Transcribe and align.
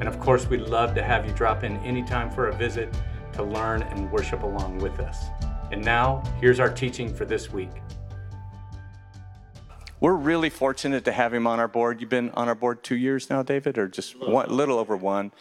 and 0.00 0.08
of 0.08 0.20
course, 0.20 0.46
we'd 0.48 0.62
love 0.62 0.94
to 0.94 1.02
have 1.02 1.26
you 1.26 1.32
drop 1.32 1.64
in 1.64 1.76
anytime 1.78 2.30
for 2.30 2.48
a 2.48 2.54
visit 2.54 2.94
to 3.32 3.42
learn 3.42 3.82
and 3.82 4.10
worship 4.10 4.42
along 4.42 4.78
with 4.78 5.00
us. 5.00 5.26
And 5.70 5.84
now, 5.84 6.22
here's 6.40 6.60
our 6.60 6.70
teaching 6.70 7.14
for 7.14 7.24
this 7.24 7.52
week. 7.52 7.70
We're 10.00 10.14
really 10.14 10.50
fortunate 10.50 11.04
to 11.06 11.12
have 11.12 11.34
him 11.34 11.46
on 11.46 11.58
our 11.58 11.66
board. 11.66 12.00
You've 12.00 12.10
been 12.10 12.30
on 12.30 12.48
our 12.48 12.54
board 12.54 12.84
two 12.84 12.96
years 12.96 13.28
now, 13.28 13.42
David, 13.42 13.78
or 13.78 13.88
just 13.88 14.14
a 14.14 14.18
little, 14.18 14.34
one, 14.34 14.48
little 14.48 14.78
over 14.78 14.96
one. 14.96 15.32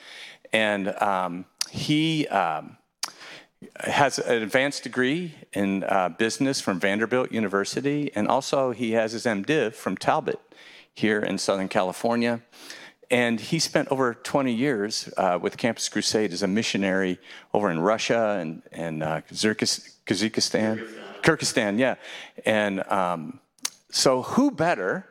And 0.51 0.89
um, 1.01 1.45
he 1.69 2.27
um, 2.27 2.77
has 3.81 4.17
an 4.17 4.41
advanced 4.41 4.83
degree 4.83 5.35
in 5.53 5.83
uh, 5.83 6.09
business 6.09 6.59
from 6.59 6.79
Vanderbilt 6.79 7.31
University, 7.31 8.11
and 8.15 8.27
also 8.27 8.71
he 8.71 8.93
has 8.93 9.11
his 9.11 9.25
MDiv 9.25 9.73
from 9.73 9.95
Talbot 9.95 10.39
here 10.93 11.19
in 11.19 11.37
Southern 11.37 11.67
California. 11.67 12.41
And 13.09 13.39
he 13.39 13.59
spent 13.59 13.87
over 13.89 14.13
20 14.13 14.53
years 14.53 15.09
uh, 15.15 15.39
with 15.41 15.57
Campus 15.57 15.87
Crusade 15.87 16.33
as 16.33 16.43
a 16.43 16.47
missionary 16.47 17.19
over 17.53 17.71
in 17.71 17.79
Russia 17.79 18.37
and, 18.39 18.61
and 18.71 19.01
uh, 19.01 19.21
Kyrgyzstan. 19.21 20.85
Kyrgyzstan, 21.21 21.79
yeah. 21.79 21.95
And 22.45 22.85
um, 22.91 23.39
so, 23.89 24.23
who 24.23 24.51
better 24.51 25.07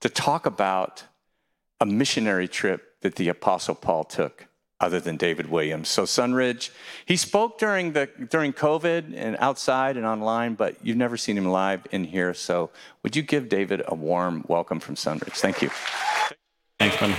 to 0.00 0.08
talk 0.08 0.46
about 0.46 1.04
a 1.80 1.86
missionary 1.86 2.48
trip 2.48 3.00
that 3.02 3.14
the 3.14 3.28
Apostle 3.28 3.74
Paul 3.74 4.04
took 4.04 4.46
other 4.80 4.98
than 4.98 5.16
David 5.16 5.48
Williams? 5.48 5.88
So, 5.88 6.02
Sunridge, 6.02 6.70
he 7.06 7.16
spoke 7.16 7.58
during, 7.58 7.92
the, 7.92 8.08
during 8.28 8.52
COVID 8.52 9.14
and 9.16 9.36
outside 9.38 9.96
and 9.96 10.04
online, 10.04 10.54
but 10.54 10.76
you've 10.84 10.96
never 10.96 11.16
seen 11.16 11.38
him 11.38 11.46
live 11.46 11.86
in 11.92 12.04
here. 12.04 12.34
So, 12.34 12.70
would 13.04 13.14
you 13.14 13.22
give 13.22 13.48
David 13.48 13.82
a 13.86 13.94
warm 13.94 14.44
welcome 14.48 14.80
from 14.80 14.96
Sunridge? 14.96 15.38
Thank 15.38 15.62
you. 15.62 15.70
Thanks, 16.80 16.96
buddy. 16.96 17.14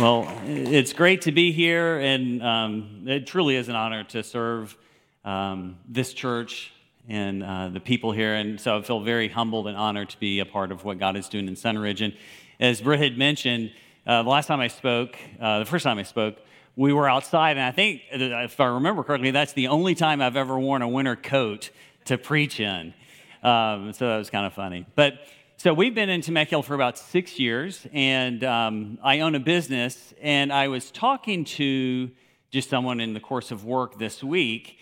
Well, 0.00 0.32
it's 0.46 0.92
great 0.92 1.22
to 1.22 1.32
be 1.32 1.50
here, 1.50 1.98
and 1.98 2.40
um, 2.40 3.02
it 3.04 3.26
truly 3.26 3.56
is 3.56 3.68
an 3.68 3.74
honor 3.74 4.04
to 4.04 4.22
serve 4.22 4.76
um, 5.24 5.76
this 5.88 6.14
church 6.14 6.70
and 7.08 7.42
uh, 7.42 7.70
the 7.70 7.80
people 7.80 8.12
here. 8.12 8.34
And 8.34 8.60
so 8.60 8.78
I 8.78 8.82
feel 8.82 9.00
very 9.00 9.28
humbled 9.28 9.66
and 9.66 9.76
honored 9.76 10.10
to 10.10 10.20
be 10.20 10.38
a 10.38 10.46
part 10.46 10.70
of 10.70 10.84
what 10.84 11.00
God 11.00 11.16
is 11.16 11.28
doing 11.28 11.48
in 11.48 11.56
Sunridge. 11.56 12.00
And 12.00 12.14
as 12.60 12.80
Britt 12.80 13.00
had 13.00 13.18
mentioned, 13.18 13.72
uh, 14.06 14.22
the 14.22 14.28
last 14.28 14.46
time 14.46 14.60
I 14.60 14.68
spoke, 14.68 15.18
uh, 15.40 15.58
the 15.58 15.64
first 15.64 15.82
time 15.82 15.98
I 15.98 16.04
spoke, 16.04 16.36
we 16.76 16.92
were 16.92 17.10
outside, 17.10 17.56
and 17.56 17.66
I 17.66 17.72
think, 17.72 18.02
if 18.12 18.60
I 18.60 18.66
remember 18.66 19.02
correctly, 19.02 19.32
that's 19.32 19.54
the 19.54 19.66
only 19.66 19.96
time 19.96 20.22
I've 20.22 20.36
ever 20.36 20.56
worn 20.56 20.82
a 20.82 20.88
winter 20.88 21.16
coat 21.16 21.70
to 22.04 22.16
preach 22.16 22.60
in. 22.60 22.94
Um, 23.42 23.92
so 23.92 24.08
that 24.08 24.18
was 24.18 24.30
kind 24.30 24.46
of 24.46 24.52
funny. 24.52 24.86
But 24.94 25.18
so 25.58 25.72
we've 25.72 25.94
been 25.94 26.10
in 26.10 26.20
Temecula 26.20 26.62
for 26.62 26.74
about 26.74 26.98
six 26.98 27.38
years, 27.38 27.86
and 27.90 28.44
um, 28.44 28.98
I 29.02 29.20
own 29.20 29.34
a 29.34 29.40
business. 29.40 30.12
And 30.20 30.52
I 30.52 30.68
was 30.68 30.90
talking 30.90 31.46
to 31.46 32.10
just 32.50 32.68
someone 32.68 33.00
in 33.00 33.14
the 33.14 33.20
course 33.20 33.50
of 33.50 33.64
work 33.64 33.98
this 33.98 34.22
week. 34.22 34.78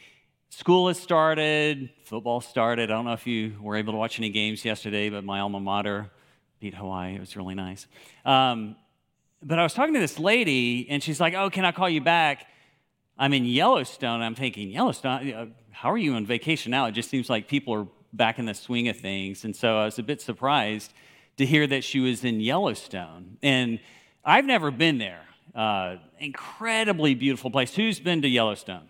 School 0.51 0.89
has 0.89 0.99
started, 0.99 1.91
football 2.05 2.41
started. 2.41 2.91
I 2.91 2.95
don't 2.95 3.05
know 3.05 3.13
if 3.13 3.25
you 3.25 3.55
were 3.61 3.77
able 3.77 3.93
to 3.93 3.99
watch 3.99 4.19
any 4.19 4.31
games 4.31 4.65
yesterday, 4.65 5.11
but 5.11 5.23
my 5.23 5.39
alma 5.39 5.61
mater 5.61 6.11
beat 6.59 6.75
Hawaii. 6.75 7.15
It 7.15 7.21
was 7.21 7.37
really 7.37 7.55
nice. 7.55 7.87
Um, 8.25 8.75
but 9.45 9.61
I 9.61 9.63
was 9.63 9.75
talking 9.75 9.95
to 9.95 10.01
this 10.01 10.19
lady, 10.19 10.89
and 10.91 11.01
she's 11.01 11.21
like, 11.21 11.35
"Oh, 11.35 11.51
can 11.51 11.65
I 11.65 11.71
call 11.71 11.89
you 11.89 12.01
back?" 12.01 12.47
I'm 13.17 13.33
in 13.33 13.45
Yellowstone. 13.45 14.23
I'm 14.23 14.35
thinking, 14.35 14.71
Yellowstone. 14.71 15.55
How 15.71 15.93
are 15.93 15.99
you 15.99 16.15
on 16.15 16.27
vacation 16.27 16.73
now? 16.73 16.87
It 16.87 16.93
just 16.93 17.11
seems 17.11 17.31
like 17.31 17.47
people 17.47 17.75
are 17.75 17.87
back 18.17 18.39
in 18.39 18.47
the 18.47 18.55
swing 18.55 18.89
of 18.89 18.97
things. 18.97 19.45
And 19.45 19.55
so 19.55 19.79
I 19.79 19.85
was 19.85 19.99
a 19.99 20.03
bit 20.03 20.21
surprised 20.21 20.93
to 21.37 21.47
hear 21.47 21.67
that 21.67 21.85
she 21.85 22.01
was 22.01 22.25
in 22.25 22.41
Yellowstone. 22.41 23.39
And 23.43 23.81
I've 24.25 24.45
never 24.45 24.71
been 24.71 24.99
there. 24.99 25.23
Uh, 25.55 25.97
incredibly 26.19 27.15
beautiful 27.15 27.51
place. 27.51 27.75
Who's 27.75 28.01
been 28.01 28.23
to 28.23 28.29
Yellowstone? 28.29 28.89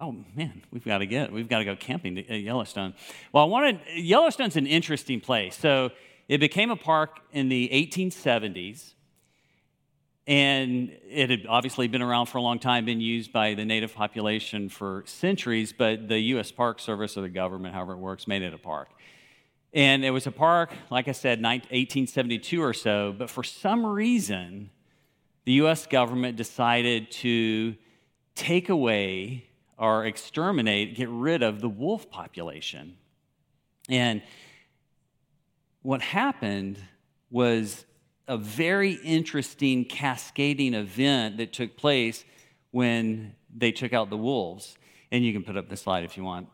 Oh 0.00 0.16
man, 0.34 0.62
we've 0.70 0.84
got 0.84 0.98
to 0.98 1.06
get. 1.06 1.32
We've 1.32 1.48
got 1.48 1.58
to 1.58 1.64
go 1.64 1.76
camping 1.76 2.18
at 2.18 2.40
Yellowstone. 2.40 2.94
Well, 3.32 3.44
I 3.44 3.46
wanted 3.46 3.80
Yellowstone's 3.94 4.56
an 4.56 4.66
interesting 4.66 5.20
place. 5.20 5.56
So 5.56 5.90
it 6.28 6.38
became 6.38 6.70
a 6.70 6.76
park 6.76 7.20
in 7.32 7.48
the 7.48 7.68
1870s. 7.72 8.94
And 10.26 10.90
it 11.08 11.28
had 11.28 11.46
obviously 11.46 11.86
been 11.86 12.00
around 12.00 12.26
for 12.26 12.38
a 12.38 12.42
long 12.42 12.58
time, 12.58 12.86
been 12.86 13.00
used 13.00 13.30
by 13.30 13.52
the 13.54 13.64
native 13.64 13.94
population 13.94 14.70
for 14.70 15.02
centuries, 15.06 15.74
but 15.74 16.08
the 16.08 16.18
U.S. 16.18 16.50
Park 16.50 16.80
Service 16.80 17.18
or 17.18 17.20
the 17.20 17.28
government, 17.28 17.74
however 17.74 17.92
it 17.92 17.98
works, 17.98 18.26
made 18.26 18.40
it 18.40 18.54
a 18.54 18.58
park. 18.58 18.88
And 19.74 20.04
it 20.04 20.12
was 20.12 20.26
a 20.26 20.32
park, 20.32 20.72
like 20.90 21.08
I 21.08 21.12
said, 21.12 21.42
1872 21.42 22.62
or 22.62 22.72
so, 22.72 23.14
but 23.16 23.28
for 23.28 23.42
some 23.42 23.84
reason, 23.84 24.70
the 25.44 25.52
U.S. 25.52 25.86
government 25.86 26.36
decided 26.36 27.10
to 27.10 27.74
take 28.34 28.70
away 28.70 29.46
or 29.76 30.06
exterminate, 30.06 30.94
get 30.94 31.08
rid 31.10 31.42
of 31.42 31.60
the 31.60 31.68
wolf 31.68 32.08
population. 32.08 32.96
And 33.90 34.22
what 35.82 36.00
happened 36.00 36.78
was 37.30 37.84
a 38.26 38.36
very 38.36 38.92
interesting 38.92 39.84
cascading 39.84 40.74
event 40.74 41.36
that 41.36 41.52
took 41.52 41.76
place 41.76 42.24
when 42.70 43.34
they 43.54 43.72
took 43.72 43.92
out 43.92 44.10
the 44.10 44.16
wolves. 44.16 44.76
And 45.12 45.24
you 45.24 45.32
can 45.32 45.44
put 45.44 45.56
up 45.56 45.68
the 45.68 45.76
slide 45.76 46.04
if 46.04 46.16
you 46.16 46.24
want. 46.24 46.48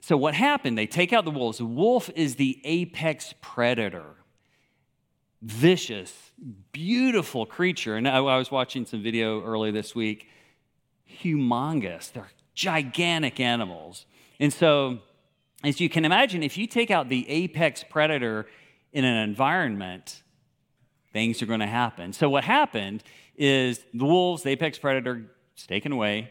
So, 0.00 0.16
what 0.16 0.34
happened? 0.34 0.76
They 0.76 0.86
take 0.86 1.12
out 1.12 1.24
the 1.24 1.30
wolves. 1.30 1.58
The 1.58 1.64
wolf 1.64 2.10
is 2.14 2.36
the 2.36 2.60
apex 2.64 3.34
predator, 3.40 4.16
vicious, 5.42 6.32
beautiful 6.72 7.46
creature. 7.46 7.96
And 7.96 8.06
I, 8.06 8.20
was 8.20 8.50
watching 8.50 8.86
some 8.86 9.02
video 9.02 9.42
earlier 9.42 9.72
this 9.72 9.94
week. 9.94 10.28
Humongous. 11.22 12.12
They're 12.12 12.30
gigantic 12.54 13.40
animals. 13.40 14.06
And 14.40 14.52
so, 14.52 14.98
as 15.64 15.80
you 15.80 15.88
can 15.88 16.04
imagine, 16.04 16.42
if 16.42 16.56
you 16.56 16.66
take 16.66 16.90
out 16.90 17.08
the 17.08 17.28
apex 17.28 17.84
predator 17.84 18.46
in 18.92 19.04
an 19.04 19.16
environment, 19.28 20.22
things 21.12 21.42
are 21.42 21.46
going 21.46 21.60
to 21.60 21.66
happen. 21.66 22.12
So, 22.12 22.28
what 22.28 22.44
happened 22.44 23.02
is 23.36 23.80
the 23.94 24.04
wolves, 24.04 24.42
the 24.42 24.50
apex 24.50 24.78
predator, 24.78 25.22
is 25.56 25.66
taken 25.66 25.92
away. 25.92 26.30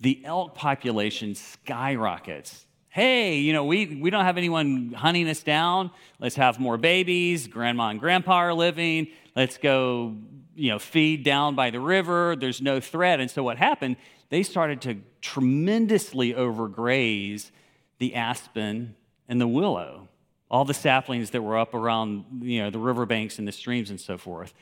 The 0.00 0.22
elk 0.24 0.54
population 0.54 1.34
skyrockets. 1.34 2.66
Hey, 2.88 3.38
you 3.38 3.52
know, 3.52 3.64
we, 3.64 3.98
we 4.00 4.10
don't 4.10 4.24
have 4.24 4.38
anyone 4.38 4.92
hunting 4.92 5.28
us 5.28 5.42
down. 5.42 5.90
Let's 6.18 6.36
have 6.36 6.58
more 6.58 6.76
babies. 6.76 7.46
Grandma 7.46 7.90
and 7.90 8.00
grandpa 8.00 8.34
are 8.34 8.54
living. 8.54 9.08
Let's 9.36 9.58
go, 9.58 10.16
you 10.54 10.70
know, 10.70 10.78
feed 10.78 11.22
down 11.22 11.54
by 11.54 11.70
the 11.70 11.80
river. 11.80 12.34
There's 12.36 12.62
no 12.62 12.80
threat. 12.80 13.20
And 13.20 13.30
so, 13.30 13.42
what 13.42 13.58
happened? 13.58 13.96
They 14.30 14.42
started 14.42 14.80
to 14.82 14.96
tremendously 15.20 16.34
overgraze 16.34 17.50
the 17.98 18.14
aspen 18.14 18.94
and 19.28 19.40
the 19.40 19.48
willow 19.48 20.07
all 20.50 20.64
the 20.64 20.74
saplings 20.74 21.30
that 21.30 21.42
were 21.42 21.58
up 21.58 21.74
around 21.74 22.24
you 22.42 22.62
know, 22.62 22.70
the 22.70 22.78
riverbanks 22.78 23.38
and 23.38 23.46
the 23.46 23.52
streams 23.52 23.90
and 23.90 24.00
so 24.00 24.16
forth. 24.16 24.54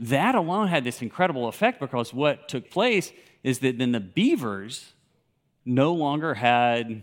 That 0.00 0.34
alone 0.34 0.68
had 0.68 0.84
this 0.84 1.02
incredible 1.02 1.48
effect 1.48 1.78
because 1.78 2.14
what 2.14 2.48
took 2.48 2.70
place 2.70 3.12
is 3.42 3.60
that 3.60 3.78
then 3.78 3.92
the 3.92 4.00
beavers 4.00 4.94
no 5.64 5.92
longer 5.92 6.34
had 6.34 7.02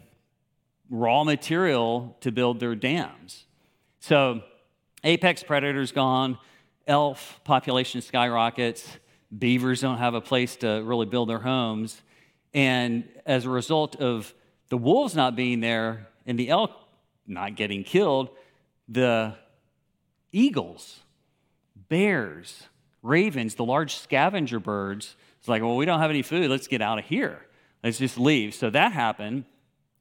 raw 0.89 1.23
material 1.23 2.17
to 2.21 2.31
build 2.31 2.59
their 2.59 2.75
dams. 2.75 3.45
So, 3.99 4.41
apex 5.03 5.43
predators 5.43 5.91
gone, 5.91 6.37
elf 6.87 7.39
population 7.43 8.01
skyrockets, 8.01 8.97
beavers 9.37 9.81
don't 9.81 9.99
have 9.99 10.15
a 10.15 10.21
place 10.21 10.55
to 10.57 10.81
really 10.83 11.05
build 11.05 11.29
their 11.29 11.39
homes. 11.39 12.01
And 12.53 13.07
as 13.25 13.45
a 13.45 13.49
result 13.49 13.95
of 13.97 14.33
the 14.69 14.77
wolves 14.77 15.15
not 15.15 15.35
being 15.35 15.59
there 15.59 16.07
and 16.25 16.37
the 16.37 16.49
elk 16.49 16.71
not 17.29 17.55
getting 17.55 17.83
killed, 17.83 18.29
the 18.87 19.35
eagles, 20.31 20.99
bears, 21.87 22.63
ravens, 23.01 23.55
the 23.55 23.65
large 23.65 23.95
scavenger 23.95 24.59
birds, 24.59 25.15
it's 25.39 25.47
like, 25.47 25.61
well, 25.61 25.75
we 25.75 25.85
don't 25.85 25.99
have 25.99 26.09
any 26.09 26.21
food. 26.21 26.49
Let's 26.49 26.67
get 26.67 26.81
out 26.81 26.99
of 26.99 27.05
here. 27.05 27.45
Let's 27.83 27.97
just 27.97 28.17
leave. 28.17 28.53
So 28.53 28.69
that 28.69 28.91
happened. 28.91 29.45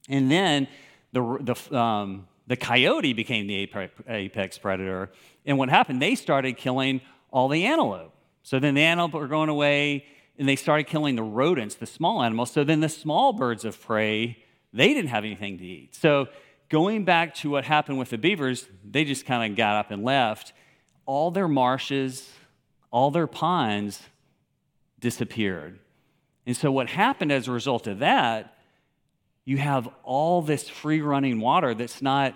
And 0.09 0.29
then 0.29 0.67
the, 1.13 1.37
the, 1.41 1.77
um, 1.77 2.27
the 2.47 2.57
coyote 2.57 3.13
became 3.13 3.47
the 3.47 3.69
apex 4.07 4.57
predator. 4.57 5.11
And 5.45 5.57
what 5.57 5.69
happened? 5.69 6.01
They 6.01 6.15
started 6.15 6.57
killing 6.57 7.01
all 7.31 7.47
the 7.47 7.65
antelope. 7.65 8.13
So 8.43 8.59
then 8.59 8.73
the 8.73 8.81
antelope 8.81 9.15
are 9.15 9.27
going 9.27 9.49
away, 9.49 10.05
and 10.37 10.47
they 10.47 10.55
started 10.55 10.87
killing 10.87 11.15
the 11.15 11.23
rodents, 11.23 11.75
the 11.75 11.85
small 11.85 12.23
animals. 12.23 12.51
So 12.51 12.63
then 12.63 12.79
the 12.79 12.89
small 12.89 13.33
birds 13.33 13.65
of 13.65 13.79
prey, 13.79 14.43
they 14.73 14.93
didn't 14.93 15.09
have 15.09 15.23
anything 15.23 15.57
to 15.59 15.65
eat. 15.65 15.95
So 15.95 16.27
going 16.69 17.03
back 17.03 17.35
to 17.35 17.49
what 17.49 17.65
happened 17.65 17.99
with 17.99 18.09
the 18.09 18.17
beavers, 18.17 18.67
they 18.89 19.03
just 19.03 19.25
kind 19.25 19.51
of 19.51 19.57
got 19.57 19.75
up 19.75 19.91
and 19.91 20.03
left. 20.03 20.53
All 21.05 21.31
their 21.31 21.47
marshes, 21.47 22.29
all 22.91 23.11
their 23.11 23.27
ponds 23.27 24.01
disappeared. 24.99 25.79
And 26.45 26.55
so 26.55 26.71
what 26.71 26.89
happened 26.89 27.31
as 27.31 27.47
a 27.47 27.51
result 27.51 27.87
of 27.87 27.99
that, 27.99 28.55
you 29.45 29.57
have 29.57 29.89
all 30.03 30.41
this 30.41 30.69
free 30.69 31.01
running 31.01 31.39
water 31.39 31.73
that's 31.73 32.01
not 32.01 32.35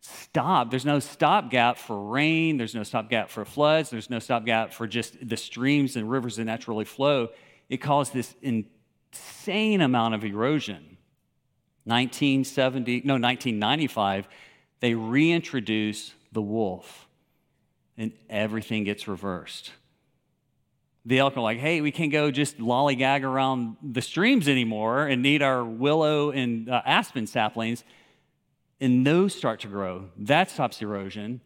stopped. 0.00 0.70
There's 0.70 0.84
no 0.84 0.98
stopgap 0.98 1.78
for 1.78 1.98
rain, 2.10 2.56
there's 2.56 2.74
no 2.74 2.82
stopgap 2.82 3.30
for 3.30 3.44
floods, 3.44 3.90
there's 3.90 4.10
no 4.10 4.18
stopgap 4.18 4.72
for 4.72 4.86
just 4.86 5.16
the 5.26 5.36
streams 5.36 5.96
and 5.96 6.10
rivers 6.10 6.36
that 6.36 6.44
naturally 6.44 6.84
flow. 6.84 7.28
It 7.68 7.78
caused 7.78 8.12
this 8.12 8.34
insane 8.42 9.80
amount 9.80 10.14
of 10.14 10.24
erosion. 10.24 10.93
1970, 11.84 13.02
no, 13.04 13.14
1995, 13.14 14.26
they 14.80 14.94
reintroduce 14.94 16.14
the 16.32 16.42
wolf, 16.42 17.06
and 17.96 18.12
everything 18.28 18.84
gets 18.84 19.06
reversed. 19.06 19.72
The 21.06 21.18
elk 21.18 21.36
are 21.36 21.40
like, 21.40 21.58
hey, 21.58 21.82
we 21.82 21.90
can't 21.90 22.10
go 22.10 22.30
just 22.30 22.58
lollygag 22.58 23.22
around 23.22 23.76
the 23.82 24.00
streams 24.00 24.48
anymore 24.48 25.06
and 25.06 25.20
need 25.22 25.42
our 25.42 25.62
willow 25.62 26.30
and 26.30 26.70
uh, 26.70 26.80
aspen 26.86 27.26
saplings. 27.26 27.84
And 28.80 29.06
those 29.06 29.34
start 29.34 29.60
to 29.60 29.68
grow. 29.68 30.06
That 30.16 30.50
stops 30.50 30.80
erosion. 30.80 31.42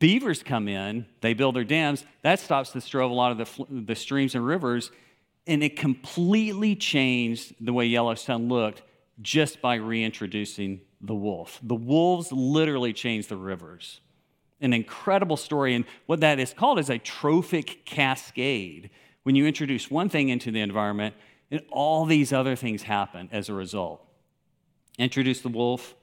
Beavers 0.00 0.42
come 0.42 0.68
in, 0.68 1.06
they 1.22 1.32
build 1.32 1.56
their 1.56 1.64
dams. 1.64 2.04
That 2.22 2.40
stops 2.40 2.72
the 2.72 2.80
flow 2.80 3.06
of 3.06 3.10
a 3.10 3.14
lot 3.14 3.32
of 3.32 3.38
the, 3.38 3.84
the 3.84 3.94
streams 3.94 4.34
and 4.34 4.44
rivers. 4.44 4.90
And 5.46 5.62
it 5.62 5.76
completely 5.76 6.76
changed 6.76 7.54
the 7.60 7.72
way 7.72 7.86
Yellowstone 7.86 8.48
looked 8.48 8.82
just 9.20 9.60
by 9.60 9.76
reintroducing 9.76 10.80
the 11.00 11.14
wolf. 11.14 11.58
The 11.62 11.74
wolves 11.74 12.32
literally 12.32 12.92
changed 12.92 13.28
the 13.28 13.36
rivers. 13.36 14.00
An 14.60 14.72
incredible 14.72 15.36
story. 15.36 15.74
And 15.74 15.84
what 16.06 16.20
that 16.20 16.38
is 16.38 16.52
called 16.52 16.78
is 16.78 16.90
a 16.90 16.98
trophic 16.98 17.84
cascade. 17.84 18.90
When 19.22 19.34
you 19.34 19.46
introduce 19.46 19.90
one 19.90 20.08
thing 20.08 20.28
into 20.28 20.50
the 20.50 20.60
environment, 20.60 21.14
and 21.50 21.62
all 21.70 22.04
these 22.04 22.32
other 22.32 22.56
things 22.56 22.82
happen 22.82 23.28
as 23.32 23.48
a 23.48 23.54
result. 23.54 24.04
Introduce 24.98 25.40
the 25.40 25.48
wolf, 25.48 25.94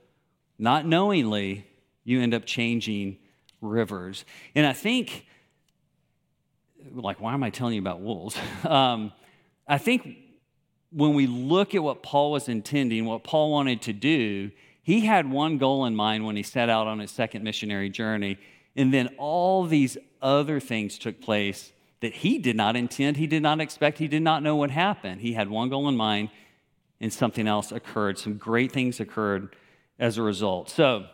not 0.58 0.86
knowingly, 0.86 1.68
you 2.04 2.22
end 2.22 2.34
up 2.34 2.46
changing 2.46 3.18
rivers. 3.62 4.26
And 4.56 4.66
I 4.66 4.74
think, 4.74 5.26
like, 6.92 7.20
why 7.20 7.34
am 7.34 7.44
I 7.44 7.50
telling 7.50 7.76
you 7.76 7.82
about 7.82 8.02
wolves? 8.02 8.38
Um, 8.66 9.12
I 9.68 9.78
think 9.80 10.18
when 10.96 11.14
we 11.14 11.28
look 11.28 11.76
at 11.76 11.84
what 11.84 12.02
Paul 12.02 12.32
was 12.32 12.48
intending, 12.48 13.04
what 13.04 13.26
Paul 13.26 13.52
wanted 13.52 13.82
to 13.82 13.94
do, 13.94 14.50
he 14.82 15.02
had 15.02 15.30
one 15.30 15.58
goal 15.58 15.86
in 15.86 15.94
mind 15.94 16.26
when 16.26 16.38
he 16.38 16.44
set 16.44 16.70
out 16.70 16.88
on 16.88 17.00
his 17.00 17.12
second 17.12 17.44
missionary 17.44 17.90
journey. 17.90 18.38
And 18.78 18.94
then 18.94 19.10
all 19.18 19.66
these 19.66 19.98
other 20.22 20.62
things 20.62 20.98
took 20.98 21.20
place 21.20 21.74
that 22.00 22.14
he 22.14 22.38
did 22.38 22.56
not 22.56 22.78
intend, 22.78 23.18
he 23.18 23.28
did 23.28 23.44
not 23.44 23.60
expect, 23.60 23.98
he 23.98 24.08
did 24.08 24.22
not 24.22 24.42
know 24.42 24.56
what 24.56 24.72
happened. 24.72 25.20
He 25.20 25.34
had 25.34 25.50
one 25.50 25.68
goal 25.68 25.90
in 25.90 25.98
mind, 25.98 26.30
and 27.02 27.12
something 27.12 27.46
else 27.46 27.74
occurred. 27.74 28.18
Some 28.18 28.38
great 28.38 28.72
things 28.72 29.02
occurred 29.02 29.54
as 30.00 30.18
a 30.18 30.22
result. 30.22 30.70
So, 30.70 31.08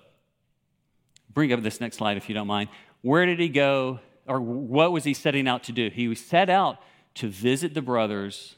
bring 1.34 1.52
up 1.54 1.64
this 1.64 1.82
next 1.82 1.98
slide 1.98 2.18
if 2.18 2.30
you 2.30 2.36
don't 2.36 2.48
mind. 2.48 2.70
Where 3.02 3.26
did 3.26 3.40
he 3.40 3.50
go, 3.50 4.00
or 4.28 4.40
what 4.40 4.92
was 4.92 5.06
he 5.06 5.16
setting 5.16 5.48
out 5.48 5.64
to 5.64 5.72
do? 5.72 5.90
He 5.90 6.14
set 6.14 6.52
out 6.52 6.78
to 7.16 7.30
visit 7.30 7.74
the 7.74 7.82
brothers 7.82 8.58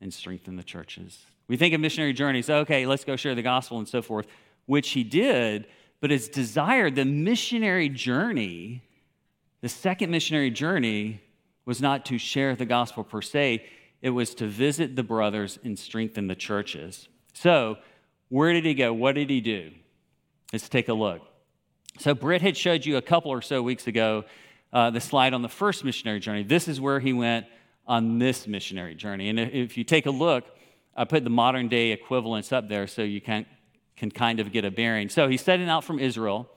and 0.00 0.12
strengthen 0.12 0.56
the 0.56 0.62
churches. 0.62 1.26
We 1.48 1.56
think 1.56 1.74
of 1.74 1.80
missionary 1.80 2.12
journeys, 2.12 2.50
okay, 2.50 2.86
let's 2.86 3.04
go 3.04 3.16
share 3.16 3.34
the 3.34 3.42
gospel 3.42 3.78
and 3.78 3.88
so 3.88 4.02
forth, 4.02 4.26
which 4.66 4.90
he 4.90 5.02
did, 5.02 5.66
but 6.00 6.10
his 6.10 6.28
desire, 6.28 6.90
the 6.90 7.04
missionary 7.04 7.88
journey, 7.88 8.82
the 9.60 9.68
second 9.68 10.10
missionary 10.10 10.50
journey, 10.50 11.22
was 11.64 11.80
not 11.80 12.06
to 12.06 12.18
share 12.18 12.54
the 12.54 12.64
gospel 12.64 13.04
per 13.04 13.20
se, 13.20 13.64
it 14.00 14.10
was 14.10 14.34
to 14.36 14.46
visit 14.46 14.94
the 14.94 15.02
brothers 15.02 15.58
and 15.64 15.78
strengthen 15.78 16.28
the 16.28 16.34
churches. 16.34 17.08
So, 17.34 17.76
where 18.28 18.52
did 18.52 18.64
he 18.64 18.74
go? 18.74 18.92
What 18.92 19.16
did 19.16 19.30
he 19.30 19.40
do? 19.40 19.72
Let's 20.52 20.68
take 20.68 20.88
a 20.88 20.94
look. 20.94 21.22
So, 21.98 22.14
Britt 22.14 22.42
had 22.42 22.56
showed 22.56 22.86
you 22.86 22.96
a 22.96 23.02
couple 23.02 23.32
or 23.32 23.42
so 23.42 23.62
weeks 23.62 23.86
ago 23.86 24.24
uh, 24.72 24.90
the 24.90 25.00
slide 25.00 25.34
on 25.34 25.42
the 25.42 25.48
first 25.48 25.84
missionary 25.84 26.20
journey. 26.20 26.42
This 26.42 26.68
is 26.68 26.80
where 26.80 27.00
he 27.00 27.12
went 27.12 27.46
on 27.88 28.18
this 28.18 28.46
missionary 28.46 28.94
journey. 28.94 29.30
And 29.30 29.40
if 29.40 29.76
you 29.78 29.82
take 29.82 30.06
a 30.06 30.10
look, 30.10 30.44
I 30.94 31.04
put 31.04 31.24
the 31.24 31.30
modern 31.30 31.68
day 31.68 31.90
equivalents 31.92 32.52
up 32.52 32.68
there 32.68 32.86
so 32.86 33.02
you 33.02 33.20
can, 33.20 33.46
can 33.96 34.10
kind 34.10 34.40
of 34.40 34.52
get 34.52 34.64
a 34.64 34.70
bearing. 34.70 35.08
So 35.08 35.26
he's 35.26 35.40
setting 35.40 35.68
out 35.68 35.84
from 35.84 35.98
Israel. 35.98 36.48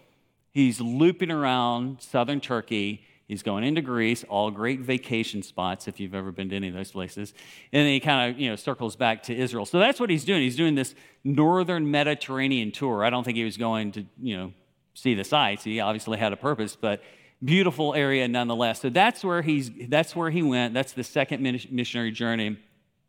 He's 0.51 0.81
looping 0.81 1.31
around 1.31 2.01
southern 2.01 2.41
Turkey. 2.41 3.05
He's 3.27 3.43
going 3.43 3.63
into 3.63 3.81
Greece, 3.81 4.25
all 4.25 4.51
great 4.51 4.81
vacation 4.81 5.41
spots 5.41 5.87
if 5.87 6.01
you've 6.01 6.13
ever 6.13 6.33
been 6.33 6.49
to 6.49 6.55
any 6.57 6.67
of 6.67 6.73
those 6.73 6.91
places. 6.91 7.33
And 7.71 7.85
then 7.85 7.93
he 7.93 8.01
kind 8.01 8.29
of, 8.29 8.37
you 8.37 8.49
know, 8.49 8.57
circles 8.57 8.97
back 8.97 9.23
to 9.23 9.33
Israel. 9.33 9.65
So 9.65 9.79
that's 9.79 10.01
what 10.01 10.09
he's 10.09 10.25
doing. 10.25 10.41
He's 10.41 10.57
doing 10.57 10.75
this 10.75 10.93
northern 11.23 11.89
Mediterranean 11.89 12.73
tour. 12.73 13.05
I 13.05 13.09
don't 13.09 13.23
think 13.23 13.37
he 13.37 13.45
was 13.45 13.55
going 13.55 13.93
to, 13.93 14.05
you 14.21 14.35
know, 14.35 14.53
see 14.95 15.13
the 15.13 15.23
sights. 15.23 15.63
He 15.63 15.79
obviously 15.79 16.17
had 16.17 16.33
a 16.33 16.35
purpose, 16.35 16.75
but 16.75 17.01
beautiful 17.43 17.93
area 17.93 18.27
nonetheless. 18.27 18.81
So 18.81 18.89
that's 18.89 19.23
where 19.23 19.41
he's 19.41 19.71
that's 19.87 20.15
where 20.15 20.29
he 20.29 20.43
went. 20.43 20.73
That's 20.73 20.93
the 20.93 21.03
second 21.03 21.41
missionary 21.41 22.11
journey, 22.11 22.57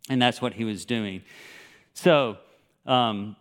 and 0.08 0.20
that's 0.20 0.40
what 0.40 0.54
he 0.54 0.64
was 0.64 0.84
doing. 0.84 1.22
So 1.94 2.38
um, 2.86 3.36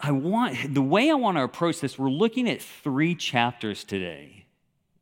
I 0.00 0.12
want 0.12 0.74
the 0.74 0.82
way 0.82 1.10
I 1.10 1.14
want 1.14 1.36
to 1.36 1.42
approach 1.42 1.80
this. 1.80 1.98
We're 1.98 2.10
looking 2.10 2.48
at 2.48 2.60
three 2.60 3.14
chapters 3.14 3.84
today, 3.84 4.46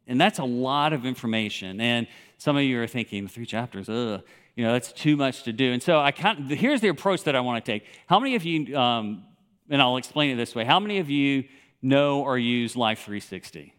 and 0.06 0.20
that's 0.20 0.38
a 0.38 0.44
lot 0.44 0.92
of 0.92 1.04
information. 1.04 1.80
And 1.80 2.06
some 2.38 2.56
of 2.56 2.62
you 2.62 2.80
are 2.80 2.86
thinking 2.86 3.26
three 3.26 3.46
chapters, 3.46 3.88
ugh, 3.88 4.22
you 4.54 4.64
know, 4.64 4.72
that's 4.72 4.92
too 4.92 5.16
much 5.16 5.42
to 5.44 5.52
do. 5.52 5.72
And 5.72 5.82
so 5.82 5.98
I 5.98 6.12
kind 6.12 6.50
of, 6.50 6.58
here's 6.58 6.80
the 6.80 6.88
approach 6.88 7.24
that 7.24 7.34
I 7.34 7.40
want 7.40 7.64
to 7.64 7.72
take. 7.72 7.84
How 8.06 8.20
many 8.20 8.36
of 8.36 8.44
you, 8.44 8.76
um, 8.76 9.24
and 9.68 9.82
I'll 9.82 9.96
explain 9.96 10.30
it 10.30 10.36
this 10.36 10.54
way. 10.54 10.64
How 10.64 10.78
many 10.78 10.98
of 10.98 11.10
you 11.10 11.44
know 11.82 12.22
or 12.22 12.38
use 12.38 12.76
Life 12.76 13.00
360? 13.00 13.73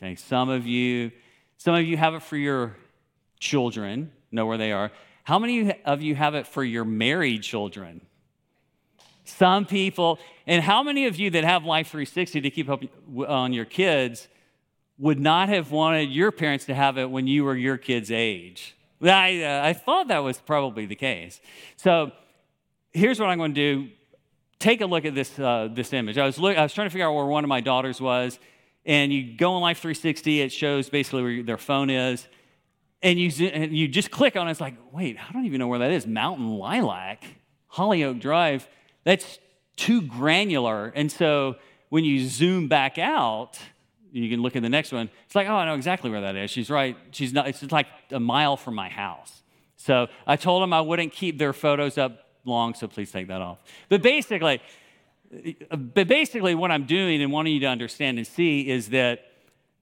Okay, 0.00 0.14
some 0.14 0.48
of 0.48 0.64
you, 0.64 1.10
some 1.56 1.74
of 1.74 1.84
you 1.84 1.96
have 1.96 2.14
it 2.14 2.22
for 2.22 2.36
your 2.36 2.76
children, 3.40 4.12
know 4.30 4.46
where 4.46 4.58
they 4.58 4.70
are. 4.70 4.92
How 5.24 5.40
many 5.40 5.74
of 5.84 6.02
you 6.02 6.14
have 6.14 6.36
it 6.36 6.46
for 6.46 6.62
your 6.62 6.84
married 6.84 7.42
children? 7.42 8.00
Some 9.24 9.66
people, 9.66 10.20
and 10.46 10.62
how 10.62 10.84
many 10.84 11.06
of 11.06 11.16
you 11.16 11.30
that 11.30 11.42
have 11.42 11.64
Life 11.64 11.88
360 11.88 12.40
to 12.42 12.50
keep 12.50 12.70
up 12.70 12.82
on 13.26 13.52
your 13.52 13.64
kids 13.64 14.28
would 14.98 15.18
not 15.18 15.48
have 15.48 15.72
wanted 15.72 16.10
your 16.10 16.30
parents 16.30 16.64
to 16.66 16.74
have 16.74 16.96
it 16.96 17.10
when 17.10 17.26
you 17.26 17.44
were 17.44 17.56
your 17.56 17.76
kid's 17.76 18.10
age? 18.12 18.76
I, 19.02 19.42
uh, 19.42 19.66
I 19.66 19.72
thought 19.72 20.08
that 20.08 20.20
was 20.20 20.38
probably 20.38 20.86
the 20.86 20.96
case. 20.96 21.40
So 21.76 22.12
here's 22.92 23.18
what 23.18 23.28
I'm 23.28 23.38
going 23.38 23.54
to 23.54 23.84
do. 23.84 23.90
Take 24.60 24.80
a 24.80 24.86
look 24.86 25.04
at 25.04 25.14
this, 25.14 25.36
uh, 25.38 25.68
this 25.72 25.92
image. 25.92 26.18
I 26.18 26.24
was, 26.24 26.38
look, 26.38 26.56
I 26.56 26.62
was 26.62 26.72
trying 26.72 26.86
to 26.86 26.90
figure 26.90 27.06
out 27.06 27.14
where 27.14 27.26
one 27.26 27.44
of 27.44 27.48
my 27.48 27.60
daughters 27.60 28.00
was 28.00 28.38
and 28.88 29.12
you 29.12 29.36
go 29.36 29.52
on 29.52 29.60
Life 29.62 29.80
360, 29.80 30.40
it 30.40 30.50
shows 30.50 30.88
basically 30.88 31.22
where 31.22 31.42
their 31.42 31.58
phone 31.58 31.90
is. 31.90 32.26
And 33.02 33.20
you, 33.20 33.46
and 33.46 33.76
you 33.76 33.86
just 33.86 34.10
click 34.10 34.34
on 34.34 34.48
it, 34.48 34.50
it's 34.50 34.60
like, 34.60 34.74
wait, 34.92 35.18
I 35.20 35.30
don't 35.32 35.44
even 35.44 35.60
know 35.60 35.68
where 35.68 35.80
that 35.80 35.92
is. 35.92 36.06
Mountain 36.06 36.58
Lilac, 36.58 37.22
Hollyoak 37.74 38.18
Drive. 38.18 38.66
That's 39.04 39.38
too 39.76 40.00
granular. 40.02 40.86
And 40.96 41.12
so 41.12 41.56
when 41.90 42.04
you 42.04 42.26
zoom 42.26 42.66
back 42.66 42.98
out, 42.98 43.58
you 44.10 44.28
can 44.30 44.40
look 44.40 44.56
at 44.56 44.62
the 44.62 44.70
next 44.70 44.90
one. 44.90 45.10
It's 45.26 45.34
like, 45.34 45.48
oh, 45.48 45.54
I 45.54 45.66
know 45.66 45.74
exactly 45.74 46.10
where 46.10 46.22
that 46.22 46.34
is. 46.34 46.50
She's 46.50 46.70
right. 46.70 46.96
She's 47.10 47.32
not, 47.32 47.46
it's 47.46 47.62
like 47.70 47.86
a 48.10 48.18
mile 48.18 48.56
from 48.56 48.74
my 48.74 48.88
house. 48.88 49.42
So 49.76 50.08
I 50.26 50.36
told 50.36 50.62
them 50.62 50.72
I 50.72 50.80
wouldn't 50.80 51.12
keep 51.12 51.38
their 51.38 51.52
photos 51.52 51.98
up 51.98 52.24
long, 52.44 52.72
so 52.72 52.88
please 52.88 53.12
take 53.12 53.28
that 53.28 53.42
off. 53.42 53.58
But 53.90 54.02
basically, 54.02 54.60
but 55.30 56.08
basically, 56.08 56.54
what 56.54 56.70
I'm 56.70 56.84
doing 56.84 57.22
and 57.22 57.32
wanting 57.32 57.54
you 57.54 57.60
to 57.60 57.66
understand 57.66 58.18
and 58.18 58.26
see 58.26 58.68
is 58.68 58.90
that 58.90 59.26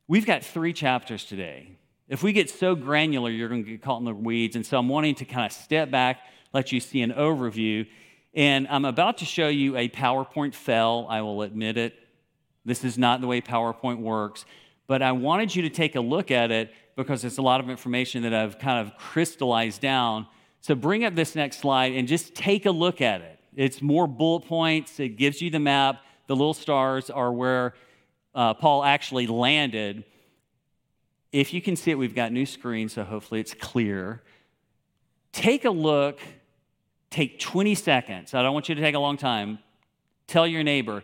we've 0.08 0.26
got 0.26 0.44
three 0.44 0.72
chapters 0.72 1.24
today. 1.24 1.76
If 2.08 2.22
we 2.22 2.32
get 2.32 2.50
so 2.50 2.74
granular, 2.74 3.30
you're 3.30 3.48
going 3.48 3.64
to 3.64 3.70
get 3.70 3.82
caught 3.82 3.98
in 3.98 4.04
the 4.04 4.14
weeds. 4.14 4.56
And 4.56 4.64
so 4.64 4.78
I'm 4.78 4.88
wanting 4.88 5.16
to 5.16 5.24
kind 5.24 5.46
of 5.46 5.52
step 5.52 5.90
back, 5.90 6.20
let 6.52 6.72
you 6.72 6.80
see 6.80 7.02
an 7.02 7.12
overview. 7.12 7.86
And 8.34 8.68
I'm 8.68 8.84
about 8.84 9.18
to 9.18 9.24
show 9.24 9.48
you 9.48 9.76
a 9.76 9.88
PowerPoint 9.88 10.54
fell, 10.54 11.06
I 11.08 11.22
will 11.22 11.42
admit 11.42 11.76
it. 11.76 11.94
This 12.64 12.84
is 12.84 12.98
not 12.98 13.20
the 13.20 13.26
way 13.26 13.40
PowerPoint 13.40 13.98
works. 13.98 14.44
But 14.86 15.02
I 15.02 15.12
wanted 15.12 15.54
you 15.54 15.62
to 15.62 15.70
take 15.70 15.96
a 15.96 16.00
look 16.00 16.30
at 16.30 16.50
it 16.50 16.72
because 16.96 17.24
it's 17.24 17.38
a 17.38 17.42
lot 17.42 17.60
of 17.60 17.70
information 17.70 18.22
that 18.22 18.34
I've 18.34 18.58
kind 18.58 18.86
of 18.86 18.96
crystallized 18.98 19.80
down. 19.80 20.26
So 20.60 20.74
bring 20.74 21.04
up 21.04 21.14
this 21.14 21.34
next 21.34 21.58
slide 21.58 21.92
and 21.92 22.06
just 22.06 22.34
take 22.34 22.66
a 22.66 22.70
look 22.70 23.00
at 23.00 23.20
it. 23.20 23.35
It's 23.56 23.82
more 23.82 24.06
bullet 24.06 24.44
points, 24.44 25.00
it 25.00 25.16
gives 25.16 25.42
you 25.42 25.50
the 25.50 25.58
map. 25.58 26.02
The 26.28 26.36
little 26.36 26.54
stars 26.54 27.10
are 27.10 27.32
where 27.32 27.74
uh, 28.34 28.54
Paul 28.54 28.84
actually 28.84 29.26
landed. 29.26 30.04
If 31.32 31.52
you 31.54 31.60
can 31.60 31.74
see 31.74 31.90
it, 31.90 31.94
we've 31.94 32.14
got 32.14 32.32
new 32.32 32.46
screens, 32.46 32.92
so 32.92 33.02
hopefully 33.04 33.40
it's 33.40 33.54
clear. 33.54 34.22
Take 35.32 35.64
a 35.64 35.70
look, 35.70 36.20
take 37.10 37.40
20 37.40 37.74
seconds. 37.74 38.34
I 38.34 38.42
don't 38.42 38.54
want 38.54 38.68
you 38.68 38.74
to 38.74 38.80
take 38.80 38.94
a 38.94 38.98
long 38.98 39.16
time. 39.16 39.58
Tell 40.26 40.46
your 40.46 40.62
neighbor 40.62 41.02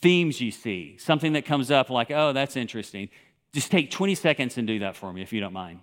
themes 0.00 0.40
you 0.40 0.50
see, 0.50 0.96
something 0.98 1.34
that 1.34 1.44
comes 1.44 1.70
up 1.70 1.90
like, 1.90 2.10
oh, 2.10 2.32
that's 2.32 2.56
interesting. 2.56 3.08
Just 3.52 3.70
take 3.70 3.90
20 3.90 4.14
seconds 4.14 4.56
and 4.56 4.66
do 4.66 4.78
that 4.80 4.96
for 4.96 5.12
me 5.12 5.22
if 5.22 5.32
you 5.32 5.40
don't 5.40 5.52
mind. 5.52 5.80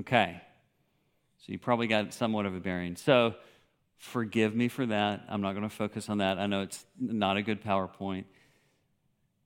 Okay. 0.00 0.40
So 1.38 1.52
you 1.52 1.58
probably 1.58 1.86
got 1.86 2.12
somewhat 2.14 2.46
of 2.46 2.54
a 2.54 2.60
bearing. 2.60 2.96
So 2.96 3.34
forgive 3.98 4.54
me 4.54 4.68
for 4.68 4.86
that. 4.86 5.24
I'm 5.28 5.42
not 5.42 5.52
going 5.52 5.68
to 5.68 5.74
focus 5.74 6.08
on 6.08 6.18
that. 6.18 6.38
I 6.38 6.46
know 6.46 6.62
it's 6.62 6.84
not 6.98 7.36
a 7.36 7.42
good 7.42 7.62
PowerPoint. 7.62 8.24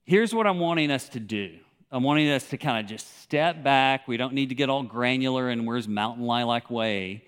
Here's 0.04 0.32
what 0.32 0.46
I'm 0.46 0.60
wanting 0.60 0.90
us 0.90 1.08
to 1.10 1.20
do. 1.20 1.58
I'm 1.90 2.02
wanting 2.02 2.30
us 2.30 2.48
to 2.50 2.56
kind 2.56 2.84
of 2.84 2.90
just 2.90 3.22
step 3.22 3.62
back. 3.64 4.06
We 4.06 4.16
don't 4.16 4.32
need 4.32 4.48
to 4.50 4.54
get 4.54 4.68
all 4.68 4.82
granular 4.82 5.48
and 5.48 5.66
where's 5.66 5.88
mountain 5.88 6.24
lilac 6.24 6.70
way. 6.70 7.24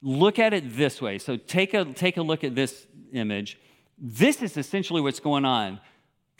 Look 0.00 0.38
at 0.38 0.54
it 0.54 0.76
this 0.76 1.00
way. 1.00 1.18
So 1.18 1.36
take 1.36 1.74
a, 1.74 1.84
take 1.84 2.16
a 2.16 2.22
look 2.22 2.44
at 2.44 2.54
this 2.54 2.86
image. 3.12 3.58
This 3.98 4.42
is 4.42 4.56
essentially 4.56 5.00
what's 5.00 5.20
going 5.20 5.44
on. 5.44 5.80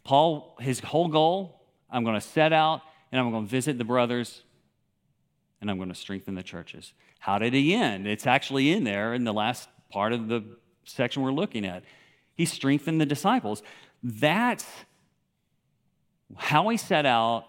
Paul, 0.03 0.57
his 0.61 0.81
whole 0.81 1.09
goal, 1.09 1.63
I'm 1.91 2.05
going 2.05 2.15
to 2.15 2.27
set 2.27 2.53
out 2.53 2.83
and 3.13 3.21
I'm 3.21 3.31
going 3.31 3.45
to 3.45 3.51
visit 3.51 3.77
the 3.77 3.85
brothers 3.85 4.43
and 5.65 5.71
I'm 5.71 5.79
going 5.79 5.89
to 5.89 5.95
strengthen 5.95 6.35
the 6.35 6.43
churches. 6.43 6.93
How 7.21 7.39
did 7.39 7.55
he 7.55 7.75
end? 7.75 8.07
It's 8.07 8.27
actually 8.27 8.71
in 8.71 8.85
there 8.85 9.15
in 9.15 9.25
the 9.25 9.33
last 9.33 9.71
part 9.91 10.13
of 10.13 10.29
the 10.29 10.45
section 10.85 11.23
we're 11.23 11.33
looking 11.33 11.65
at. 11.65 11.85
He 12.35 12.45
strengthened 12.45 13.01
the 13.01 13.07
disciples. 13.07 13.63
That's 14.03 14.67
how 16.37 16.69
he 16.69 16.77
set 16.77 17.07
out, 17.07 17.47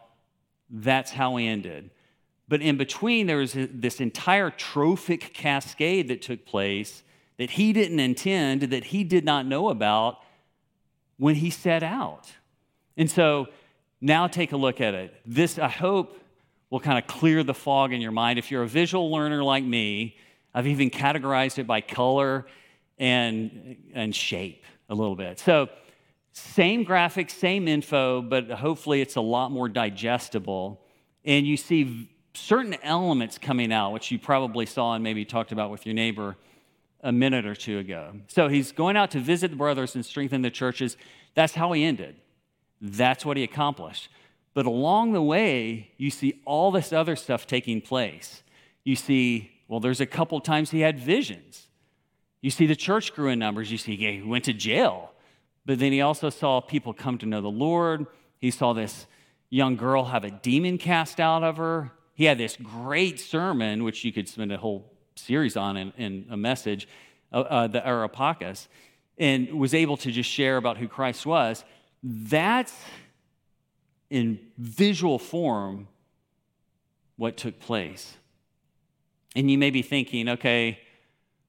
that's 0.70 1.12
how 1.12 1.36
he 1.36 1.46
ended. 1.46 1.92
But 2.48 2.62
in 2.62 2.78
between, 2.78 3.28
there 3.28 3.38
was 3.38 3.54
this 3.54 4.00
entire 4.00 4.50
trophic 4.50 5.34
cascade 5.34 6.08
that 6.08 6.22
took 6.22 6.46
place 6.46 7.04
that 7.38 7.52
he 7.52 7.74
didn't 7.74 8.00
intend, 8.00 8.62
that 8.62 8.86
he 8.86 9.04
did 9.04 9.26
not 9.26 9.46
know 9.46 9.68
about 9.68 10.20
when 11.18 11.36
he 11.36 11.50
set 11.50 11.84
out. 11.84 12.32
And 12.96 13.12
so 13.12 13.48
now 14.00 14.28
take 14.28 14.54
a 14.54 14.58
look 14.58 14.80
at 14.80 14.94
it. 14.94 15.14
This, 15.26 15.60
I 15.60 15.68
hope, 15.68 16.18
will 16.76 16.82
kind 16.82 17.00
of 17.00 17.08
clear 17.08 17.42
the 17.42 17.54
fog 17.54 17.94
in 17.94 18.02
your 18.02 18.12
mind. 18.12 18.38
If 18.38 18.52
you're 18.52 18.64
a 18.64 18.68
visual 18.68 19.10
learner 19.10 19.42
like 19.42 19.64
me, 19.64 20.18
I've 20.54 20.68
even 20.68 20.90
categorized 20.90 21.58
it 21.58 21.66
by 21.66 21.80
color 21.80 22.46
and, 22.98 23.78
and 23.94 24.14
shape 24.14 24.62
a 24.90 24.94
little 24.94 25.16
bit. 25.16 25.40
So, 25.40 25.70
same 26.34 26.86
graphics, 26.86 27.32
same 27.32 27.70
info, 27.70 28.22
but 28.22 28.52
hopefully 28.52 29.00
it's 29.00 29.16
a 29.16 29.22
lot 29.22 29.54
more 29.54 29.70
digestible. 29.70 30.82
And 31.24 31.48
you 31.48 31.56
see 31.56 32.10
certain 32.34 32.76
elements 32.84 33.38
coming 33.38 33.72
out, 33.72 33.94
which 33.94 34.12
you 34.12 34.20
probably 34.20 34.66
saw 34.66 34.96
and 34.96 35.02
maybe 35.02 35.24
talked 35.24 35.54
about 35.54 35.72
with 35.72 35.86
your 35.86 35.96
neighbor 35.96 36.36
a 37.04 37.12
minute 37.14 37.46
or 37.46 37.56
two 37.56 37.80
ago. 37.80 38.20
So 38.28 38.50
he's 38.50 38.74
going 38.74 38.98
out 38.98 39.12
to 39.12 39.22
visit 39.22 39.52
the 39.52 39.56
brothers 39.56 39.96
and 39.96 40.06
strengthen 40.06 40.42
the 40.42 40.52
churches. 40.52 40.98
That's 41.36 41.54
how 41.54 41.72
he 41.72 41.86
ended. 41.86 42.18
That's 42.82 43.26
what 43.26 43.38
he 43.38 43.44
accomplished. 43.44 44.10
But 44.56 44.66
along 44.66 45.12
the 45.12 45.22
way, 45.22 45.92
you 45.98 46.10
see 46.10 46.42
all 46.46 46.72
this 46.72 46.92
other 46.92 47.16
stuff 47.16 47.46
taking 47.46 47.82
place. 47.82 48.42
You 48.86 48.96
see, 48.96 49.52
well, 49.68 49.82
there's 49.82 50.00
a 50.00 50.06
couple 50.06 50.40
times 50.40 50.72
he 50.72 50.80
had 50.80 50.98
visions. 50.98 51.68
You 52.42 52.50
see 52.50 52.66
the 52.66 52.76
church 52.76 53.14
grew 53.14 53.30
in 53.30 53.38
numbers. 53.38 53.70
You 53.70 53.78
see 53.78 53.98
he 53.98 54.22
went 54.22 54.46
to 54.46 54.54
jail. 54.54 55.12
But 55.66 55.80
then 55.80 55.92
he 55.92 56.00
also 56.02 56.30
saw 56.30 56.62
people 56.62 56.94
come 56.94 57.18
to 57.18 57.26
know 57.26 57.42
the 57.42 57.50
Lord. 57.50 58.08
He 58.40 58.50
saw 58.50 58.72
this 58.72 59.08
young 59.50 59.76
girl 59.76 60.06
have 60.06 60.24
a 60.24 60.32
demon 60.32 60.78
cast 60.78 61.20
out 61.20 61.44
of 61.44 61.58
her. 61.58 61.92
He 62.14 62.24
had 62.24 62.38
this 62.38 62.56
great 62.56 63.20
sermon, 63.20 63.84
which 63.84 64.06
you 64.06 64.14
could 64.14 64.30
spend 64.30 64.54
a 64.54 64.58
whole 64.58 64.90
series 65.16 65.58
on 65.58 65.76
in, 65.76 65.92
in 65.98 66.28
a 66.30 66.38
message, 66.38 66.88
uh, 67.34 67.40
uh, 67.42 67.68
the 67.68 67.86
Areopagus, 67.86 68.70
and 69.18 69.60
was 69.60 69.74
able 69.74 69.98
to 69.98 70.12
just 70.12 70.30
share 70.30 70.56
about 70.56 70.78
who 70.78 70.88
Christ 70.88 71.26
was. 71.26 71.66
That's 72.02 72.74
in 74.10 74.40
visual 74.58 75.20
form 75.20 75.88
what 77.18 77.38
took 77.38 77.60
place. 77.60 78.16
And 79.36 79.50
you 79.50 79.58
may 79.58 79.70
be 79.70 79.82
thinking, 79.82 80.30
okay, 80.30 80.80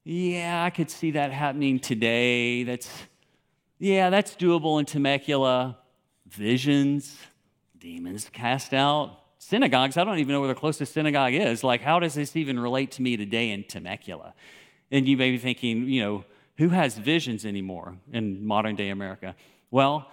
yeah, 0.05 0.63
I 0.65 0.71
could 0.71 0.91
see 0.91 1.13
that 1.13 1.33
happening 1.33 1.79
today. 1.81 2.63
That's, 2.65 2.91
yeah, 3.79 4.11
that's 4.11 4.35
doable 4.37 4.79
in 4.79 4.87
Temecula. 4.87 5.79
Visions, 6.29 7.17
demons 7.79 8.29
cast 8.33 8.75
out, 8.75 9.21
synagogues. 9.39 9.97
I 9.97 10.05
don't 10.05 10.19
even 10.19 10.33
know 10.33 10.41
where 10.41 10.49
the 10.49 10.55
closest 10.55 10.93
synagogue 10.93 11.35
is. 11.35 11.63
Like, 11.63 11.81
how 11.83 12.01
does 12.01 12.15
this 12.15 12.37
even 12.37 12.59
relate 12.59 12.91
to 12.93 13.03
me 13.03 13.17
today 13.17 13.51
in 13.51 13.65
Temecula? 13.65 14.35
And 14.91 15.07
you 15.07 15.17
may 15.17 15.31
be 15.31 15.39
thinking, 15.39 15.89
you 15.89 16.03
know, 16.03 16.25
who 16.59 16.71
has 16.71 16.97
visions 16.97 17.45
anymore 17.45 17.97
in 18.13 18.45
modern 18.47 18.77
day 18.77 18.89
America? 18.89 19.37
Well, 19.71 20.11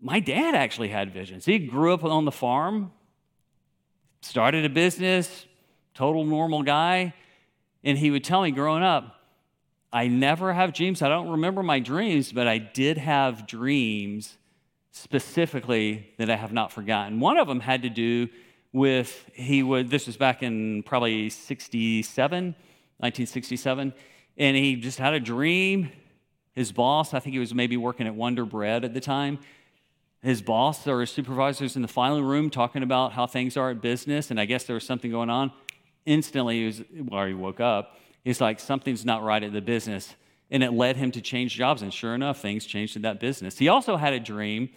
my 0.00 0.20
dad 0.20 0.54
actually 0.54 0.88
had 0.88 1.12
visions. 1.12 1.44
He 1.44 1.58
grew 1.58 1.92
up 1.92 2.04
on 2.04 2.24
the 2.24 2.32
farm, 2.32 2.92
started 4.22 4.64
a 4.64 4.68
business, 4.68 5.46
total 5.94 6.24
normal 6.24 6.62
guy. 6.62 7.14
And 7.84 7.96
he 7.96 8.10
would 8.10 8.24
tell 8.24 8.42
me 8.42 8.50
growing 8.50 8.82
up, 8.82 9.16
I 9.92 10.06
never 10.08 10.52
have 10.52 10.72
dreams. 10.72 11.02
I 11.02 11.08
don't 11.08 11.30
remember 11.30 11.62
my 11.62 11.80
dreams, 11.80 12.32
but 12.32 12.46
I 12.46 12.58
did 12.58 12.98
have 12.98 13.46
dreams 13.46 14.36
specifically 14.92 16.10
that 16.18 16.30
I 16.30 16.36
have 16.36 16.52
not 16.52 16.72
forgotten. 16.72 17.20
One 17.20 17.38
of 17.38 17.48
them 17.48 17.60
had 17.60 17.82
to 17.82 17.88
do 17.88 18.28
with 18.72 19.28
he 19.34 19.62
would 19.62 19.90
this 19.90 20.06
was 20.06 20.16
back 20.16 20.44
in 20.44 20.82
probably 20.84 21.28
67 21.28 22.44
1967 22.44 23.92
and 24.38 24.56
he 24.56 24.76
just 24.76 24.98
had 24.98 25.12
a 25.12 25.18
dream 25.18 25.90
his 26.54 26.70
boss 26.70 27.12
i 27.12 27.18
think 27.18 27.32
he 27.32 27.40
was 27.40 27.52
maybe 27.52 27.76
working 27.76 28.06
at 28.06 28.14
wonder 28.14 28.44
bread 28.44 28.84
at 28.84 28.94
the 28.94 29.00
time 29.00 29.40
his 30.22 30.42
boss 30.42 30.86
or 30.86 31.00
his 31.00 31.10
supervisors 31.10 31.76
in 31.76 31.82
the 31.82 31.88
filing 31.88 32.24
room 32.24 32.50
talking 32.50 32.82
about 32.82 33.12
how 33.12 33.26
things 33.26 33.56
are 33.56 33.70
at 33.70 33.80
business, 33.80 34.30
and 34.30 34.38
I 34.38 34.44
guess 34.44 34.64
there 34.64 34.74
was 34.74 34.84
something 34.84 35.10
going 35.10 35.30
on. 35.30 35.52
Instantly, 36.06 36.60
he 36.60 36.66
was, 36.66 36.82
well, 36.94 37.26
he 37.26 37.34
woke 37.34 37.60
up. 37.60 37.96
He's 38.24 38.40
like, 38.40 38.60
something's 38.60 39.04
not 39.04 39.22
right 39.22 39.42
at 39.42 39.52
the 39.52 39.60
business. 39.60 40.14
And 40.50 40.62
it 40.62 40.72
led 40.72 40.96
him 40.96 41.10
to 41.12 41.20
change 41.20 41.54
jobs. 41.54 41.80
And 41.82 41.92
sure 41.94 42.14
enough, 42.14 42.40
things 42.40 42.66
changed 42.66 42.96
in 42.96 43.02
that 43.02 43.20
business. 43.20 43.56
He 43.56 43.68
also 43.68 43.96
had 43.96 44.12
a 44.12 44.20
dream 44.20 44.70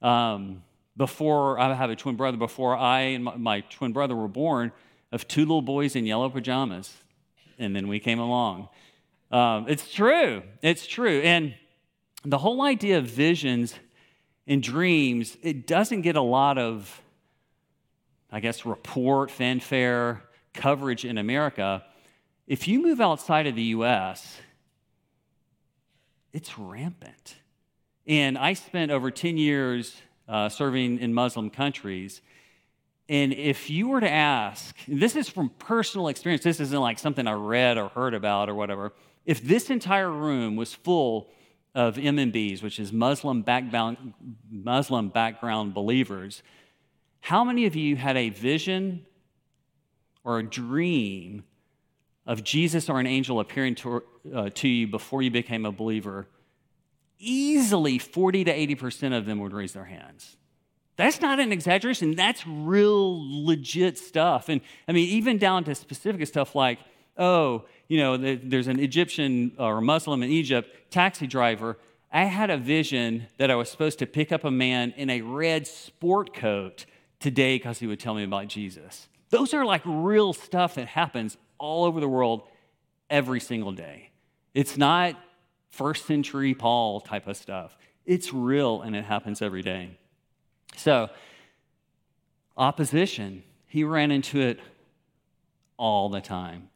um, 0.00 0.62
before 0.96 1.58
I 1.58 1.74
have 1.74 1.90
a 1.90 1.96
twin 1.96 2.16
brother, 2.16 2.36
before 2.36 2.76
I 2.76 3.00
and 3.00 3.24
my, 3.24 3.36
my 3.36 3.60
twin 3.60 3.92
brother 3.92 4.14
were 4.14 4.28
born, 4.28 4.72
of 5.12 5.26
two 5.28 5.42
little 5.42 5.62
boys 5.62 5.96
in 5.96 6.06
yellow 6.06 6.28
pajamas. 6.28 6.94
And 7.58 7.74
then 7.74 7.88
we 7.88 7.98
came 7.98 8.18
along. 8.18 8.68
Um, 9.30 9.66
it's 9.68 9.92
true. 9.92 10.42
It's 10.62 10.86
true. 10.86 11.20
And 11.20 11.54
the 12.24 12.38
whole 12.38 12.62
idea 12.62 12.98
of 12.98 13.06
visions 13.06 13.74
in 14.46 14.60
dreams, 14.60 15.36
it 15.42 15.66
doesn't 15.66 16.02
get 16.02 16.16
a 16.16 16.22
lot 16.22 16.56
of, 16.56 17.02
I 18.30 18.40
guess, 18.40 18.64
report, 18.64 19.30
fanfare, 19.30 20.22
coverage 20.52 21.04
in 21.04 21.18
America. 21.18 21.84
If 22.46 22.68
you 22.68 22.80
move 22.80 23.00
outside 23.00 23.46
of 23.46 23.56
the 23.56 23.62
US, 23.62 24.38
it's 26.32 26.58
rampant. 26.58 27.36
And 28.06 28.38
I 28.38 28.52
spent 28.52 28.92
over 28.92 29.10
10 29.10 29.36
years 29.36 29.96
uh, 30.28 30.48
serving 30.48 30.98
in 31.00 31.12
Muslim 31.12 31.50
countries. 31.50 32.20
And 33.08 33.32
if 33.32 33.68
you 33.68 33.88
were 33.88 34.00
to 34.00 34.10
ask, 34.10 34.76
this 34.86 35.16
is 35.16 35.28
from 35.28 35.50
personal 35.58 36.08
experience, 36.08 36.44
this 36.44 36.60
isn't 36.60 36.80
like 36.80 36.98
something 36.98 37.26
I 37.26 37.32
read 37.32 37.78
or 37.78 37.88
heard 37.88 38.14
about 38.14 38.48
or 38.48 38.54
whatever. 38.54 38.92
If 39.24 39.42
this 39.42 39.70
entire 39.70 40.10
room 40.10 40.54
was 40.56 40.72
full 40.72 41.30
of 41.76 41.96
MMBs, 41.96 42.62
which 42.62 42.80
is 42.80 42.90
Muslim 42.90 43.42
background, 43.42 44.14
Muslim 44.50 45.10
background 45.10 45.74
believers, 45.74 46.42
how 47.20 47.44
many 47.44 47.66
of 47.66 47.76
you 47.76 47.96
had 47.96 48.16
a 48.16 48.30
vision 48.30 49.04
or 50.24 50.38
a 50.38 50.42
dream 50.42 51.44
of 52.26 52.42
Jesus 52.42 52.88
or 52.88 52.98
an 52.98 53.06
angel 53.06 53.40
appearing 53.40 53.74
to, 53.74 54.02
uh, 54.34 54.48
to 54.54 54.66
you 54.66 54.86
before 54.86 55.20
you 55.20 55.30
became 55.30 55.66
a 55.66 55.70
believer? 55.70 56.26
Easily 57.18 57.98
40 57.98 58.44
to 58.44 58.56
80% 58.56 59.16
of 59.16 59.26
them 59.26 59.38
would 59.40 59.52
raise 59.52 59.74
their 59.74 59.84
hands. 59.84 60.38
That's 60.96 61.20
not 61.20 61.40
an 61.40 61.52
exaggeration. 61.52 62.14
That's 62.14 62.46
real 62.46 63.44
legit 63.44 63.98
stuff. 63.98 64.48
And 64.48 64.62
I 64.88 64.92
mean, 64.92 65.08
even 65.10 65.36
down 65.36 65.64
to 65.64 65.74
specific 65.74 66.26
stuff 66.26 66.54
like 66.54 66.78
oh, 67.16 67.64
you 67.88 67.98
know, 67.98 68.16
there's 68.16 68.68
an 68.68 68.80
Egyptian 68.80 69.52
uh, 69.58 69.64
or 69.64 69.80
Muslim 69.80 70.22
in 70.22 70.30
Egypt, 70.30 70.90
taxi 70.90 71.26
driver. 71.26 71.78
I 72.12 72.24
had 72.24 72.50
a 72.50 72.56
vision 72.56 73.26
that 73.38 73.50
I 73.50 73.54
was 73.54 73.70
supposed 73.70 73.98
to 74.00 74.06
pick 74.06 74.32
up 74.32 74.44
a 74.44 74.50
man 74.50 74.94
in 74.96 75.10
a 75.10 75.20
red 75.20 75.66
sport 75.66 76.34
coat 76.34 76.86
today 77.20 77.56
because 77.56 77.78
he 77.78 77.86
would 77.86 78.00
tell 78.00 78.14
me 78.14 78.24
about 78.24 78.48
Jesus. 78.48 79.08
Those 79.30 79.54
are 79.54 79.64
like 79.64 79.82
real 79.84 80.32
stuff 80.32 80.76
that 80.76 80.88
happens 80.88 81.36
all 81.58 81.84
over 81.84 82.00
the 82.00 82.08
world 82.08 82.42
every 83.10 83.40
single 83.40 83.72
day. 83.72 84.10
It's 84.54 84.76
not 84.76 85.16
first 85.70 86.06
century 86.06 86.54
Paul 86.54 87.00
type 87.00 87.26
of 87.26 87.36
stuff. 87.36 87.76
It's 88.04 88.32
real 88.32 88.82
and 88.82 88.94
it 88.96 89.04
happens 89.04 89.42
every 89.42 89.62
day. 89.62 89.98
So, 90.76 91.10
opposition, 92.56 93.42
he 93.66 93.84
ran 93.84 94.10
into 94.10 94.40
it 94.40 94.60
all 95.76 96.08
the 96.08 96.20
time. 96.20 96.68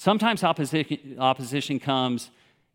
Sometimes 0.00 0.44
opposition, 0.44 1.16
opposition 1.18 1.80
comes 1.80 2.30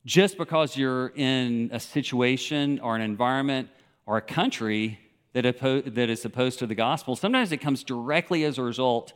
just 0.06 0.38
because 0.38 0.76
you're 0.76 1.14
in 1.16 1.70
a 1.72 1.80
situation 1.80 2.82
or 2.82 2.98
an 2.98 3.02
environment 3.02 3.70
or 4.06 4.18
a 4.18 4.22
country 4.22 5.00
that, 5.32 5.46
oppo- 5.46 5.96
that 5.96 6.10
is 6.10 6.26
opposed 6.26 6.60
to 6.60 6.68
the 6.68 6.76
gospel. 6.76 7.16
Sometimes 7.16 7.54
it 7.54 7.58
comes 7.58 7.86
directly 7.86 8.44
as 8.44 8.58
a 8.58 8.62
result 8.62 9.14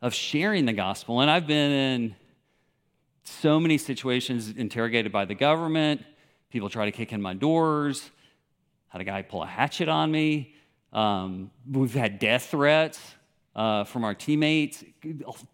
of 0.00 0.14
sharing 0.14 0.64
the 0.64 0.72
gospel. 0.72 1.20
And 1.20 1.30
I've 1.30 1.46
been 1.46 1.72
in 1.72 2.16
so 3.22 3.60
many 3.60 3.76
situations 3.76 4.54
interrogated 4.56 5.12
by 5.12 5.26
the 5.26 5.34
government. 5.34 6.02
People 6.48 6.70
try 6.70 6.86
to 6.86 6.92
kick 6.92 7.12
in 7.12 7.20
my 7.20 7.34
doors. 7.34 8.10
Had 8.88 9.02
a 9.02 9.04
guy 9.04 9.20
pull 9.20 9.42
a 9.42 9.46
hatchet 9.46 9.90
on 9.90 10.10
me. 10.10 10.54
Um, 10.90 11.50
we've 11.70 11.92
had 11.92 12.18
death 12.18 12.46
threats 12.46 12.98
uh, 13.54 13.84
from 13.84 14.04
our 14.04 14.14
teammates, 14.14 14.82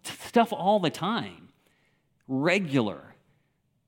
stuff 0.05 0.53
all 0.53 0.79
the 0.79 0.91
time, 0.91 1.42
regular. 2.33 3.01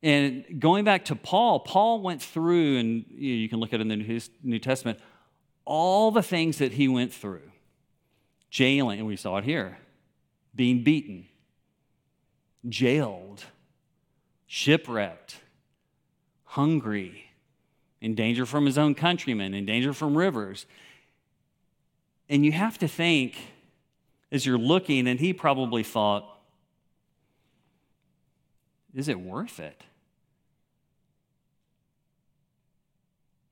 And 0.03 0.61
going 0.61 0.85
back 0.85 1.07
to 1.07 1.17
Paul, 1.17 1.61
Paul 1.61 2.03
went 2.03 2.21
through, 2.21 2.77
and 2.79 3.05
you 3.09 3.49
can 3.49 3.59
look 3.59 3.73
at 3.73 3.81
it 3.81 3.83
in 3.83 3.89
the 3.89 4.23
New 4.43 4.59
Testament, 4.59 4.99
all 5.65 6.11
the 6.11 6.23
things 6.23 6.59
that 6.59 6.73
he 6.73 6.89
went 6.89 7.13
through. 7.13 7.51
Jailing, 8.51 8.99
and 8.99 9.09
we 9.09 9.17
saw 9.17 9.39
it 9.39 9.45
here, 9.45 9.79
being 10.55 10.85
beaten, 10.85 11.27
jailed, 12.69 13.45
shipwrecked, 14.47 15.37
hungry, 16.45 17.31
in 18.01 18.15
danger 18.15 18.45
from 18.45 18.67
his 18.67 18.77
own 18.77 18.95
countrymen, 18.95 19.55
in 19.55 19.65
danger 19.65 19.95
from 19.95 20.17
rivers. 20.17 20.67
And 22.29 22.45
you 22.45 22.53
have 22.53 22.77
to 22.79 22.89
think, 22.89 23.37
as 24.31 24.45
you're 24.45 24.59
looking, 24.59 25.09
and 25.09 25.19
he 25.19 25.33
probably 25.33 25.83
thought, 25.83 26.29
is 28.95 29.09
it 29.09 29.19
worth 29.19 29.61
it? 29.61 29.83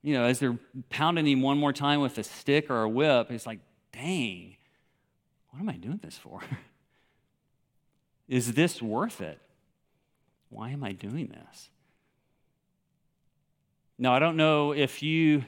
You 0.01 0.13
know, 0.13 0.25
as 0.25 0.39
they're 0.39 0.57
pounding 0.89 1.27
him 1.27 1.41
one 1.41 1.57
more 1.57 1.73
time 1.73 2.01
with 2.01 2.17
a 2.17 2.23
stick 2.23 2.69
or 2.69 2.83
a 2.83 2.89
whip, 2.89 3.29
he's 3.29 3.45
like, 3.45 3.59
dang, 3.93 4.57
what 5.49 5.61
am 5.61 5.69
I 5.69 5.77
doing 5.77 5.99
this 6.03 6.17
for? 6.17 6.41
Is 8.27 8.53
this 8.53 8.81
worth 8.81 9.21
it? 9.21 9.39
Why 10.49 10.71
am 10.71 10.83
I 10.83 10.91
doing 10.91 11.27
this? 11.27 11.69
Now, 13.97 14.13
I 14.13 14.19
don't 14.19 14.37
know 14.37 14.71
if 14.73 15.03
you 15.03 15.45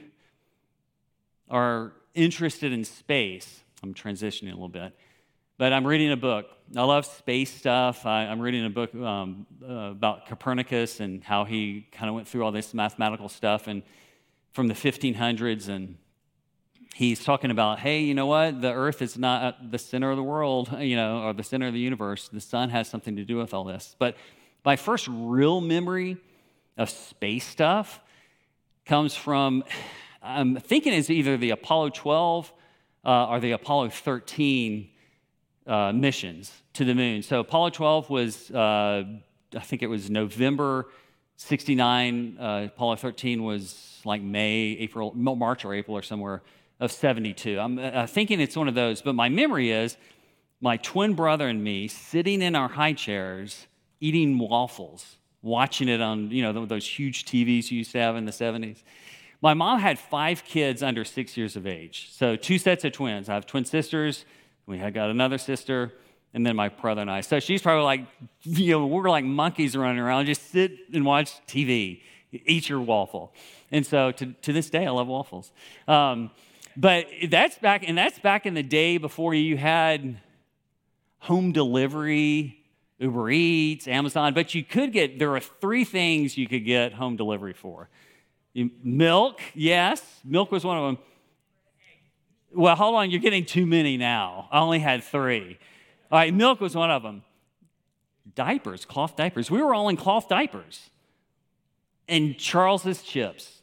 are 1.50 1.92
interested 2.14 2.72
in 2.72 2.84
space. 2.84 3.62
I'm 3.82 3.94
transitioning 3.94 4.48
a 4.48 4.54
little 4.54 4.68
bit, 4.68 4.96
but 5.58 5.72
I'm 5.72 5.86
reading 5.86 6.12
a 6.12 6.16
book. 6.16 6.46
I 6.74 6.82
love 6.82 7.06
space 7.06 7.54
stuff. 7.54 8.04
I, 8.06 8.24
am 8.24 8.40
reading 8.40 8.66
a 8.66 8.70
book 8.70 8.92
um, 8.96 9.46
uh, 9.62 9.72
about 9.72 10.26
Copernicus 10.26 10.98
and 10.98 11.22
how 11.22 11.44
he 11.44 11.86
kind 11.92 12.08
of 12.08 12.16
went 12.16 12.26
through 12.26 12.44
all 12.44 12.50
this 12.50 12.74
mathematical 12.74 13.28
stuff 13.28 13.68
and 13.68 13.84
from 14.52 14.66
the 14.66 14.74
1500s 14.74 15.68
and 15.68 15.96
he's 16.92 17.22
talking 17.22 17.52
about, 17.52 17.78
hey, 17.78 18.00
you 18.00 18.14
know 18.14 18.26
what? 18.26 18.62
The 18.62 18.72
earth 18.72 19.00
is 19.00 19.16
not 19.16 19.70
the 19.70 19.78
center 19.78 20.10
of 20.10 20.16
the 20.16 20.24
world, 20.24 20.76
you 20.80 20.96
know, 20.96 21.22
or 21.22 21.32
the 21.32 21.44
center 21.44 21.68
of 21.68 21.72
the 21.72 21.78
universe. 21.78 22.28
The 22.28 22.40
sun 22.40 22.70
has 22.70 22.88
something 22.88 23.14
to 23.14 23.24
do 23.24 23.36
with 23.36 23.54
all 23.54 23.62
this. 23.62 23.94
But 23.96 24.16
my 24.64 24.74
first 24.74 25.06
real 25.08 25.60
memory 25.60 26.16
of 26.76 26.90
space 26.90 27.44
stuff 27.44 28.00
comes 28.84 29.14
from, 29.14 29.62
I'm 30.20 30.56
thinking 30.56 30.92
it's 30.94 31.10
either 31.10 31.36
the 31.36 31.50
Apollo 31.50 31.90
12 31.90 32.52
uh, 33.04 33.28
or 33.28 33.38
the 33.38 33.52
Apollo 33.52 33.90
13 33.90 34.90
uh, 35.66 35.92
missions 35.92 36.52
to 36.74 36.84
the 36.84 36.94
moon. 36.94 37.22
So 37.22 37.40
Apollo 37.40 37.70
12 37.70 38.10
was, 38.10 38.50
uh, 38.50 39.04
I 39.56 39.60
think 39.60 39.82
it 39.82 39.88
was 39.88 40.10
November 40.10 40.86
69. 41.36 42.38
Uh, 42.38 42.62
Apollo 42.66 42.96
13 42.96 43.42
was 43.42 44.00
like 44.04 44.22
May, 44.22 44.76
April, 44.78 45.12
March 45.14 45.64
or 45.64 45.74
April 45.74 45.96
or 45.96 46.02
somewhere 46.02 46.42
of 46.80 46.92
72. 46.92 47.58
I'm 47.58 47.78
uh, 47.78 48.06
thinking 48.06 48.40
it's 48.40 48.56
one 48.56 48.68
of 48.68 48.74
those, 48.74 49.02
but 49.02 49.14
my 49.14 49.28
memory 49.28 49.70
is 49.70 49.96
my 50.60 50.76
twin 50.78 51.14
brother 51.14 51.48
and 51.48 51.62
me 51.62 51.88
sitting 51.88 52.42
in 52.42 52.54
our 52.54 52.68
high 52.68 52.92
chairs 52.92 53.66
eating 54.00 54.38
waffles, 54.38 55.16
watching 55.42 55.88
it 55.88 56.00
on, 56.00 56.30
you 56.30 56.42
know, 56.42 56.66
those 56.66 56.86
huge 56.86 57.24
TVs 57.24 57.70
you 57.70 57.78
used 57.78 57.92
to 57.92 57.98
have 57.98 58.16
in 58.16 58.24
the 58.24 58.32
70s. 58.32 58.82
My 59.42 59.54
mom 59.54 59.80
had 59.80 59.98
five 59.98 60.44
kids 60.44 60.82
under 60.82 61.04
six 61.04 61.36
years 61.36 61.56
of 61.56 61.66
age. 61.66 62.08
So 62.12 62.36
two 62.36 62.58
sets 62.58 62.84
of 62.84 62.92
twins. 62.92 63.28
I 63.28 63.34
have 63.34 63.46
twin 63.46 63.64
sisters. 63.64 64.24
We 64.66 64.78
had 64.78 64.94
got 64.94 65.10
another 65.10 65.38
sister, 65.38 65.92
and 66.34 66.44
then 66.44 66.56
my 66.56 66.68
brother 66.68 67.02
and 67.02 67.10
I. 67.10 67.20
So 67.20 67.40
she's 67.40 67.62
probably 67.62 67.84
like, 67.84 68.06
you 68.42 68.72
know, 68.72 68.86
we're 68.86 69.08
like 69.08 69.24
monkeys 69.24 69.76
running 69.76 69.98
around. 69.98 70.26
Just 70.26 70.50
sit 70.50 70.72
and 70.92 71.04
watch 71.04 71.32
TV, 71.46 72.02
eat 72.32 72.68
your 72.68 72.80
waffle. 72.80 73.32
And 73.70 73.86
so 73.86 74.10
to, 74.12 74.26
to 74.32 74.52
this 74.52 74.70
day, 74.70 74.86
I 74.86 74.90
love 74.90 75.06
waffles. 75.06 75.52
Um, 75.86 76.30
but 76.76 77.06
that's 77.28 77.58
back, 77.58 77.88
and 77.88 77.96
that's 77.96 78.18
back 78.18 78.44
in 78.44 78.54
the 78.54 78.62
day 78.62 78.98
before 78.98 79.34
you 79.34 79.56
had 79.56 80.20
home 81.20 81.52
delivery 81.52 82.58
Uber 82.98 83.30
Eats, 83.30 83.88
Amazon, 83.88 84.32
but 84.32 84.54
you 84.54 84.64
could 84.64 84.92
get, 84.92 85.18
there 85.18 85.34
are 85.34 85.40
three 85.40 85.84
things 85.84 86.38
you 86.38 86.48
could 86.48 86.64
get 86.64 86.94
home 86.94 87.16
delivery 87.16 87.52
for. 87.52 87.88
Milk, 88.54 89.40
yes, 89.54 90.02
milk 90.24 90.50
was 90.50 90.64
one 90.64 90.78
of 90.78 90.84
them. 90.84 90.98
Well, 92.56 92.74
hold 92.74 92.94
on, 92.94 93.10
you're 93.10 93.20
getting 93.20 93.44
too 93.44 93.66
many 93.66 93.98
now. 93.98 94.48
I 94.50 94.60
only 94.60 94.78
had 94.78 95.04
three. 95.04 95.58
All 96.10 96.18
right, 96.18 96.32
milk 96.32 96.58
was 96.58 96.74
one 96.74 96.90
of 96.90 97.02
them. 97.02 97.22
Diapers, 98.34 98.86
cloth 98.86 99.14
diapers. 99.14 99.50
We 99.50 99.62
were 99.62 99.74
all 99.74 99.90
in 99.90 99.96
cloth 99.98 100.26
diapers. 100.28 100.88
And 102.08 102.38
Charles's 102.38 103.02
chips. 103.02 103.60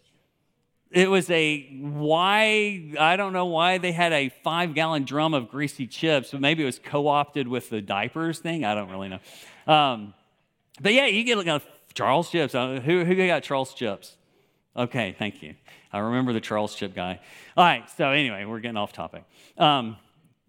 It 0.91 1.09
was 1.09 1.27
a 1.31 1.63
why, 1.81 2.93
I 2.99 3.15
don't 3.15 3.33
know 3.33 3.47
why 3.47 3.79
they 3.79 3.91
had 3.91 4.13
a 4.13 4.29
five 4.43 4.75
gallon 4.75 5.05
drum 5.05 5.33
of 5.33 5.49
greasy 5.49 5.87
chips, 5.87 6.29
but 6.29 6.39
maybe 6.39 6.61
it 6.61 6.67
was 6.67 6.77
co 6.77 7.07
opted 7.07 7.47
with 7.47 7.71
the 7.71 7.81
diapers 7.81 8.37
thing. 8.37 8.63
I 8.63 8.75
don't 8.75 8.91
really 8.91 9.09
know. 9.09 9.19
Um, 9.73 10.13
but 10.79 10.93
yeah, 10.93 11.07
you 11.07 11.23
get 11.23 11.39
like 11.39 11.47
a 11.47 11.63
Charles 11.95 12.29
chips. 12.29 12.53
Uh, 12.53 12.79
who, 12.79 13.05
who 13.05 13.15
got 13.25 13.41
Charles 13.41 13.73
chips? 13.73 14.17
Okay, 14.75 15.15
thank 15.17 15.43
you. 15.43 15.53
I 15.91 15.99
remember 15.99 16.33
the 16.33 16.41
Charles 16.41 16.73
chip 16.75 16.95
guy. 16.95 17.19
All 17.55 17.63
right, 17.63 17.87
so 17.91 18.09
anyway, 18.09 18.45
we're 18.45 18.59
getting 18.59 18.77
off 18.77 18.91
topic. 18.91 19.23
Um, 19.57 19.97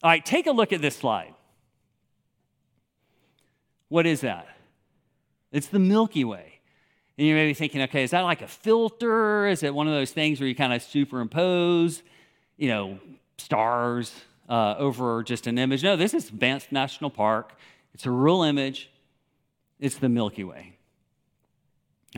all 0.03 0.11
right, 0.11 0.25
take 0.25 0.47
a 0.47 0.53
look 0.53 0.73
at 0.73 0.81
this 0.81 0.97
slide. 0.97 1.35
What 3.89 4.07
is 4.07 4.23
that? 4.23 4.49
It's 5.53 5.69
the 5.69 5.79
Milky 5.79 6.25
Way. 6.25 6.61
And 7.17 7.27
you 7.27 7.35
may 7.35 7.47
be 7.47 7.55
thinking, 7.55 7.83
okay, 7.83 8.03
is 8.03 8.11
that 8.11 8.23
like 8.23 8.43
a 8.43 8.49
filter? 8.49 9.47
Is 9.47 9.63
it 9.63 9.73
one 9.73 9.87
of 9.87 9.95
those 9.95 10.11
things 10.11 10.41
where 10.41 10.49
you 10.49 10.55
kind 10.55 10.73
of 10.73 10.83
superimpose, 10.83 12.03
you 12.57 12.69
know, 12.69 12.99
stars 13.39 14.13
uh, 14.49 14.75
over 14.79 15.23
just 15.23 15.47
an 15.47 15.59
image? 15.59 15.85
No, 15.85 15.97
this 15.97 16.13
is 16.13 16.31
Banff 16.31 16.73
National 16.73 17.11
Park. 17.11 17.57
It's 17.93 18.07
a 18.07 18.11
real 18.11 18.43
image. 18.43 18.91
It's 19.79 19.97
the 19.97 20.09
Milky 20.09 20.43
Way. 20.45 20.74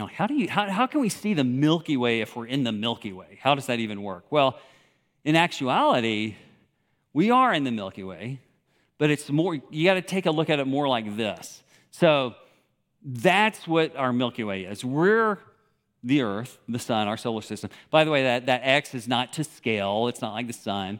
How, 0.05 0.27
do 0.27 0.35
you, 0.35 0.47
how, 0.47 0.69
how 0.69 0.85
can 0.85 1.01
we 1.01 1.09
see 1.09 1.33
the 1.33 1.43
Milky 1.43 1.97
Way 1.97 2.21
if 2.21 2.35
we're 2.35 2.45
in 2.45 2.63
the 2.63 2.71
Milky 2.71 3.13
Way? 3.13 3.39
How 3.41 3.55
does 3.55 3.65
that 3.65 3.79
even 3.79 4.03
work? 4.03 4.25
Well, 4.31 4.59
in 5.25 5.35
actuality, 5.35 6.35
we 7.13 7.31
are 7.31 7.51
in 7.51 7.63
the 7.63 7.71
Milky 7.71 8.03
Way, 8.03 8.39
but 8.99 9.09
it's 9.09 9.29
more, 9.31 9.55
you 9.71 9.85
got 9.85 9.95
to 9.95 10.01
take 10.01 10.27
a 10.27 10.31
look 10.31 10.51
at 10.51 10.59
it 10.59 10.67
more 10.67 10.87
like 10.87 11.17
this. 11.17 11.63
So, 11.89 12.35
that's 13.03 13.67
what 13.67 13.95
our 13.95 14.11
Milky 14.11 14.43
Way 14.43 14.63
is. 14.63 14.83
We're 14.83 15.39
the 16.03 16.21
Earth, 16.21 16.57
the 16.67 16.79
Sun, 16.79 17.07
our 17.07 17.17
solar 17.17 17.41
system. 17.41 17.69
By 17.89 18.03
the 18.03 18.11
way, 18.11 18.23
that, 18.23 18.45
that 18.47 18.61
X 18.63 18.93
is 18.93 19.07
not 19.07 19.33
to 19.33 19.43
scale, 19.43 20.07
it's 20.07 20.21
not 20.21 20.33
like 20.33 20.47
the 20.47 20.53
Sun. 20.53 20.99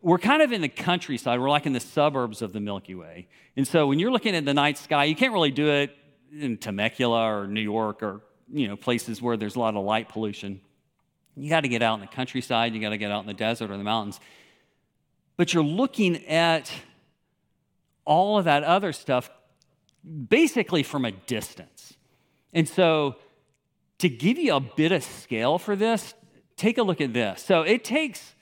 We're 0.00 0.18
kind 0.18 0.42
of 0.42 0.52
in 0.52 0.60
the 0.60 0.68
countryside, 0.68 1.40
we're 1.40 1.50
like 1.50 1.66
in 1.66 1.72
the 1.72 1.80
suburbs 1.80 2.42
of 2.42 2.52
the 2.52 2.60
Milky 2.60 2.94
Way. 2.94 3.26
And 3.56 3.66
so 3.66 3.86
when 3.86 3.98
you're 3.98 4.12
looking 4.12 4.34
at 4.36 4.44
the 4.44 4.54
night 4.54 4.78
sky, 4.78 5.04
you 5.04 5.16
can't 5.16 5.32
really 5.32 5.50
do 5.50 5.68
it 5.68 5.96
in 6.32 6.56
Temecula 6.58 7.32
or 7.32 7.46
New 7.46 7.60
York 7.60 8.02
or 8.02 8.22
you 8.52 8.68
know 8.68 8.76
places 8.76 9.22
where 9.22 9.36
there's 9.36 9.56
a 9.56 9.60
lot 9.60 9.74
of 9.74 9.84
light 9.84 10.08
pollution. 10.08 10.60
You 11.36 11.48
got 11.48 11.60
to 11.60 11.68
get 11.68 11.82
out 11.82 11.94
in 11.94 12.00
the 12.00 12.06
countryside, 12.06 12.74
you 12.74 12.80
got 12.80 12.90
to 12.90 12.98
get 12.98 13.10
out 13.10 13.20
in 13.20 13.26
the 13.26 13.34
desert 13.34 13.70
or 13.70 13.76
the 13.76 13.84
mountains. 13.84 14.20
But 15.36 15.52
you're 15.52 15.64
looking 15.64 16.24
at 16.26 16.70
all 18.04 18.38
of 18.38 18.44
that 18.44 18.62
other 18.62 18.92
stuff 18.92 19.30
basically 20.28 20.82
from 20.82 21.04
a 21.04 21.10
distance. 21.12 21.94
And 22.52 22.68
so, 22.68 23.16
to 23.98 24.08
give 24.08 24.38
you 24.38 24.54
a 24.54 24.60
bit 24.60 24.92
of 24.92 25.02
scale 25.02 25.58
for 25.58 25.76
this, 25.76 26.14
take 26.56 26.78
a 26.78 26.82
look 26.82 27.00
at 27.00 27.12
this. 27.12 27.42
So, 27.42 27.62
it 27.62 27.84
takes, 27.84 28.34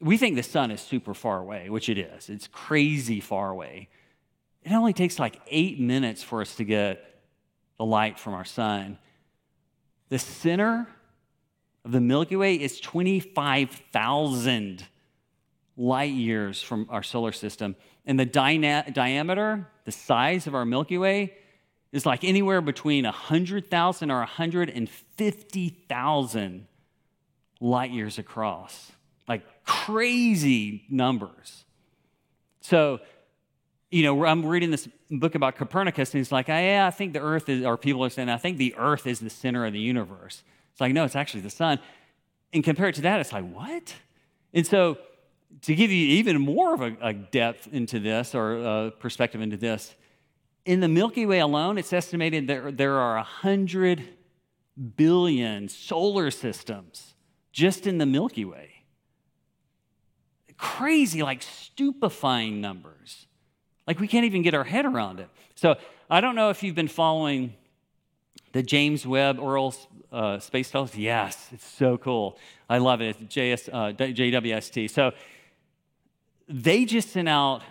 we 0.00 0.16
think 0.16 0.36
the 0.36 0.42
sun 0.42 0.70
is 0.70 0.80
super 0.80 1.14
far 1.14 1.38
away, 1.38 1.70
which 1.70 1.88
it 1.88 1.98
is. 1.98 2.28
It's 2.28 2.48
crazy 2.48 3.20
far 3.20 3.50
away. 3.50 3.88
It 4.64 4.72
only 4.72 4.92
takes 4.92 5.18
like 5.18 5.40
eight 5.48 5.80
minutes 5.80 6.22
for 6.22 6.40
us 6.40 6.54
to 6.56 6.64
get 6.64 7.04
the 7.78 7.84
light 7.84 8.18
from 8.18 8.34
our 8.34 8.44
sun. 8.44 8.98
The 10.08 10.18
center 10.18 10.88
of 11.84 11.92
the 11.92 12.00
Milky 12.00 12.34
Way 12.36 12.54
is 12.56 12.80
25,000 12.80 14.84
light 15.76 16.12
years 16.12 16.62
from 16.62 16.86
our 16.90 17.02
solar 17.02 17.32
system. 17.32 17.76
And 18.04 18.18
the 18.18 18.26
dyna- 18.26 18.86
diameter, 18.92 19.68
the 19.84 19.92
size 19.92 20.46
of 20.46 20.54
our 20.54 20.64
Milky 20.64 20.96
Way, 20.98 21.34
is 21.92 22.04
like 22.04 22.24
anywhere 22.24 22.60
between 22.60 23.04
100,000 23.04 24.10
or 24.10 24.18
150,000 24.18 26.66
light 27.60 27.90
years 27.90 28.18
across. 28.18 28.92
Like 29.26 29.64
crazy 29.64 30.84
numbers. 30.90 31.64
So, 32.60 33.00
you 33.90 34.02
know, 34.02 34.24
I'm 34.24 34.44
reading 34.44 34.70
this 34.70 34.88
book 35.10 35.34
about 35.34 35.56
Copernicus, 35.56 36.12
and 36.12 36.18
he's 36.18 36.30
like, 36.30 36.48
oh, 36.48 36.58
yeah, 36.58 36.86
I 36.86 36.90
think 36.90 37.12
the 37.14 37.20
earth 37.20 37.48
is, 37.48 37.64
or 37.64 37.76
people 37.76 38.04
are 38.04 38.10
saying, 38.10 38.28
I 38.28 38.36
think 38.36 38.58
the 38.58 38.74
earth 38.76 39.06
is 39.06 39.20
the 39.20 39.30
center 39.30 39.64
of 39.64 39.72
the 39.72 39.80
universe. 39.80 40.42
It's 40.72 40.80
like, 40.80 40.92
no, 40.92 41.04
it's 41.04 41.16
actually 41.16 41.40
the 41.40 41.50
sun. 41.50 41.78
And 42.52 42.62
compared 42.62 42.94
to 42.96 43.02
that, 43.02 43.20
it's 43.20 43.32
like, 43.32 43.50
what? 43.50 43.94
And 44.52 44.66
so, 44.66 44.98
to 45.62 45.74
give 45.74 45.90
you 45.90 46.06
even 46.18 46.40
more 46.40 46.74
of 46.74 46.82
a, 46.82 46.96
a 47.00 47.12
depth 47.12 47.68
into 47.72 47.98
this 47.98 48.34
or 48.34 48.56
a 48.58 48.90
perspective 48.90 49.40
into 49.40 49.56
this, 49.56 49.94
in 50.66 50.80
the 50.80 50.88
Milky 50.88 51.24
Way 51.24 51.38
alone, 51.38 51.78
it's 51.78 51.92
estimated 51.94 52.46
that 52.48 52.76
there 52.76 52.98
are 52.98 53.16
100 53.16 54.04
billion 54.96 55.68
solar 55.68 56.30
systems 56.30 57.14
just 57.52 57.86
in 57.86 57.96
the 57.96 58.04
Milky 58.04 58.44
Way. 58.44 58.84
Crazy, 60.58 61.22
like 61.22 61.40
stupefying 61.40 62.60
numbers. 62.60 63.27
Like 63.88 64.00
we 64.00 64.06
can't 64.06 64.26
even 64.26 64.42
get 64.42 64.52
our 64.52 64.64
head 64.64 64.84
around 64.84 65.18
it. 65.18 65.30
So 65.54 65.76
I 66.10 66.20
don't 66.20 66.34
know 66.34 66.50
if 66.50 66.62
you've 66.62 66.74
been 66.74 66.88
following 66.88 67.54
the 68.52 68.62
James 68.62 69.06
Webb 69.06 69.38
Orbital 69.40 69.74
uh, 70.12 70.38
Space 70.40 70.70
Telescope. 70.70 71.00
Yes, 71.00 71.48
it's 71.52 71.66
so 71.66 71.96
cool. 71.96 72.38
I 72.68 72.78
love 72.78 73.00
it. 73.00 73.16
It's 73.18 73.34
JS, 73.34 73.68
uh, 73.72 73.92
JWST. 73.94 74.90
So 74.90 75.12
they 76.50 76.84
just 76.84 77.12
sent 77.12 77.30
out 77.30 77.62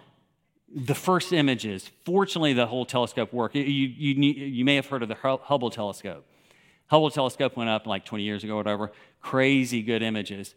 the 0.74 0.96
first 0.96 1.34
images. 1.34 1.92
Fortunately, 2.04 2.54
the 2.54 2.66
whole 2.66 2.86
telescope 2.86 3.32
worked. 3.32 3.56
You, 3.56 3.64
you, 3.64 4.16
you 4.16 4.66
may 4.66 4.76
have 4.76 4.88
heard 4.88 5.04
of 5.04 5.10
the 5.10 5.16
Hubble 5.16 5.70
telescope. 5.70 6.26
Hubble 6.88 7.12
telescope 7.12 7.56
went 7.56 7.70
up 7.70 7.86
like 7.86 8.06
20 8.06 8.24
years 8.24 8.44
ago, 8.44 8.54
or 8.54 8.58
whatever. 8.58 8.92
Crazy 9.22 9.84
good 9.84 10.02
images. 10.02 10.56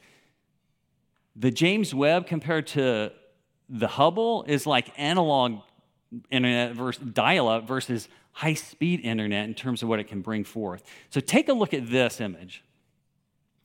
The 1.37 1.51
James 1.51 1.95
Webb 1.95 2.27
compared 2.27 2.67
to 2.69 3.13
the 3.71 3.87
Hubble 3.87 4.45
is 4.49 4.67
like 4.67 4.93
analog 4.99 5.61
internet 6.31 6.75
versus 6.75 7.03
dial 7.05 7.49
up 7.49 7.69
versus 7.69 8.09
high 8.33 8.55
speed 8.55 9.01
internet 9.01 9.45
in 9.45 9.55
terms 9.55 9.83
of 9.83 9.89
what 9.89 10.01
it 10.01 10.09
can 10.09 10.23
bring 10.23 10.45
forth. 10.45 10.83
So 11.11 11.21
take 11.21 11.49
a 11.49 11.53
look 11.53 11.73
at 11.73 11.89
this 11.89 12.21
image. 12.21 12.65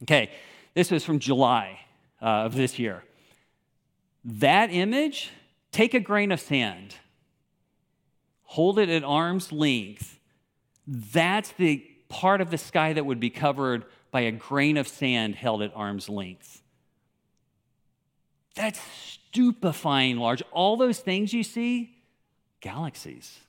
Okay, 0.03 0.29
this 0.75 0.91
was 0.91 1.03
from 1.03 1.19
July 1.19 1.79
uh, 2.21 2.25
of 2.25 2.55
this 2.55 2.77
year. 2.77 3.03
That 4.23 4.71
image, 4.71 5.31
take 5.71 5.93
a 5.93 5.99
grain 5.99 6.31
of 6.31 6.39
sand, 6.39 6.95
hold 8.43 8.77
it 8.77 8.89
at 8.89 9.03
arm's 9.03 9.51
length. 9.51 10.19
That's 10.87 11.51
the 11.53 11.83
part 12.09 12.41
of 12.41 12.51
the 12.51 12.57
sky 12.57 12.93
that 12.93 13.05
would 13.05 13.19
be 13.19 13.31
covered 13.31 13.85
by 14.11 14.21
a 14.21 14.31
grain 14.31 14.77
of 14.77 14.87
sand 14.87 15.35
held 15.35 15.61
at 15.61 15.71
arm's 15.75 16.09
length. 16.09 16.61
That's 18.55 18.79
stupefying 18.79 20.17
large. 20.17 20.41
All 20.51 20.77
those 20.77 20.99
things 20.99 21.33
you 21.33 21.43
see, 21.43 21.97
galaxies, 22.61 23.39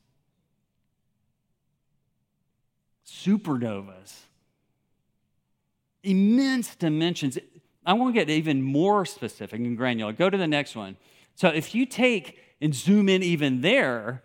supernovas, 3.06 4.14
immense 6.02 6.74
dimensions. 6.74 7.38
I 7.84 7.92
want 7.92 8.14
to 8.14 8.20
get 8.20 8.28
even 8.30 8.62
more 8.62 9.06
specific 9.06 9.60
and 9.60 9.76
granular. 9.76 10.12
Go 10.12 10.28
to 10.28 10.36
the 10.36 10.48
next 10.48 10.74
one. 10.74 10.96
So 11.36 11.48
if 11.48 11.74
you 11.74 11.86
take 11.86 12.38
and 12.60 12.74
zoom 12.74 13.08
in 13.08 13.22
even 13.22 13.60
there, 13.60 14.22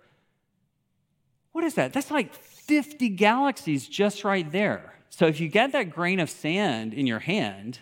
what 1.51 1.63
is 1.63 1.75
that? 1.75 1.93
That's 1.93 2.09
like 2.09 2.33
50 2.33 3.09
galaxies 3.09 3.87
just 3.87 4.23
right 4.23 4.49
there. 4.51 4.95
So 5.09 5.27
if 5.27 5.39
you 5.39 5.49
get 5.49 5.73
that 5.73 5.91
grain 5.91 6.19
of 6.19 6.29
sand 6.29 6.93
in 6.93 7.05
your 7.05 7.19
hand, 7.19 7.79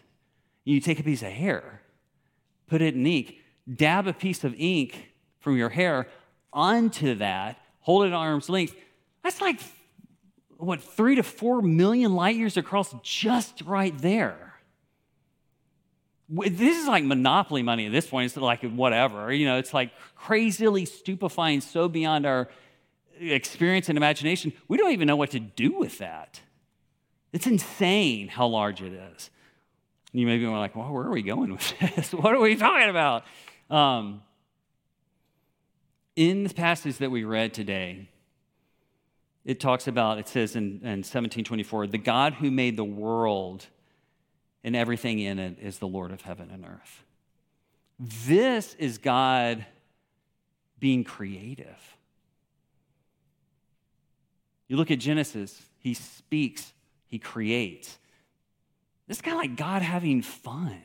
you 0.66 0.82
take 0.82 1.00
a 1.00 1.04
piece 1.04 1.22
of 1.22 1.30
hair, 1.30 1.82
put 2.70 2.82
it 2.82 2.96
in 2.96 3.06
ink, 3.06 3.36
dab 3.74 4.08
a 4.08 4.14
piece 4.14 4.44
of 4.44 4.56
ink 4.58 5.14
from 5.40 5.58
your 5.58 5.70
hair 5.70 6.08
onto 6.54 7.16
that, 7.16 7.58
hold 7.82 8.06
it 8.06 8.08
at 8.08 8.14
arm's 8.14 8.50
length. 8.50 8.76
That's 9.24 9.42
like, 9.42 9.60
what, 10.58 10.82
three 10.82 11.16
to 11.16 11.24
four 11.24 11.62
million 11.62 12.14
light 12.14 12.36
years 12.36 12.58
across 12.58 12.94
just 13.02 13.62
right 13.62 13.98
there. 13.98 14.54
This 16.30 16.78
is 16.78 16.88
like 16.88 17.04
monopoly 17.04 17.64
money 17.64 17.88
at 17.88 17.92
this 17.92 18.06
point. 18.06 18.28
It's 18.28 18.38
like 18.38 18.62
whatever. 18.62 19.34
You 19.34 19.48
know, 19.48 19.58
it's 19.58 19.74
like 19.74 19.92
crazily 20.16 20.86
stupefying, 20.86 21.62
so 21.62 21.90
beyond 21.90 22.26
our 22.26 22.50
experience 23.20 23.90
and 23.90 23.98
imagination. 23.98 24.54
We 24.68 24.78
don't 24.78 24.92
even 24.92 25.08
know 25.08 25.16
what 25.16 25.32
to 25.32 25.40
do 25.40 25.74
with 25.78 25.98
that. 25.98 26.42
It's 27.34 27.48
insane 27.48 28.28
how 28.28 28.48
large 28.48 28.82
it 28.82 28.94
is. 28.94 29.30
You 30.12 30.26
may 30.26 30.38
be 30.38 30.48
like, 30.48 30.76
well, 30.76 30.92
where 30.92 31.06
are 31.06 31.12
we 31.12 31.22
going 31.22 31.52
with 31.52 31.80
this? 31.80 32.14
what 32.14 32.34
are 32.34 32.40
we 32.40 32.56
talking 32.56 32.90
about? 32.90 33.24
Um, 33.70 34.22
in 36.16 36.44
the 36.44 36.54
passage 36.54 36.98
that 36.98 37.12
we 37.12 37.24
read 37.24 37.54
today, 37.54 38.10
it 39.46 39.60
talks 39.60 39.88
about, 39.88 40.18
it 40.18 40.28
says 40.28 40.56
in, 40.56 40.80
in 40.82 41.00
1724, 41.00 41.88
the 41.88 41.98
God 41.98 42.34
who 42.34 42.52
made 42.52 42.76
the 42.76 42.84
world 42.84 43.68
and 44.64 44.76
everything 44.76 45.20
in 45.20 45.40
it 45.40 45.58
is 45.62 45.78
the 45.78 45.88
Lord 45.88 46.12
of 46.12 46.22
heaven 46.22 46.50
and 46.52 46.66
earth. 46.66 47.04
This 48.00 48.76
is 48.76 48.98
God 48.98 49.66
being 50.80 51.04
creative. 51.04 51.98
You 54.68 54.78
look 54.78 54.92
at 54.92 55.00
Genesis, 55.00 55.62
he 55.80 55.94
speaks, 55.94 56.74
he 57.08 57.20
creates. 57.20 57.98
Is 59.10 59.22
kind 59.22 59.36
of 59.36 59.42
like 59.42 59.58
God 59.58 59.82
having 59.82 60.22
fun. 60.22 60.80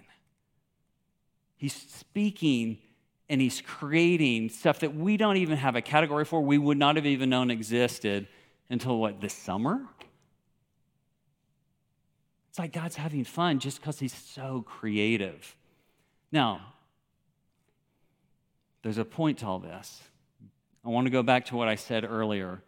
He's 1.56 1.74
speaking 1.74 2.78
and 3.28 3.40
he's 3.40 3.60
creating 3.60 4.48
stuff 4.48 4.80
that 4.80 4.94
we 4.94 5.16
don't 5.16 5.36
even 5.36 5.56
have 5.58 5.76
a 5.76 5.82
category 5.82 6.24
for, 6.24 6.40
we 6.40 6.58
would 6.58 6.78
not 6.78 6.96
have 6.96 7.06
even 7.06 7.30
known 7.30 7.50
existed 7.50 8.26
until 8.68 8.98
what, 8.98 9.20
this 9.20 9.34
summer? 9.34 9.80
It's 12.50 12.58
like 12.58 12.72
God's 12.72 12.96
having 12.96 13.24
fun 13.24 13.58
just 13.58 13.80
because 13.80 13.98
he's 13.98 14.14
so 14.14 14.62
creative. 14.66 15.56
Now, 16.30 16.74
there's 18.82 18.98
a 18.98 19.04
point 19.04 19.38
to 19.38 19.46
all 19.46 19.58
this. 19.58 20.02
I 20.84 20.88
want 20.88 21.06
to 21.06 21.10
go 21.10 21.22
back 21.22 21.46
to 21.46 21.56
what 21.56 21.68
I 21.68 21.74
said 21.74 22.04
earlier 22.04 22.62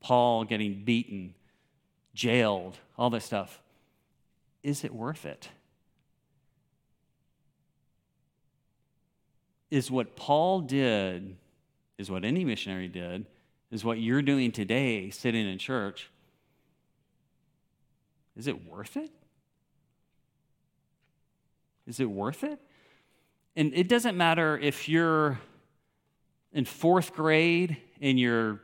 Paul 0.00 0.44
getting 0.44 0.84
beaten, 0.84 1.34
jailed, 2.12 2.76
all 2.98 3.08
this 3.08 3.24
stuff. 3.24 3.61
Is 4.62 4.84
it 4.84 4.94
worth 4.94 5.26
it? 5.26 5.48
is 9.72 9.90
what 9.90 10.16
Paul 10.16 10.60
did, 10.60 11.34
is 11.96 12.10
what 12.10 12.26
any 12.26 12.44
missionary 12.44 12.88
did, 12.88 13.24
is 13.70 13.82
what 13.82 13.98
you're 13.98 14.20
doing 14.20 14.52
today 14.52 15.08
sitting 15.08 15.48
in 15.48 15.56
church. 15.56 16.10
Is 18.36 18.46
it 18.46 18.68
worth 18.68 18.98
it? 18.98 19.10
Is 21.86 22.00
it 22.00 22.04
worth 22.04 22.44
it? 22.44 22.60
And 23.56 23.72
it 23.72 23.88
doesn't 23.88 24.14
matter 24.14 24.58
if 24.58 24.90
you're 24.90 25.40
in 26.52 26.66
fourth 26.66 27.14
grade 27.14 27.78
and 27.98 28.20
your 28.20 28.60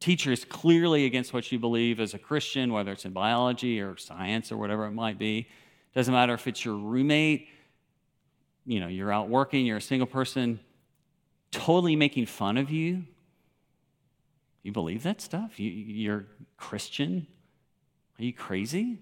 teacher 0.00 0.32
is 0.32 0.44
clearly 0.44 1.04
against 1.04 1.32
what 1.32 1.52
you 1.52 1.58
believe 1.58 2.00
as 2.00 2.14
a 2.14 2.18
Christian, 2.18 2.72
whether 2.72 2.90
it's 2.92 3.04
in 3.04 3.12
biology 3.12 3.80
or 3.80 3.96
science 3.96 4.50
or 4.50 4.56
whatever 4.56 4.86
it 4.86 4.92
might 4.92 5.18
be. 5.18 5.48
Doesn't 5.94 6.12
matter 6.12 6.34
if 6.34 6.46
it's 6.46 6.64
your 6.64 6.76
roommate 6.76 7.48
you 8.66 8.80
know, 8.80 8.88
you're 8.88 9.12
out 9.12 9.28
working, 9.28 9.66
you're 9.66 9.78
a 9.78 9.82
single 9.82 10.06
person, 10.06 10.60
totally 11.50 11.96
making 11.96 12.26
fun 12.26 12.56
of 12.56 12.70
you. 12.70 13.04
You 14.62 14.72
believe 14.72 15.02
that 15.04 15.20
stuff? 15.20 15.58
You, 15.58 15.70
you're 15.70 16.26
Christian? 16.56 17.26
Are 18.18 18.24
you 18.24 18.32
crazy? 18.32 18.98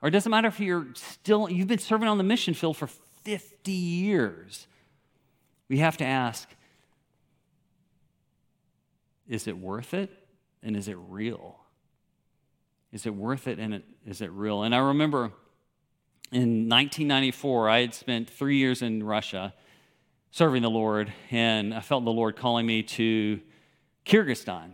Or 0.00 0.08
it 0.08 0.12
doesn't 0.12 0.30
matter 0.30 0.48
if 0.48 0.58
you're 0.58 0.86
still, 0.94 1.48
you've 1.48 1.68
been 1.68 1.78
serving 1.78 2.08
on 2.08 2.18
the 2.18 2.24
mission 2.24 2.54
field 2.54 2.76
for 2.76 2.86
50 2.86 3.70
years. 3.70 4.66
We 5.68 5.78
have 5.78 5.96
to 5.98 6.04
ask 6.04 6.48
is 9.28 9.46
it 9.46 9.56
worth 9.56 9.94
it? 9.94 10.10
And 10.62 10.76
is 10.76 10.88
it 10.88 10.96
real? 11.08 11.58
Is 12.92 13.06
it 13.06 13.14
worth 13.14 13.48
it 13.48 13.58
and 13.58 13.82
is 14.06 14.20
it 14.20 14.30
real? 14.30 14.62
And 14.62 14.74
I 14.74 14.78
remember 14.78 15.32
in 16.30 16.68
1994, 16.68 17.68
I 17.68 17.80
had 17.80 17.94
spent 17.94 18.30
three 18.30 18.56
years 18.56 18.82
in 18.82 19.02
Russia 19.02 19.54
serving 20.30 20.62
the 20.62 20.70
Lord, 20.70 21.12
and 21.30 21.74
I 21.74 21.80
felt 21.80 22.04
the 22.04 22.10
Lord 22.10 22.36
calling 22.36 22.66
me 22.66 22.82
to 22.82 23.38
Kyrgyzstan 24.06 24.70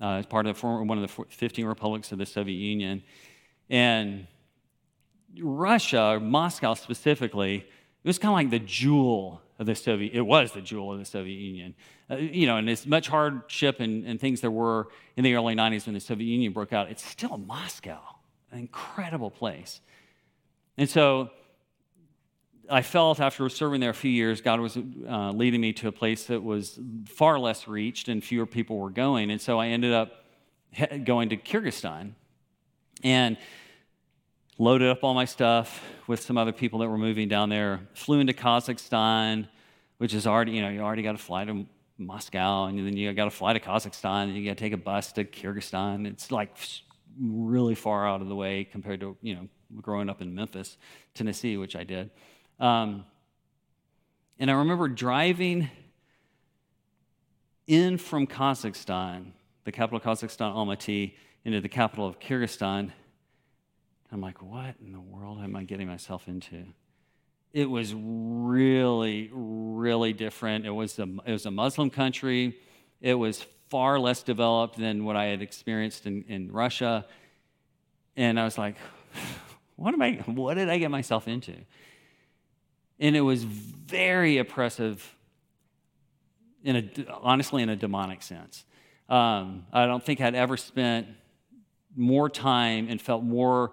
uh, 0.00 0.14
as 0.14 0.26
part 0.26 0.46
of 0.46 0.54
the 0.54 0.60
former, 0.60 0.84
one 0.84 1.02
of 1.02 1.16
the 1.16 1.24
15 1.28 1.66
republics 1.66 2.12
of 2.12 2.18
the 2.18 2.26
Soviet 2.26 2.56
Union. 2.56 3.02
And 3.68 4.28
Russia, 5.40 6.20
Moscow 6.22 6.74
specifically, 6.74 7.56
it 7.56 8.08
was 8.08 8.18
kind 8.18 8.30
of 8.30 8.34
like 8.34 8.50
the 8.50 8.64
jewel 8.64 9.41
of 9.58 9.66
the 9.66 9.74
Soviet, 9.74 10.12
it 10.14 10.22
was 10.22 10.52
the 10.52 10.60
jewel 10.60 10.92
of 10.92 10.98
the 10.98 11.04
Soviet 11.04 11.36
Union. 11.36 11.74
Uh, 12.10 12.16
you 12.16 12.46
know, 12.46 12.56
and 12.56 12.68
as 12.68 12.86
much 12.86 13.08
hardship 13.08 13.80
and, 13.80 14.04
and 14.04 14.20
things 14.20 14.40
there 14.40 14.50
were 14.50 14.88
in 15.16 15.24
the 15.24 15.34
early 15.34 15.54
90s 15.54 15.86
when 15.86 15.94
the 15.94 16.00
Soviet 16.00 16.26
Union 16.26 16.52
broke 16.52 16.72
out, 16.72 16.90
it's 16.90 17.04
still 17.04 17.38
Moscow, 17.38 18.00
an 18.50 18.58
incredible 18.58 19.30
place. 19.30 19.80
And 20.76 20.88
so 20.88 21.30
I 22.70 22.82
felt 22.82 23.20
after 23.20 23.48
serving 23.48 23.80
there 23.80 23.90
a 23.90 23.94
few 23.94 24.10
years, 24.10 24.40
God 24.40 24.60
was 24.60 24.76
uh, 24.76 25.30
leading 25.30 25.60
me 25.60 25.72
to 25.74 25.88
a 25.88 25.92
place 25.92 26.24
that 26.26 26.42
was 26.42 26.78
far 27.06 27.38
less 27.38 27.68
reached 27.68 28.08
and 28.08 28.22
fewer 28.22 28.46
people 28.46 28.78
were 28.78 28.90
going. 28.90 29.30
And 29.30 29.40
so 29.40 29.58
I 29.58 29.68
ended 29.68 29.92
up 29.92 30.24
going 31.04 31.28
to 31.30 31.36
Kyrgyzstan 31.36 32.12
and 33.02 33.36
loaded 34.58 34.88
up 34.88 35.02
all 35.02 35.14
my 35.14 35.24
stuff 35.24 35.82
with 36.06 36.20
some 36.20 36.36
other 36.36 36.52
people 36.52 36.80
that 36.80 36.88
were 36.88 36.98
moving 36.98 37.28
down 37.28 37.48
there. 37.48 37.80
Flew 37.94 38.20
into 38.20 38.32
Kazakhstan, 38.32 39.48
which 39.98 40.14
is 40.14 40.26
already, 40.26 40.52
you 40.52 40.62
know, 40.62 40.68
you 40.68 40.80
already 40.80 41.02
got 41.02 41.12
to 41.12 41.18
fly 41.18 41.44
to 41.44 41.66
Moscow, 41.98 42.66
and 42.66 42.78
then 42.78 42.96
you 42.96 43.12
got 43.12 43.24
to 43.24 43.30
fly 43.30 43.52
to 43.52 43.60
Kazakhstan, 43.60 44.24
and 44.24 44.36
you 44.36 44.44
got 44.44 44.56
to 44.56 44.64
take 44.64 44.72
a 44.72 44.76
bus 44.76 45.12
to 45.12 45.24
Kyrgyzstan. 45.24 46.06
It's 46.06 46.30
like 46.30 46.56
really 47.20 47.74
far 47.74 48.06
out 48.06 48.20
of 48.20 48.28
the 48.28 48.34
way 48.34 48.64
compared 48.64 49.00
to, 49.00 49.16
you 49.22 49.34
know, 49.34 49.48
growing 49.80 50.10
up 50.10 50.20
in 50.20 50.34
Memphis, 50.34 50.76
Tennessee, 51.14 51.56
which 51.56 51.76
I 51.76 51.84
did. 51.84 52.10
Um, 52.60 53.04
and 54.38 54.50
I 54.50 54.54
remember 54.54 54.88
driving 54.88 55.70
in 57.66 57.96
from 57.96 58.26
Kazakhstan, 58.26 59.32
the 59.64 59.72
capital 59.72 59.98
of 59.98 60.02
Kazakhstan, 60.02 60.54
Almaty, 60.54 61.14
into 61.44 61.60
the 61.60 61.68
capital 61.68 62.06
of 62.06 62.18
Kyrgyzstan. 62.18 62.92
I'm 64.12 64.20
like, 64.20 64.42
what 64.42 64.74
in 64.84 64.92
the 64.92 65.00
world 65.00 65.40
am 65.42 65.56
I 65.56 65.64
getting 65.64 65.88
myself 65.88 66.28
into? 66.28 66.64
It 67.54 67.68
was 67.68 67.94
really, 67.94 69.30
really 69.32 70.12
different. 70.12 70.66
It 70.66 70.70
was 70.70 70.98
a, 70.98 71.08
it 71.24 71.32
was 71.32 71.46
a 71.46 71.50
Muslim 71.50 71.88
country. 71.88 72.58
It 73.00 73.14
was 73.14 73.44
far 73.70 73.98
less 73.98 74.22
developed 74.22 74.76
than 74.76 75.06
what 75.06 75.16
I 75.16 75.26
had 75.26 75.40
experienced 75.40 76.04
in, 76.04 76.24
in 76.28 76.52
Russia. 76.52 77.06
And 78.14 78.38
I 78.38 78.44
was 78.44 78.58
like, 78.58 78.76
what 79.76 79.94
am 79.94 80.02
I, 80.02 80.12
what 80.26 80.54
did 80.54 80.68
I 80.68 80.76
get 80.76 80.90
myself 80.90 81.26
into? 81.26 81.54
And 83.00 83.16
it 83.16 83.22
was 83.22 83.44
very 83.44 84.36
oppressive, 84.36 85.16
in 86.62 86.76
a, 86.76 87.12
honestly, 87.22 87.62
in 87.62 87.70
a 87.70 87.76
demonic 87.76 88.22
sense. 88.22 88.64
Um, 89.08 89.66
I 89.72 89.86
don't 89.86 90.04
think 90.04 90.20
I'd 90.20 90.34
ever 90.34 90.58
spent 90.58 91.08
more 91.96 92.28
time 92.28 92.88
and 92.90 93.00
felt 93.00 93.24
more 93.24 93.72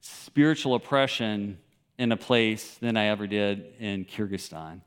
spiritual 0.00 0.74
oppression 0.74 1.58
in 1.98 2.12
a 2.12 2.16
place 2.16 2.76
than 2.80 2.96
I 2.96 3.06
ever 3.06 3.26
did 3.26 3.74
in 3.78 4.04
Kyrgyzstan. 4.04 4.80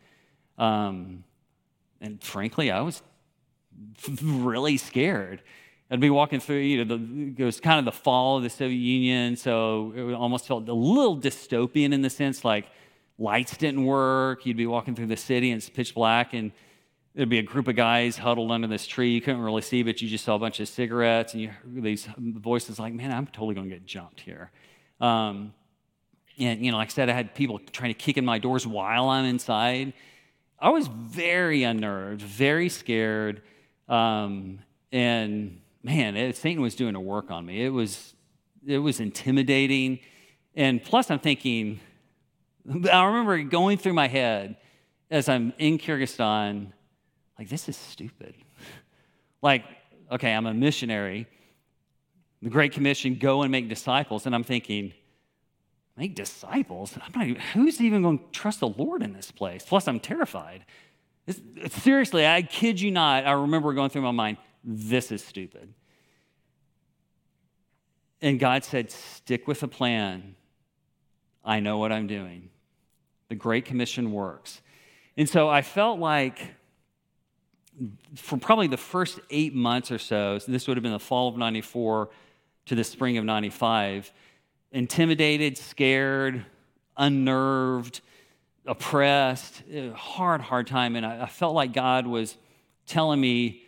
Um, 0.58 1.24
and 2.02 2.22
frankly, 2.22 2.72
I 2.72 2.82
was 2.82 3.02
really 4.22 4.78
scared. 4.78 5.42
I'd 5.92 6.00
be 6.00 6.10
walking 6.10 6.40
through, 6.40 6.58
you 6.58 6.84
know, 6.84 6.98
the, 6.98 7.34
it 7.38 7.46
was 7.46 7.60
kind 7.60 7.78
of 7.78 7.86
the 7.86 7.92
fall 7.92 8.38
of 8.38 8.44
the 8.44 8.50
Soviet 8.50 8.78
Union, 8.78 9.36
so 9.36 9.94
it 9.96 10.14
almost 10.14 10.48
felt 10.48 10.68
a 10.68 10.74
little 10.74 11.18
dystopian 11.18 11.94
in 11.94 12.02
the 12.02 12.10
sense 12.10 12.44
like 12.44 12.66
lights 13.20 13.58
didn't 13.58 13.86
work. 13.86 14.46
You'd 14.46 14.58
be 14.58 14.66
walking 14.66 14.96
through 14.96 15.08
the 15.08 15.18
city 15.18 15.52
and 15.52 15.60
it's 15.60 15.70
pitch 15.70 15.94
black, 15.94 16.34
and 16.34 16.52
there'd 17.14 17.30
be 17.30 17.40
a 17.40 17.44
group 17.44 17.68
of 17.68 17.76
guys 17.76 18.18
huddled 18.18 18.52
under 18.52 18.68
this 18.68 18.88
tree. 18.88 19.12
You 19.12 19.22
couldn't 19.22 19.42
really 19.42 19.62
see, 19.62 19.84
but 19.84 20.02
you 20.02 20.10
just 20.10 20.26
saw 20.26 20.36
a 20.36 20.40
bunch 20.40 20.60
of 20.60 20.68
cigarettes, 20.68 21.34
and 21.34 21.42
you 21.44 21.50
heard 21.50 21.84
these 21.84 22.08
voices 22.18 22.80
like, 22.80 22.94
"Man, 22.94 23.12
I'm 23.12 23.28
totally 23.28 23.54
going 23.54 23.70
to 23.70 23.76
get 23.76 23.86
jumped 23.86 24.22
here." 24.22 24.52
Um, 25.04 25.54
and 26.40 26.66
you 26.66 26.72
know, 26.72 26.78
like 26.78 26.90
I 26.90 26.92
said, 26.92 27.10
I 27.10 27.14
had 27.14 27.36
people 27.36 27.60
trying 27.72 27.94
to 27.94 27.98
kick 27.98 28.18
in 28.18 28.26
my 28.26 28.40
doors 28.40 28.66
while 28.66 29.10
I'm 29.10 29.26
inside. 29.26 29.94
I 30.60 30.70
was 30.70 30.88
very 30.88 31.64
unnerved, 31.64 32.22
very 32.22 32.70
scared, 32.70 33.42
um, 33.90 34.60
and 34.92 35.60
man, 35.84 36.16
it, 36.16 36.38
Satan 36.38 36.62
was 36.62 36.76
doing 36.76 36.96
a 36.96 37.02
work 37.02 37.32
on 37.32 37.46
me. 37.46 37.66
It 37.66 37.70
was 37.70 38.14
it 38.66 38.80
was 38.80 39.00
intimidating, 39.00 40.00
and 40.56 40.82
plus, 40.82 41.12
I'm 41.12 41.20
thinking 41.20 41.80
I 42.92 43.04
remember 43.06 43.44
going 43.44 43.78
through 43.78 43.94
my 43.94 44.08
head 44.08 44.56
as 45.12 45.28
I'm 45.28 45.54
in 45.58 45.78
Kyrgyzstan, 45.78 46.72
like, 47.38 47.50
this 47.50 47.68
is 47.68 47.76
stupid. 47.76 48.36
like, 49.42 49.66
okay, 50.12 50.32
I'm 50.32 50.46
a 50.46 50.54
missionary. 50.54 51.28
The 52.44 52.50
Great 52.50 52.74
Commission, 52.74 53.16
go 53.16 53.42
and 53.42 53.52
make 53.52 53.70
disciples. 53.70 54.26
And 54.26 54.36
I'm 54.36 54.44
thinking, 54.44 54.94
make 55.96 56.14
disciples? 56.14 56.98
I'm 57.02 57.22
Even, 57.22 57.42
who's 57.54 57.80
even 57.80 58.02
going 58.02 58.20
to 58.20 58.26
trust 58.34 58.60
the 58.60 58.68
Lord 58.68 59.02
in 59.02 59.14
this 59.14 59.32
place? 59.32 59.64
Plus, 59.66 59.88
I'm 59.88 60.02
terrified. 60.02 60.66
It's, 61.26 61.40
seriously, 61.82 62.28
I 62.28 62.42
kid 62.42 62.82
you 62.82 62.92
not, 62.92 63.26
I 63.26 63.32
remember 63.32 63.72
going 63.74 63.90
through 63.90 64.02
my 64.02 64.12
mind, 64.12 64.38
this 64.62 65.10
is 65.10 65.24
stupid. 65.24 65.74
And 68.22 68.42
God 68.42 68.66
said, 68.66 68.92
stick 68.92 69.48
with 69.48 69.62
the 69.62 69.70
plan. 69.70 70.36
I 71.46 71.62
know 71.62 71.78
what 71.78 71.94
I'm 71.94 72.08
doing. 72.08 72.50
The 73.30 73.36
Great 73.36 73.64
Commission 73.64 74.12
works. 74.12 74.62
And 75.16 75.30
so 75.30 75.48
I 75.48 75.62
felt 75.62 75.98
like 75.98 76.56
for 78.16 78.38
probably 78.38 78.68
the 78.68 78.78
first 78.78 79.22
eight 79.30 79.56
months 79.56 79.92
or 79.92 79.98
so, 79.98 80.40
so 80.40 80.52
this 80.52 80.68
would 80.68 80.76
have 80.76 80.84
been 80.84 80.92
the 80.92 81.00
fall 81.00 81.30
of 81.30 81.38
94 81.38 82.10
to 82.66 82.76
the 82.76 82.84
spring 82.84 83.18
of 83.18 83.26
95, 83.26 84.12
intimidated, 84.72 85.58
scared, 85.58 86.46
unnerved, 86.98 88.02
oppressed, 88.66 89.64
hard, 89.96 90.42
hard 90.42 90.68
time. 90.68 90.96
And 90.96 91.06
I, 91.06 91.24
I 91.24 91.26
felt 91.28 91.56
like 91.56 91.74
God 91.74 92.08
was 92.08 92.38
telling 92.86 93.20
me 93.20 93.64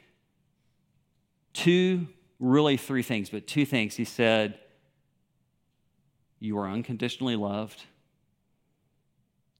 two, 1.53 2.07
really 2.39 2.77
three 2.77 3.03
things, 3.03 3.29
but 3.29 3.47
two 3.47 3.65
things. 3.65 3.95
He 3.95 4.05
said, 4.05 4.59
You 6.39 6.57
are 6.59 6.69
unconditionally 6.69 7.35
loved 7.35 7.83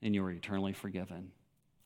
and 0.02 0.14
you 0.14 0.24
are 0.24 0.32
eternally 0.32 0.74
forgiven. 0.74 1.32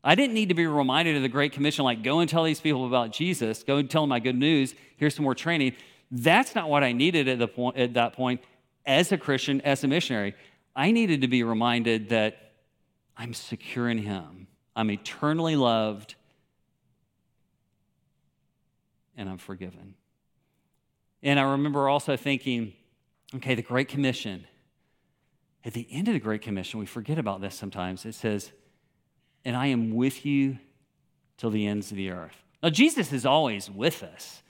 I 0.04 0.16
didn't 0.16 0.34
need 0.34 0.50
to 0.50 0.56
be 0.56 0.66
reminded 0.66 1.16
of 1.16 1.22
the 1.22 1.30
Great 1.30 1.52
Commission, 1.52 1.84
like, 1.84 2.04
go 2.04 2.20
and 2.20 2.30
tell 2.30 2.44
these 2.44 2.62
people 2.62 2.86
about 2.86 3.12
Jesus, 3.12 3.64
go 3.64 3.78
and 3.78 3.90
tell 3.90 4.04
them 4.04 4.10
my 4.10 4.20
good 4.20 4.36
news, 4.36 4.74
here's 4.98 5.16
some 5.16 5.24
more 5.24 5.36
training. 5.36 5.74
That's 6.12 6.56
not 6.56 6.70
what 6.70 6.84
I 6.84 6.92
needed 6.92 7.28
at, 7.28 7.40
the 7.40 7.48
point, 7.48 7.78
at 7.78 7.94
that 7.94 8.14
point 8.14 8.42
as 8.86 9.12
a 9.12 9.18
Christian, 9.18 9.62
as 9.62 9.84
a 9.84 9.88
missionary. 9.88 10.36
I 10.76 10.92
needed 10.92 11.22
to 11.22 11.28
be 11.28 11.44
reminded 11.44 12.10
that 12.10 12.54
I'm 13.16 13.34
secure 13.34 13.90
in 13.90 13.98
Him, 13.98 14.48
I'm 14.76 14.90
eternally 14.90 15.56
loved, 15.56 16.16
and 19.18 19.30
I'm 19.30 19.38
forgiven. 19.38 19.96
And 21.22 21.40
I 21.40 21.44
remember 21.44 21.90
also 21.90 22.16
thinking, 22.16 22.74
okay, 23.36 23.56
the 23.56 23.62
Great 23.62 23.90
Commission, 23.90 24.48
at 25.66 25.74
the 25.74 25.86
end 25.92 26.08
of 26.08 26.14
the 26.14 26.20
Great 26.20 26.42
Commission, 26.42 26.80
we 26.80 26.86
forget 26.86 27.20
about 27.20 27.42
this 27.42 27.56
sometimes. 27.56 28.06
It 28.06 28.16
says, 28.16 28.52
And 29.44 29.56
I 29.58 29.68
am 29.68 29.94
with 29.94 30.26
you 30.26 30.58
till 31.38 31.50
the 31.50 31.68
ends 31.68 31.92
of 31.92 31.98
the 31.98 32.10
earth. 32.10 32.38
Now, 32.64 32.70
Jesus 32.70 33.12
is 33.12 33.26
always 33.26 33.70
with 33.70 34.02
us. 34.04 34.42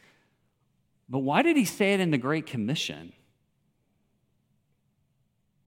But 1.09 1.19
why 1.19 1.41
did 1.41 1.57
he 1.57 1.65
say 1.65 1.93
it 1.93 1.99
in 1.99 2.11
the 2.11 2.17
Great 2.17 2.45
Commission? 2.45 3.13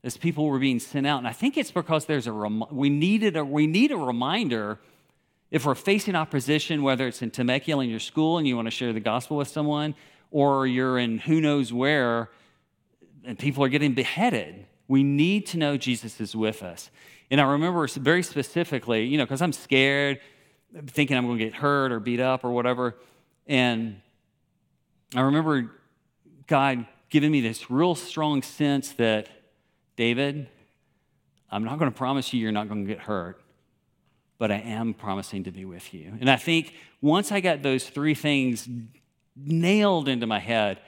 As 0.05 0.17
people 0.17 0.47
were 0.47 0.59
being 0.59 0.79
sent 0.79 1.07
out. 1.07 1.19
And 1.19 1.29
I 1.29 1.33
think 1.33 1.57
it's 1.57 1.71
because 1.71 2.07
there's 2.07 2.27
a 2.27 2.33
rem- 2.33 2.65
we 2.71 2.91
needed 2.91 3.37
a 3.37 3.45
we 3.45 3.67
need 3.67 3.91
a 3.91 3.97
reminder 3.97 4.81
if 5.51 5.67
we're 5.67 5.75
facing 5.75 6.15
opposition, 6.15 6.83
whether 6.83 7.07
it's 7.07 7.23
in 7.23 7.31
Temecula 7.31 7.85
in 7.85 7.91
your 7.91 8.01
school 8.01 8.39
and 8.39 8.49
you 8.49 8.57
want 8.57 8.67
to 8.67 8.71
share 8.71 8.93
the 8.93 9.01
gospel 9.01 9.37
with 9.37 9.49
someone, 9.49 9.95
or 10.31 10.67
you're 10.67 10.99
in 10.99 11.19
who 11.19 11.41
knows 11.41 11.73
where 11.73 12.31
and 13.25 13.39
people 13.39 13.63
are 13.65 13.69
getting 13.69 13.95
beheaded. 13.95 14.67
We 14.89 15.03
need 15.03 15.47
to 15.49 15.59
know 15.59 15.77
Jesus 15.77 16.21
is 16.21 16.35
with 16.35 16.63
us. 16.63 16.91
And 17.31 17.41
I 17.41 17.45
remember 17.45 17.87
very 17.87 18.23
specifically, 18.23 19.05
you 19.05 19.17
know, 19.17 19.25
because 19.25 19.41
I'm 19.41 19.53
scared, 19.53 20.21
thinking 20.87 21.17
I'm 21.17 21.27
going 21.27 21.39
to 21.39 21.45
get 21.45 21.55
hurt 21.55 21.93
or 21.93 22.01
beat 22.01 22.21
up 22.21 22.45
or 22.45 22.51
whatever. 22.51 22.97
And 23.47 24.01
I 25.15 25.21
remember 25.21 25.71
God 26.47 26.87
giving 27.11 27.31
me 27.31 27.41
this 27.41 27.71
real 27.71 27.95
strong 27.95 28.43
sense 28.43 28.93
that, 28.93 29.29
David, 29.97 30.49
I'm 31.51 31.65
not 31.65 31.79
going 31.79 31.91
to 31.91 31.97
promise 31.97 32.33
you 32.33 32.41
you're 32.41 32.53
not 32.53 32.69
going 32.69 32.87
to 32.87 32.89
get 32.93 33.01
hurt, 33.03 33.43
but 34.39 34.51
I 34.51 34.57
am 34.57 34.95
promising 34.95 35.45
to 35.45 35.51
be 35.51 35.65
with 35.65 35.93
you. 35.93 36.15
And 36.21 36.31
I 36.31 36.37
think 36.37 36.75
once 37.01 37.31
I 37.31 37.41
got 37.41 37.63
those 37.63 37.89
three 37.89 38.15
things 38.15 38.69
nailed 39.37 40.09
into 40.09 40.27
my 40.27 40.39
head 40.39 40.81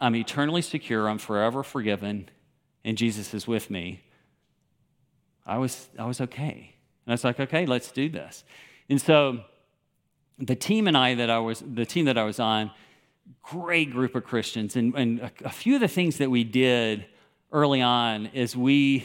I'm 0.00 0.16
eternally 0.16 0.62
secure, 0.62 1.08
I'm 1.08 1.18
forever 1.18 1.62
forgiven, 1.62 2.28
and 2.84 2.96
Jesus 2.96 3.34
is 3.34 3.46
with 3.46 3.68
me, 3.68 4.00
I 5.44 5.58
was, 5.58 5.88
I 5.98 6.06
was 6.06 6.20
okay. 6.22 6.74
And 7.04 7.12
I 7.12 7.14
was 7.14 7.24
like, 7.24 7.38
okay, 7.38 7.66
let's 7.66 7.92
do 7.92 8.08
this. 8.08 8.44
And 8.88 9.00
so 9.00 9.40
the 10.38 10.56
team 10.56 10.88
and 10.88 10.96
I 10.96 11.14
that 11.16 11.28
I 11.28 11.38
was, 11.38 11.62
the 11.66 11.84
team 11.84 12.06
that 12.06 12.16
I 12.16 12.24
was 12.24 12.40
on, 12.40 12.70
great 13.42 13.90
group 13.90 14.14
of 14.14 14.24
Christians. 14.24 14.76
And, 14.76 14.94
and 14.94 15.20
a, 15.20 15.32
a 15.44 15.50
few 15.50 15.74
of 15.74 15.80
the 15.80 15.88
things 15.88 16.18
that 16.18 16.30
we 16.30 16.44
did 16.44 17.06
early 17.52 17.82
on 17.82 18.26
is 18.26 18.56
we 18.56 19.04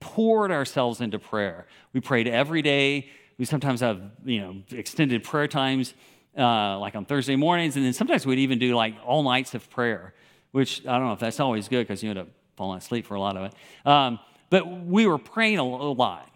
poured 0.00 0.50
ourselves 0.50 1.00
into 1.00 1.18
prayer. 1.18 1.66
We 1.92 2.00
prayed 2.00 2.28
every 2.28 2.62
day. 2.62 3.10
We 3.38 3.44
sometimes 3.44 3.80
have, 3.80 4.00
you 4.24 4.40
know, 4.40 4.56
extended 4.70 5.24
prayer 5.24 5.48
times 5.48 5.94
uh, 6.36 6.78
like 6.78 6.94
on 6.94 7.04
Thursday 7.04 7.36
mornings, 7.36 7.76
and 7.76 7.84
then 7.84 7.92
sometimes 7.92 8.24
we'd 8.24 8.38
even 8.38 8.58
do 8.58 8.74
like 8.74 8.94
all 9.04 9.22
nights 9.22 9.54
of 9.54 9.68
prayer, 9.70 10.14
which 10.52 10.86
I 10.86 10.98
don't 10.98 11.06
know 11.06 11.12
if 11.12 11.18
that's 11.18 11.40
always 11.40 11.68
good 11.68 11.86
because 11.86 12.02
you 12.02 12.10
end 12.10 12.18
up 12.18 12.28
falling 12.56 12.78
asleep 12.78 13.06
for 13.06 13.14
a 13.14 13.20
lot 13.20 13.36
of 13.36 13.44
it. 13.44 13.54
Um, 13.86 14.18
but 14.50 14.66
we 14.84 15.06
were 15.06 15.18
praying 15.18 15.58
a, 15.58 15.62
a 15.62 15.92
lot, 15.92 16.30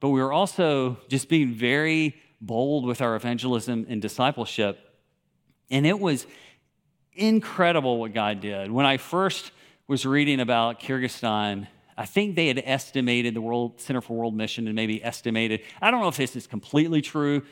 but 0.00 0.08
we 0.08 0.20
were 0.20 0.32
also 0.32 0.98
just 1.08 1.28
being 1.28 1.54
very 1.54 2.16
bold 2.40 2.84
with 2.84 3.00
our 3.00 3.14
evangelism 3.16 3.86
and 3.88 4.02
discipleship, 4.02 4.85
and 5.70 5.86
it 5.86 5.98
was 5.98 6.26
incredible 7.12 7.98
what 7.98 8.12
God 8.12 8.40
did. 8.40 8.70
When 8.70 8.86
I 8.86 8.96
first 8.96 9.52
was 9.88 10.04
reading 10.04 10.40
about 10.40 10.80
Kyrgyzstan, 10.80 11.66
I 11.96 12.06
think 12.06 12.36
they 12.36 12.48
had 12.48 12.62
estimated 12.64 13.34
the 13.34 13.40
World 13.40 13.80
Center 13.80 14.00
for 14.00 14.16
World 14.16 14.34
Mission 14.34 14.66
and 14.66 14.76
maybe 14.76 15.02
estimated. 15.02 15.62
I 15.80 15.90
don't 15.90 16.00
know 16.00 16.08
if 16.08 16.16
this 16.16 16.36
is 16.36 16.46
completely 16.46 17.00
true 17.00 17.42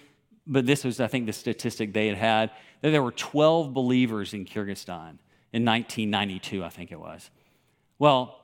but 0.46 0.66
this 0.66 0.84
was, 0.84 1.00
I 1.00 1.06
think, 1.06 1.26
the 1.26 1.32
statistic 1.32 1.92
they 1.92 2.08
had 2.08 2.16
had 2.16 2.50
that 2.82 2.90
there 2.90 3.02
were 3.02 3.12
12 3.12 3.72
believers 3.72 4.34
in 4.34 4.44
Kyrgyzstan 4.44 5.18
in 5.52 5.64
1992, 5.64 6.62
I 6.62 6.68
think 6.68 6.92
it 6.92 7.00
was. 7.00 7.30
Well, 7.98 8.40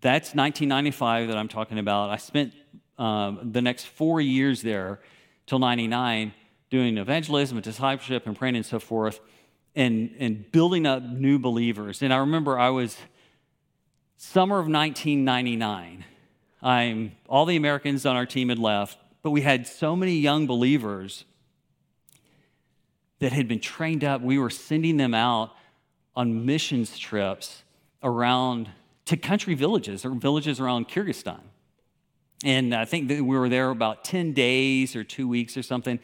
that's 0.00 0.34
1995 0.34 1.28
that 1.28 1.36
I'm 1.36 1.48
talking 1.48 1.78
about. 1.78 2.10
I 2.10 2.16
spent 2.16 2.54
um, 2.98 3.50
the 3.52 3.60
next 3.60 3.86
four 3.86 4.20
years 4.20 4.62
there 4.62 5.00
till 5.46 5.58
99 5.58 6.32
doing 6.70 6.98
evangelism 6.98 7.56
and 7.56 7.64
discipleship 7.64 8.26
and 8.26 8.36
praying 8.36 8.56
and 8.56 8.66
so 8.66 8.78
forth 8.78 9.20
and, 9.74 10.14
and 10.18 10.50
building 10.52 10.86
up 10.86 11.02
new 11.02 11.38
believers. 11.38 12.02
And 12.02 12.12
I 12.12 12.18
remember 12.18 12.58
I 12.58 12.70
was 12.70 12.96
summer 14.16 14.56
of 14.56 14.66
1999. 14.66 16.04
I'm, 16.62 17.12
all 17.28 17.46
the 17.46 17.56
Americans 17.56 18.06
on 18.06 18.16
our 18.16 18.26
team 18.26 18.48
had 18.48 18.58
left 18.58 18.98
but 19.22 19.30
we 19.30 19.42
had 19.42 19.66
so 19.66 19.94
many 19.94 20.16
young 20.16 20.46
believers 20.46 21.24
that 23.18 23.32
had 23.32 23.48
been 23.48 23.60
trained 23.60 24.02
up. 24.02 24.22
We 24.22 24.38
were 24.38 24.50
sending 24.50 24.96
them 24.96 25.14
out 25.14 25.52
on 26.16 26.46
missions 26.46 26.98
trips 26.98 27.62
around 28.02 28.70
to 29.04 29.16
country 29.16 29.54
villages 29.54 30.04
or 30.04 30.10
villages 30.10 30.58
around 30.58 30.88
Kyrgyzstan. 30.88 31.40
And 32.42 32.74
I 32.74 32.86
think 32.86 33.08
that 33.08 33.22
we 33.22 33.36
were 33.36 33.50
there 33.50 33.68
about 33.68 34.04
10 34.04 34.32
days 34.32 34.96
or 34.96 35.04
two 35.04 35.28
weeks 35.28 35.56
or 35.58 35.62
something. 35.62 36.00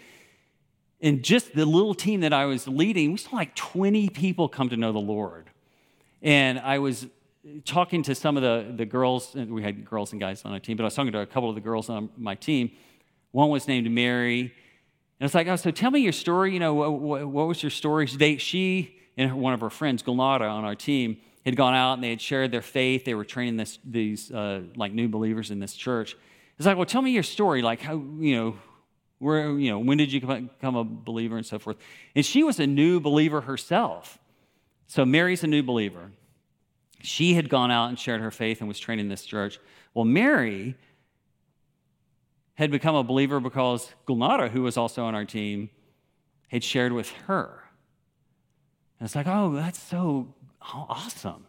And 1.01 1.23
just 1.23 1.55
the 1.55 1.67
little 1.67 1.95
team 1.95 2.21
that 2.21 2.33
I 2.33 2.47
was 2.47 2.67
leading, 2.67 3.13
we 3.13 3.19
saw 3.19 3.37
like 3.37 3.55
20 3.55 4.09
people 4.11 4.49
come 4.49 4.71
to 4.71 4.77
know 4.77 4.93
the 4.93 4.99
Lord. 4.99 5.51
And 6.23 6.59
I 6.59 6.79
was 6.79 7.07
talking 7.65 8.03
to 8.05 8.15
some 8.15 8.37
of 8.37 8.43
the, 8.43 8.73
the 8.75 8.87
girls, 8.87 9.35
and 9.35 9.53
we 9.53 9.63
had 9.63 9.85
girls 9.85 10.13
and 10.13 10.21
guys 10.21 10.45
on 10.45 10.53
our 10.53 10.59
team, 10.59 10.77
but 10.77 10.83
I 10.83 10.87
was 10.87 10.95
talking 10.95 11.13
to 11.13 11.21
a 11.21 11.27
couple 11.27 11.49
of 11.49 11.55
the 11.55 11.61
girls 11.61 11.89
on 11.89 12.09
my 12.17 12.35
team 12.35 12.71
one 13.37 13.51
was 13.51 13.69
named 13.69 13.91
Mary. 13.91 14.41
And 14.41 15.27
it's 15.27 15.35
like, 15.35 15.47
oh, 15.47 15.57
so 15.57 15.71
tell 15.71 15.91
me 15.91 16.01
your 16.01 16.13
story. 16.13 16.55
You 16.55 16.59
know, 16.59 16.73
what, 16.73 17.29
what 17.29 17.47
was 17.47 17.63
your 17.63 17.69
story? 17.69 18.07
They, 18.07 18.39
she 18.39 18.97
and 19.19 19.35
one 19.35 19.53
of 19.53 19.61
her 19.61 19.69
friends, 19.69 20.03
Gulnara, 20.03 20.51
on 20.51 20.65
our 20.65 20.75
team, 20.75 21.19
had 21.45 21.55
gone 21.55 21.75
out 21.75 21.95
and 21.95 22.03
they 22.03 22.09
had 22.09 22.21
shared 22.21 22.51
their 22.51 22.63
faith. 22.63 23.05
They 23.05 23.13
were 23.15 23.27
training 23.27 23.59
this, 23.59 23.79
these 23.85 24.33
uh, 24.33 24.63
like 24.75 24.93
new 24.93 25.07
believers 25.07 25.51
in 25.51 25.61
this 25.61 25.75
church. 25.75 26.17
It's 26.57 26.65
like, 26.65 26.79
well, 26.79 26.87
tell 26.87 27.03
me 27.03 27.11
your 27.11 27.23
story. 27.23 27.61
Like, 27.61 27.83
how, 27.83 27.97
you 27.97 28.37
know, 28.37 28.57
where, 29.19 29.59
you 29.59 29.71
know, 29.71 29.79
when 29.79 29.99
did 29.99 30.13
you 30.13 30.21
become 30.21 30.77
a 30.77 30.85
believer 30.85 31.37
and 31.37 31.47
so 31.47 31.59
forth? 31.59 31.77
And 32.15 32.25
she 32.25 32.43
was 32.43 32.61
a 32.61 32.67
new 32.67 33.01
believer 33.01 33.43
herself. 33.43 34.19
So 34.87 35.05
Mary's 35.05 35.43
a 35.43 35.47
new 35.47 35.63
believer. 35.63 36.13
She 37.01 37.35
had 37.35 37.49
gone 37.49 37.71
out 37.71 37.89
and 37.89 37.99
shared 37.99 38.21
her 38.21 38.31
faith 38.31 38.61
and 38.61 38.69
was 38.69 38.79
training 38.79 39.09
this 39.09 39.25
church. 39.25 39.59
Well, 39.95 40.05
Mary 40.05 40.77
had 42.55 42.71
become 42.71 42.95
a 42.95 43.05
believer 43.05 43.41
because 43.41 43.91
Gulnara, 44.07 44.51
who 44.51 44.63
was 44.63 44.77
also 44.77 45.05
on 45.05 45.15
our 45.15 45.25
team, 45.25 45.71
had 46.49 46.63
shared 46.65 46.93
with 46.93 47.11
her. 47.27 47.65
And 48.99 49.07
it's 49.07 49.15
like, 49.15 49.27
oh, 49.27 49.55
that's 49.55 49.81
so 49.81 50.35
awesome. 50.61 51.47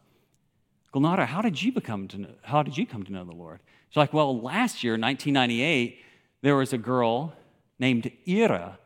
Gulnara, 0.93 1.25
how 1.25 1.41
did 1.41 1.61
you 1.61 1.71
become 1.71 2.07
to 2.09 2.17
know, 2.17 2.29
how 2.41 2.63
did 2.63 2.77
you 2.77 2.85
come 2.85 3.03
to 3.03 3.11
know 3.11 3.23
the 3.23 3.31
Lord? 3.31 3.59
She's 3.89 3.97
like, 3.97 4.13
well, 4.13 4.41
last 4.41 4.83
year, 4.83 4.93
1998, 4.93 5.99
there 6.41 6.55
was 6.55 6.73
a 6.73 6.77
girl 6.77 7.33
named 7.79 8.11
Ira 8.27 8.79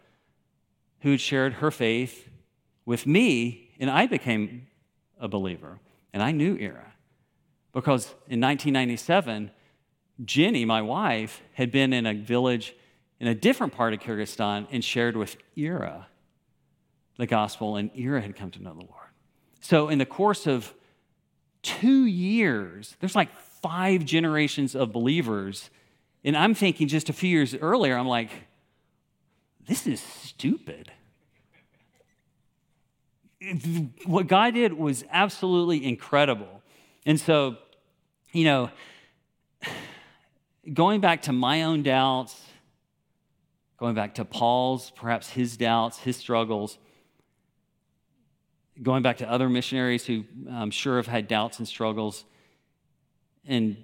who 1.01 1.11
had 1.11 1.21
shared 1.21 1.53
her 1.53 1.71
faith 1.71 2.29
with 2.85 3.07
me, 3.07 3.71
and 3.79 3.89
I 3.89 4.05
became 4.05 4.67
a 5.19 5.27
believer. 5.27 5.79
And 6.13 6.21
I 6.21 6.31
knew 6.31 6.57
Ira 6.59 6.93
because 7.73 8.07
in 8.27 8.41
1997, 8.41 9.51
Jenny, 10.23 10.65
my 10.65 10.81
wife, 10.81 11.41
had 11.53 11.71
been 11.71 11.93
in 11.93 12.05
a 12.05 12.13
village 12.13 12.75
in 13.19 13.27
a 13.27 13.35
different 13.35 13.73
part 13.73 13.93
of 13.93 13.99
Kyrgyzstan 13.99 14.67
and 14.71 14.83
shared 14.83 15.15
with 15.15 15.37
Ira 15.57 16.07
the 17.17 17.27
gospel, 17.27 17.75
and 17.75 17.91
Ira 17.97 18.21
had 18.21 18.35
come 18.35 18.51
to 18.51 18.63
know 18.63 18.73
the 18.73 18.85
Lord. 18.85 19.09
So, 19.59 19.89
in 19.89 19.99
the 19.99 20.05
course 20.05 20.47
of 20.47 20.73
two 21.61 22.05
years, 22.05 22.95
there's 22.99 23.15
like 23.15 23.31
five 23.61 24.05
generations 24.05 24.75
of 24.75 24.91
believers. 24.91 25.69
And 26.23 26.35
I'm 26.35 26.53
thinking 26.55 26.87
just 26.87 27.09
a 27.09 27.13
few 27.13 27.29
years 27.29 27.53
earlier, 27.55 27.95
I'm 27.95 28.07
like, 28.07 28.31
this 29.71 29.87
is 29.87 30.01
stupid. 30.01 30.91
What 34.05 34.27
God 34.27 34.53
did 34.53 34.73
was 34.73 35.05
absolutely 35.09 35.85
incredible. 35.85 36.61
And 37.05 37.17
so, 37.17 37.55
you 38.33 38.43
know, 38.43 38.69
going 40.73 40.99
back 40.99 41.21
to 41.21 41.31
my 41.31 41.63
own 41.63 41.83
doubts, 41.83 42.37
going 43.77 43.95
back 43.95 44.15
to 44.15 44.25
Paul's, 44.25 44.91
perhaps 44.91 45.29
his 45.29 45.55
doubts, 45.55 45.99
his 45.99 46.17
struggles, 46.17 46.77
going 48.83 49.03
back 49.03 49.19
to 49.19 49.31
other 49.31 49.47
missionaries 49.47 50.05
who 50.05 50.25
I'm 50.51 50.69
sure 50.69 50.97
have 50.97 51.07
had 51.07 51.29
doubts 51.29 51.59
and 51.59 51.67
struggles 51.67 52.25
and 53.47 53.77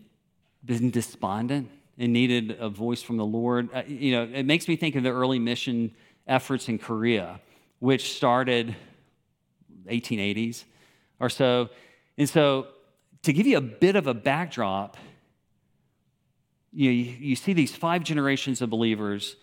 been 0.66 0.92
despondent 0.92 1.70
and 1.98 2.14
needed 2.14 2.58
a 2.60 2.70
voice 2.70 3.02
from 3.02 3.18
the 3.18 3.26
Lord. 3.26 3.70
Uh, 3.74 3.84
you 3.88 4.12
know, 4.12 4.24
it 4.24 4.44
makes 4.44 4.68
me 4.68 4.76
think 4.76 4.96
of 4.96 5.04
the 5.04 5.12
early 5.12 5.40
mission 5.40 5.92
efforts 6.28 6.70
in 6.70 6.78
Korea, 6.78 7.40
which 7.80 8.14
started 8.16 8.76
1880s 9.88 10.64
or 11.20 11.30
so. 11.30 11.70
And 12.18 12.30
so, 12.30 12.68
to 13.24 13.34
give 13.34 13.48
you 13.48 13.58
a 13.58 13.62
bit 13.62 13.96
of 13.96 14.08
a 14.08 14.14
backdrop, 14.14 14.98
you, 16.72 16.92
you, 16.92 17.36
see 17.36 17.54
these 17.54 17.76
five 17.76 18.04
generations 18.04 18.62
of 18.62 18.70
believers. 18.70 19.36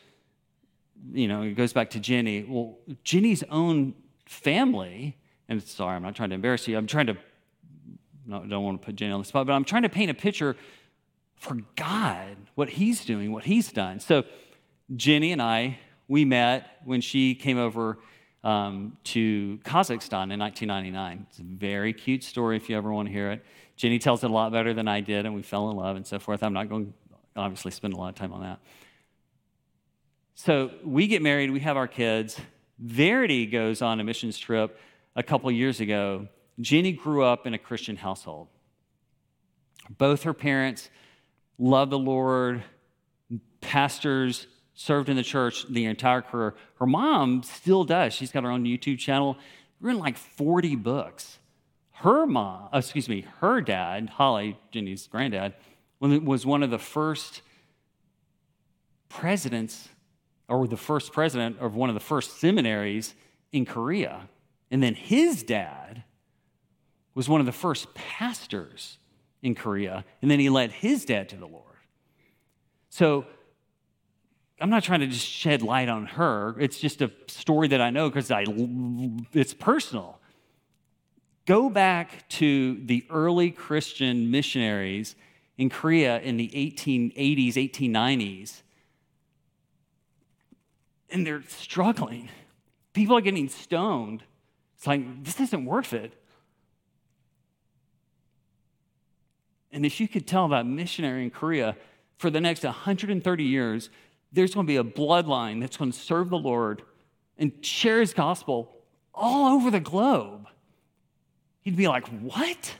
You 1.12 1.28
know, 1.28 1.42
it 1.42 1.54
goes 1.54 1.72
back 1.72 1.90
to 1.90 2.00
Jenny. 2.00 2.44
Well, 2.48 2.78
Jenny's 3.02 3.42
own 3.50 3.94
family, 4.26 5.18
and 5.48 5.62
sorry, 5.62 5.96
I'm 5.96 6.02
not 6.02 6.14
trying 6.14 6.30
to 6.30 6.36
embarrass 6.36 6.68
you. 6.68 6.78
I'm 6.78 6.86
trying 6.86 7.06
to, 7.08 7.16
no, 8.26 8.44
don't 8.46 8.64
want 8.64 8.80
to 8.80 8.86
put 8.86 8.96
Jenny 8.96 9.12
on 9.12 9.20
the 9.20 9.26
spot, 9.26 9.46
but 9.46 9.52
I'm 9.52 9.64
trying 9.64 9.82
to 9.82 9.88
paint 9.88 10.10
a 10.10 10.14
picture 10.14 10.56
for 11.44 11.58
God, 11.76 12.36
what 12.54 12.70
He's 12.70 13.04
doing, 13.04 13.30
what 13.30 13.44
He's 13.44 13.70
done. 13.70 14.00
So, 14.00 14.24
Jenny 14.96 15.32
and 15.32 15.42
I, 15.42 15.78
we 16.08 16.24
met 16.24 16.80
when 16.84 17.00
she 17.00 17.34
came 17.34 17.58
over 17.58 17.98
um, 18.42 18.96
to 19.04 19.58
Kazakhstan 19.64 20.32
in 20.32 20.40
1999. 20.40 21.26
It's 21.28 21.38
a 21.38 21.42
very 21.42 21.92
cute 21.92 22.24
story 22.24 22.56
if 22.56 22.68
you 22.68 22.76
ever 22.76 22.92
want 22.92 23.08
to 23.08 23.12
hear 23.12 23.30
it. 23.30 23.44
Jenny 23.76 23.98
tells 23.98 24.24
it 24.24 24.30
a 24.30 24.32
lot 24.32 24.52
better 24.52 24.72
than 24.72 24.88
I 24.88 25.00
did, 25.00 25.26
and 25.26 25.34
we 25.34 25.42
fell 25.42 25.70
in 25.70 25.76
love 25.76 25.96
and 25.96 26.06
so 26.06 26.18
forth. 26.18 26.42
I'm 26.42 26.52
not 26.52 26.68
going 26.68 26.86
to 26.86 26.92
obviously 27.36 27.70
spend 27.70 27.94
a 27.94 27.96
lot 27.96 28.08
of 28.08 28.14
time 28.14 28.32
on 28.32 28.42
that. 28.42 28.60
So 30.34 30.70
we 30.82 31.06
get 31.06 31.22
married, 31.22 31.50
we 31.50 31.60
have 31.60 31.76
our 31.76 31.88
kids. 31.88 32.40
Verity 32.78 33.46
goes 33.46 33.82
on 33.82 34.00
a 34.00 34.04
missions 34.04 34.38
trip 34.38 34.78
a 35.14 35.22
couple 35.22 35.50
years 35.50 35.80
ago. 35.80 36.28
Jenny 36.60 36.92
grew 36.92 37.22
up 37.22 37.46
in 37.46 37.54
a 37.54 37.58
Christian 37.58 37.96
household. 37.96 38.48
Both 39.90 40.22
her 40.22 40.34
parents 40.34 40.90
loved 41.58 41.92
the 41.92 41.98
Lord, 41.98 42.62
pastors, 43.60 44.46
served 44.74 45.08
in 45.08 45.16
the 45.16 45.22
church 45.22 45.66
the 45.68 45.84
entire 45.84 46.22
career. 46.22 46.54
Her 46.78 46.86
mom 46.86 47.42
still 47.42 47.84
does. 47.84 48.12
She's 48.12 48.32
got 48.32 48.42
her 48.42 48.50
own 48.50 48.64
YouTube 48.64 48.98
channel, 48.98 49.36
written 49.80 50.00
like 50.00 50.16
40 50.16 50.76
books. 50.76 51.38
Her 51.92 52.26
mom, 52.26 52.68
oh, 52.72 52.78
excuse 52.78 53.08
me, 53.08 53.24
her 53.38 53.60
dad, 53.60 54.10
Holly, 54.10 54.58
Jenny's 54.72 55.06
granddad, 55.06 55.54
was 56.00 56.44
one 56.44 56.62
of 56.62 56.70
the 56.70 56.78
first 56.78 57.42
presidents 59.08 59.88
or 60.48 60.66
the 60.66 60.76
first 60.76 61.12
president 61.12 61.58
of 61.60 61.76
one 61.76 61.88
of 61.88 61.94
the 61.94 62.00
first 62.00 62.38
seminaries 62.40 63.14
in 63.52 63.64
Korea. 63.64 64.28
And 64.70 64.82
then 64.82 64.94
his 64.94 65.42
dad 65.42 66.02
was 67.14 67.28
one 67.28 67.40
of 67.40 67.46
the 67.46 67.52
first 67.52 67.94
pastors 67.94 68.98
in 69.44 69.54
Korea. 69.54 70.04
And 70.22 70.30
then 70.30 70.40
he 70.40 70.48
led 70.48 70.72
his 70.72 71.04
dad 71.04 71.28
to 71.28 71.36
the 71.36 71.46
Lord. 71.46 71.76
So 72.88 73.26
I'm 74.58 74.70
not 74.70 74.82
trying 74.82 75.00
to 75.00 75.06
just 75.06 75.26
shed 75.26 75.62
light 75.62 75.90
on 75.90 76.06
her. 76.06 76.56
It's 76.58 76.78
just 76.78 77.02
a 77.02 77.12
story 77.28 77.68
that 77.68 77.80
I 77.80 77.90
know 77.90 78.08
because 78.08 78.30
I 78.30 78.46
it's 79.32 79.52
personal. 79.52 80.18
Go 81.44 81.68
back 81.68 82.26
to 82.30 82.80
the 82.86 83.06
early 83.10 83.50
Christian 83.50 84.30
missionaries 84.30 85.14
in 85.58 85.68
Korea 85.68 86.20
in 86.20 86.38
the 86.38 86.48
1880s, 86.48 87.54
1890s. 87.54 88.62
And 91.10 91.26
they're 91.26 91.42
struggling. 91.48 92.30
People 92.94 93.18
are 93.18 93.20
getting 93.20 93.50
stoned. 93.50 94.22
It's 94.78 94.86
like, 94.86 95.22
this 95.22 95.38
isn't 95.38 95.66
worth 95.66 95.92
it. 95.92 96.14
And 99.74 99.84
if 99.84 99.98
you 99.98 100.06
could 100.06 100.24
tell 100.24 100.46
that 100.48 100.66
missionary 100.66 101.24
in 101.24 101.30
Korea 101.30 101.76
for 102.16 102.30
the 102.30 102.40
next 102.40 102.62
130 102.62 103.44
years, 103.44 103.90
there's 104.32 104.54
going 104.54 104.66
to 104.66 104.70
be 104.70 104.76
a 104.76 104.84
bloodline 104.84 105.60
that's 105.60 105.76
going 105.76 105.90
to 105.90 105.98
serve 105.98 106.30
the 106.30 106.38
Lord 106.38 106.82
and 107.36 107.52
share 107.60 107.98
his 107.98 108.14
gospel 108.14 108.76
all 109.12 109.52
over 109.52 109.72
the 109.72 109.80
globe. 109.80 110.46
He'd 111.62 111.76
be 111.76 111.88
like, 111.88 112.06
What? 112.06 112.76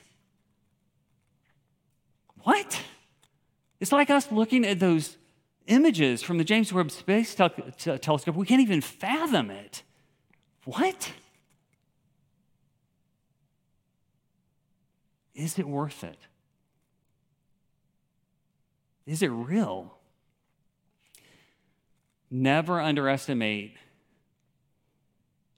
What? 2.44 2.80
It's 3.80 3.90
like 3.90 4.08
us 4.08 4.30
looking 4.30 4.64
at 4.64 4.78
those 4.78 5.16
images 5.66 6.22
from 6.22 6.38
the 6.38 6.44
James 6.44 6.72
Webb 6.72 6.92
Space 6.92 7.34
Telescope. 7.34 8.36
We 8.36 8.46
can't 8.46 8.62
even 8.62 8.80
fathom 8.80 9.50
it. 9.50 9.82
What? 10.64 11.12
Is 15.34 15.58
it 15.58 15.66
worth 15.66 16.04
it? 16.04 16.18
Is 19.06 19.22
it 19.22 19.28
real? 19.28 19.98
Never 22.30 22.80
underestimate, 22.80 23.76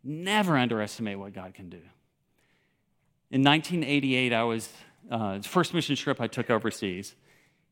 never 0.03 0.57
underestimate 0.59 1.19
what 1.19 1.33
God 1.33 1.55
can 1.55 1.71
do. 1.71 1.81
In 3.31 3.43
1988, 3.43 4.33
I 4.33 4.43
was, 4.43 4.69
uh, 5.11 5.41
first 5.41 5.75
mission 5.75 5.97
trip 5.97 6.21
I 6.21 6.27
took 6.27 6.51
overseas, 6.51 7.15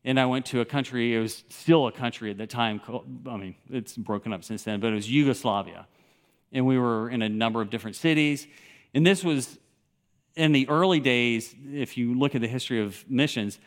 and 0.03 0.19
I 0.19 0.25
went 0.25 0.45
to 0.47 0.61
a 0.61 0.65
country, 0.65 1.15
it 1.15 1.19
was 1.19 1.43
still 1.49 1.87
a 1.87 1.91
country 1.91 2.31
at 2.31 2.37
the 2.37 2.47
time, 2.47 2.81
I 3.27 3.37
mean, 3.37 3.55
it's 3.69 3.95
broken 3.95 4.33
up 4.33 4.43
since 4.43 4.63
then, 4.63 4.79
but 4.79 4.91
it 4.91 4.95
was 4.95 5.09
Yugoslavia. 5.09 5.87
And 6.51 6.65
we 6.65 6.77
were 6.77 7.09
in 7.09 7.21
a 7.21 7.29
number 7.29 7.61
of 7.61 7.69
different 7.69 7.95
cities. 7.95 8.47
And 8.93 9.05
this 9.05 9.23
was 9.23 9.57
in 10.35 10.51
the 10.51 10.69
early 10.69 10.99
days, 10.99 11.55
if 11.71 11.97
you 11.97 12.13
look 12.13 12.35
at 12.35 12.41
the 12.41 12.47
history 12.47 12.81
of 12.81 13.03
missions, 13.09 13.59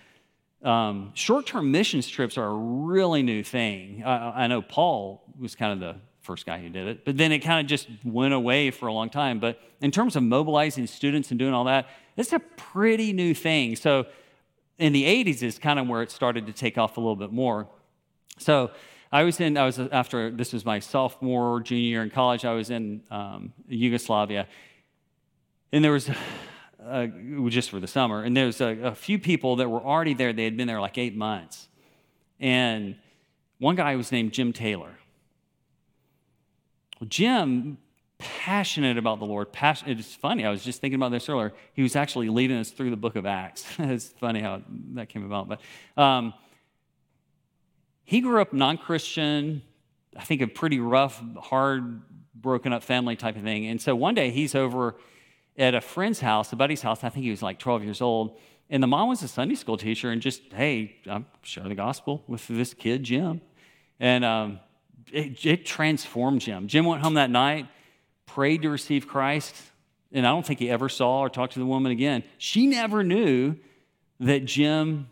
um, 0.62 1.12
short 1.14 1.46
term 1.46 1.70
mission 1.70 2.02
trips 2.02 2.36
are 2.36 2.46
a 2.46 2.54
really 2.54 3.22
new 3.22 3.42
thing. 3.42 4.02
I, 4.04 4.44
I, 4.44 4.46
know 4.48 4.60
Paul 4.60 5.22
was 5.38 5.54
kind 5.54 5.72
of 5.72 5.80
the 5.80 6.00
first 6.20 6.46
guy 6.46 6.58
who 6.58 6.68
did 6.68 6.88
it, 6.88 7.04
but 7.04 7.16
then 7.16 7.30
it 7.30 7.40
kind 7.40 7.60
of 7.60 7.66
just 7.68 7.88
went 8.04 8.34
away 8.34 8.70
for 8.70 8.88
a 8.88 8.92
long 8.92 9.08
time. 9.08 9.38
But 9.38 9.60
in 9.80 9.90
terms 9.90 10.16
of 10.16 10.24
mobilizing 10.24 10.86
students 10.88 11.30
and 11.30 11.38
doing 11.38 11.54
all 11.54 11.64
that, 11.64 11.86
it's 12.16 12.32
a 12.32 12.40
pretty 12.40 13.12
new 13.12 13.34
thing. 13.34 13.76
So 13.76 14.06
in 14.78 14.92
the 14.92 15.04
80s 15.04 15.42
is 15.42 15.58
kind 15.58 15.78
of 15.78 15.88
where 15.88 16.02
it 16.02 16.10
started 16.10 16.46
to 16.46 16.52
take 16.52 16.76
off 16.76 16.96
a 16.96 17.00
little 17.00 17.16
bit 17.16 17.32
more. 17.32 17.68
So 18.38 18.72
I 19.12 19.22
was 19.22 19.40
in, 19.40 19.56
I 19.56 19.64
was 19.64 19.78
after, 19.78 20.30
this 20.30 20.52
was 20.52 20.64
my 20.64 20.80
sophomore, 20.80 21.60
junior 21.60 21.82
year 21.82 22.02
in 22.02 22.10
college, 22.10 22.44
I 22.44 22.52
was 22.52 22.70
in 22.70 23.02
um, 23.10 23.52
Yugoslavia. 23.68 24.48
And 25.72 25.84
there 25.84 25.92
was 25.92 26.10
uh, 26.88 27.06
just 27.48 27.70
for 27.70 27.80
the 27.80 27.86
summer. 27.86 28.22
And 28.22 28.36
there's 28.36 28.60
a, 28.60 28.68
a, 28.84 28.94
few 28.94 29.18
people 29.18 29.56
that 29.56 29.68
were 29.68 29.80
already 29.80 30.14
there. 30.14 30.32
They 30.32 30.44
had 30.44 30.56
been 30.56 30.66
there 30.66 30.80
like 30.80 30.98
eight 30.98 31.16
months. 31.16 31.68
And 32.40 32.96
one 33.58 33.76
guy 33.76 33.96
was 33.96 34.12
named 34.12 34.32
Jim 34.32 34.52
Taylor. 34.52 34.98
Well, 37.00 37.08
Jim, 37.08 37.78
passionate 38.18 38.98
about 38.98 39.18
the 39.18 39.24
Lord. 39.24 39.52
Passion, 39.52 39.88
it's 39.88 40.14
funny. 40.14 40.44
I 40.44 40.50
was 40.50 40.64
just 40.64 40.80
thinking 40.80 40.96
about 40.96 41.12
this 41.12 41.28
earlier. 41.28 41.52
He 41.72 41.82
was 41.82 41.96
actually 41.96 42.28
leading 42.28 42.58
us 42.58 42.70
through 42.70 42.90
the 42.90 42.96
book 42.96 43.16
of 43.16 43.26
Acts. 43.26 43.64
it's 43.78 44.08
funny 44.08 44.40
how 44.40 44.62
that 44.94 45.08
came 45.08 45.24
about. 45.24 45.48
But 45.48 45.60
um, 46.00 46.34
he 48.04 48.20
grew 48.20 48.40
up 48.40 48.52
non 48.52 48.78
Christian, 48.78 49.62
I 50.16 50.24
think 50.24 50.40
a 50.40 50.46
pretty 50.46 50.80
rough, 50.80 51.22
hard, 51.40 52.02
broken 52.34 52.72
up 52.72 52.82
family 52.82 53.16
type 53.16 53.36
of 53.36 53.42
thing. 53.42 53.66
And 53.66 53.80
so 53.80 53.94
one 53.94 54.14
day 54.14 54.30
he's 54.30 54.54
over 54.54 54.96
at 55.58 55.74
a 55.74 55.80
friend's 55.80 56.20
house, 56.20 56.52
a 56.52 56.56
buddy's 56.56 56.82
house. 56.82 57.02
I 57.02 57.08
think 57.08 57.24
he 57.24 57.30
was 57.30 57.42
like 57.42 57.58
12 57.58 57.84
years 57.84 58.00
old. 58.00 58.38
And 58.70 58.82
the 58.82 58.86
mom 58.86 59.08
was 59.08 59.22
a 59.22 59.28
Sunday 59.28 59.54
school 59.54 59.76
teacher 59.76 60.10
and 60.10 60.22
just, 60.22 60.42
hey, 60.52 60.96
I'm 61.06 61.26
sharing 61.42 61.68
the 61.68 61.74
gospel 61.74 62.22
with 62.26 62.46
this 62.46 62.74
kid, 62.74 63.02
Jim. 63.02 63.40
And 63.98 64.24
um, 64.24 64.60
it, 65.12 65.44
it 65.44 65.66
transformed 65.66 66.42
Jim. 66.42 66.68
Jim 66.68 66.84
went 66.84 67.02
home 67.02 67.14
that 67.14 67.30
night, 67.30 67.66
prayed 68.26 68.62
to 68.62 68.70
receive 68.70 69.08
Christ, 69.08 69.54
and 70.12 70.26
I 70.26 70.30
don't 70.30 70.46
think 70.46 70.60
he 70.60 70.70
ever 70.70 70.88
saw 70.88 71.20
or 71.20 71.30
talked 71.30 71.54
to 71.54 71.58
the 71.58 71.66
woman 71.66 71.92
again. 71.92 72.22
She 72.38 72.66
never 72.66 73.02
knew 73.02 73.56
that 74.20 74.44
Jim 74.44 75.08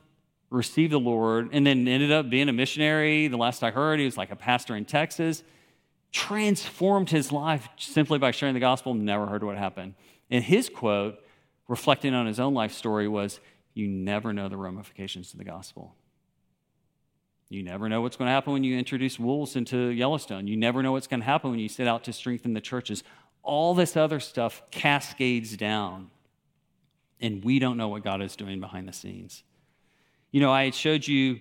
received 0.51 0.93
the 0.93 1.01
Lord 1.01 1.51
and 1.53 1.67
then 1.67 1.87
ended 1.89 2.13
up 2.13 2.31
being 2.31 2.49
a 2.49 2.53
missionary. 2.53 3.29
The 3.29 3.37
last 3.37 3.63
I 3.63 3.71
heard, 3.71 3.99
he 3.99 4.05
was 4.05 4.17
like 4.17 4.31
a 4.31 4.37
pastor 4.37 4.77
in 4.77 4.85
Texas. 4.85 5.43
Transformed 6.13 7.11
his 7.11 7.33
life 7.33 7.69
simply 7.77 8.19
by 8.19 8.31
sharing 8.31 8.55
the 8.55 8.61
gospel, 8.61 8.95
never 8.95 9.27
heard 9.27 9.43
what 9.43 9.59
happened. 9.59 9.95
And 10.31 10.45
his 10.45 10.69
quote, 10.69 11.19
reflecting 11.69 12.15
on 12.15 12.27
his 12.27 12.41
own 12.41 12.55
life 12.55 12.73
story, 12.73 13.09
was 13.09 13.41
You 13.75 13.89
never 13.89 14.33
know 14.33 14.49
the 14.49 14.57
ramifications 14.57 15.33
of 15.33 15.39
the 15.39 15.45
gospel. 15.45 15.95
You 17.49 17.63
never 17.63 17.89
know 17.89 18.01
what's 18.01 18.17
going 18.17 18.27
to 18.27 18.33
happen 18.33 18.53
when 18.53 18.65
you 18.65 18.77
introduce 18.77 19.21
wolves 19.21 19.55
into 19.55 19.89
Yellowstone. 19.89 20.49
You 20.49 20.57
never 20.57 20.83
know 20.83 20.93
what's 20.93 21.07
going 21.07 21.21
to 21.21 21.27
happen 21.27 21.51
when 21.51 21.61
you 21.61 21.69
set 21.69 21.87
out 21.87 22.03
to 22.05 22.13
strengthen 22.13 22.55
the 22.55 22.61
churches. 22.61 23.05
All 23.43 23.75
this 23.75 23.97
other 23.97 24.19
stuff 24.19 24.63
cascades 24.73 25.57
down, 25.57 26.11
and 27.21 27.45
we 27.45 27.61
don't 27.61 27.77
know 27.77 27.87
what 27.87 28.03
God 28.03 28.21
is 28.21 28.35
doing 28.35 28.59
behind 28.59 28.89
the 28.89 28.93
scenes. 28.93 29.45
You 30.33 30.41
know, 30.41 30.53
I 30.53 30.65
had 30.65 30.75
showed 30.75 31.07
you 31.07 31.39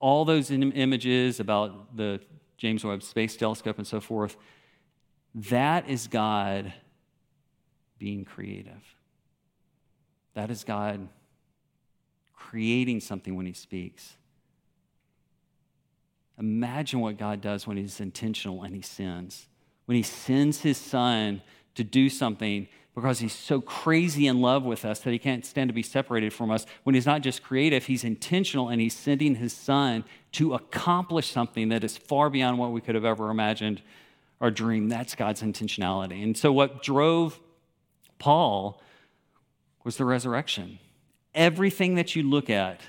all 0.00 0.24
those 0.24 0.50
images 0.50 1.38
about 1.38 1.96
the 1.96 2.20
James 2.56 2.82
Webb 2.84 3.02
Space 3.02 3.36
Telescope 3.36 3.76
and 3.76 3.86
so 3.86 4.00
forth. 4.00 4.36
That 5.34 5.88
is 5.88 6.06
God 6.06 6.72
being 8.02 8.24
creative. 8.24 8.96
That 10.34 10.50
is 10.50 10.64
God 10.64 11.08
creating 12.34 12.98
something 12.98 13.36
when 13.36 13.46
He 13.46 13.52
speaks. 13.52 14.16
Imagine 16.36 16.98
what 16.98 17.16
God 17.16 17.40
does 17.40 17.64
when 17.64 17.76
He's 17.76 18.00
intentional 18.00 18.64
and 18.64 18.74
He 18.74 18.82
sins. 18.82 19.46
When 19.84 19.94
He 19.94 20.02
sends 20.02 20.62
His 20.62 20.78
Son 20.78 21.42
to 21.76 21.84
do 21.84 22.08
something 22.08 22.66
because 22.96 23.20
He's 23.20 23.32
so 23.32 23.60
crazy 23.60 24.26
in 24.26 24.40
love 24.40 24.64
with 24.64 24.84
us 24.84 24.98
that 24.98 25.12
He 25.12 25.18
can't 25.20 25.46
stand 25.46 25.68
to 25.68 25.72
be 25.72 25.84
separated 25.84 26.32
from 26.32 26.50
us. 26.50 26.66
When 26.82 26.96
He's 26.96 27.06
not 27.06 27.20
just 27.20 27.44
creative, 27.44 27.86
He's 27.86 28.02
intentional 28.02 28.68
and 28.68 28.80
He's 28.80 28.96
sending 28.96 29.36
His 29.36 29.52
Son 29.52 30.02
to 30.32 30.54
accomplish 30.54 31.30
something 31.30 31.68
that 31.68 31.84
is 31.84 31.96
far 31.96 32.30
beyond 32.30 32.58
what 32.58 32.72
we 32.72 32.80
could 32.80 32.96
have 32.96 33.04
ever 33.04 33.30
imagined 33.30 33.80
or 34.40 34.50
dreamed. 34.50 34.90
That's 34.90 35.14
God's 35.14 35.40
intentionality. 35.40 36.24
And 36.24 36.36
so, 36.36 36.52
what 36.52 36.82
drove 36.82 37.38
Paul 38.22 38.80
was 39.82 39.96
the 39.96 40.04
resurrection. 40.04 40.78
Everything 41.34 41.96
that 41.96 42.14
you 42.14 42.22
look 42.22 42.50
at 42.50 42.80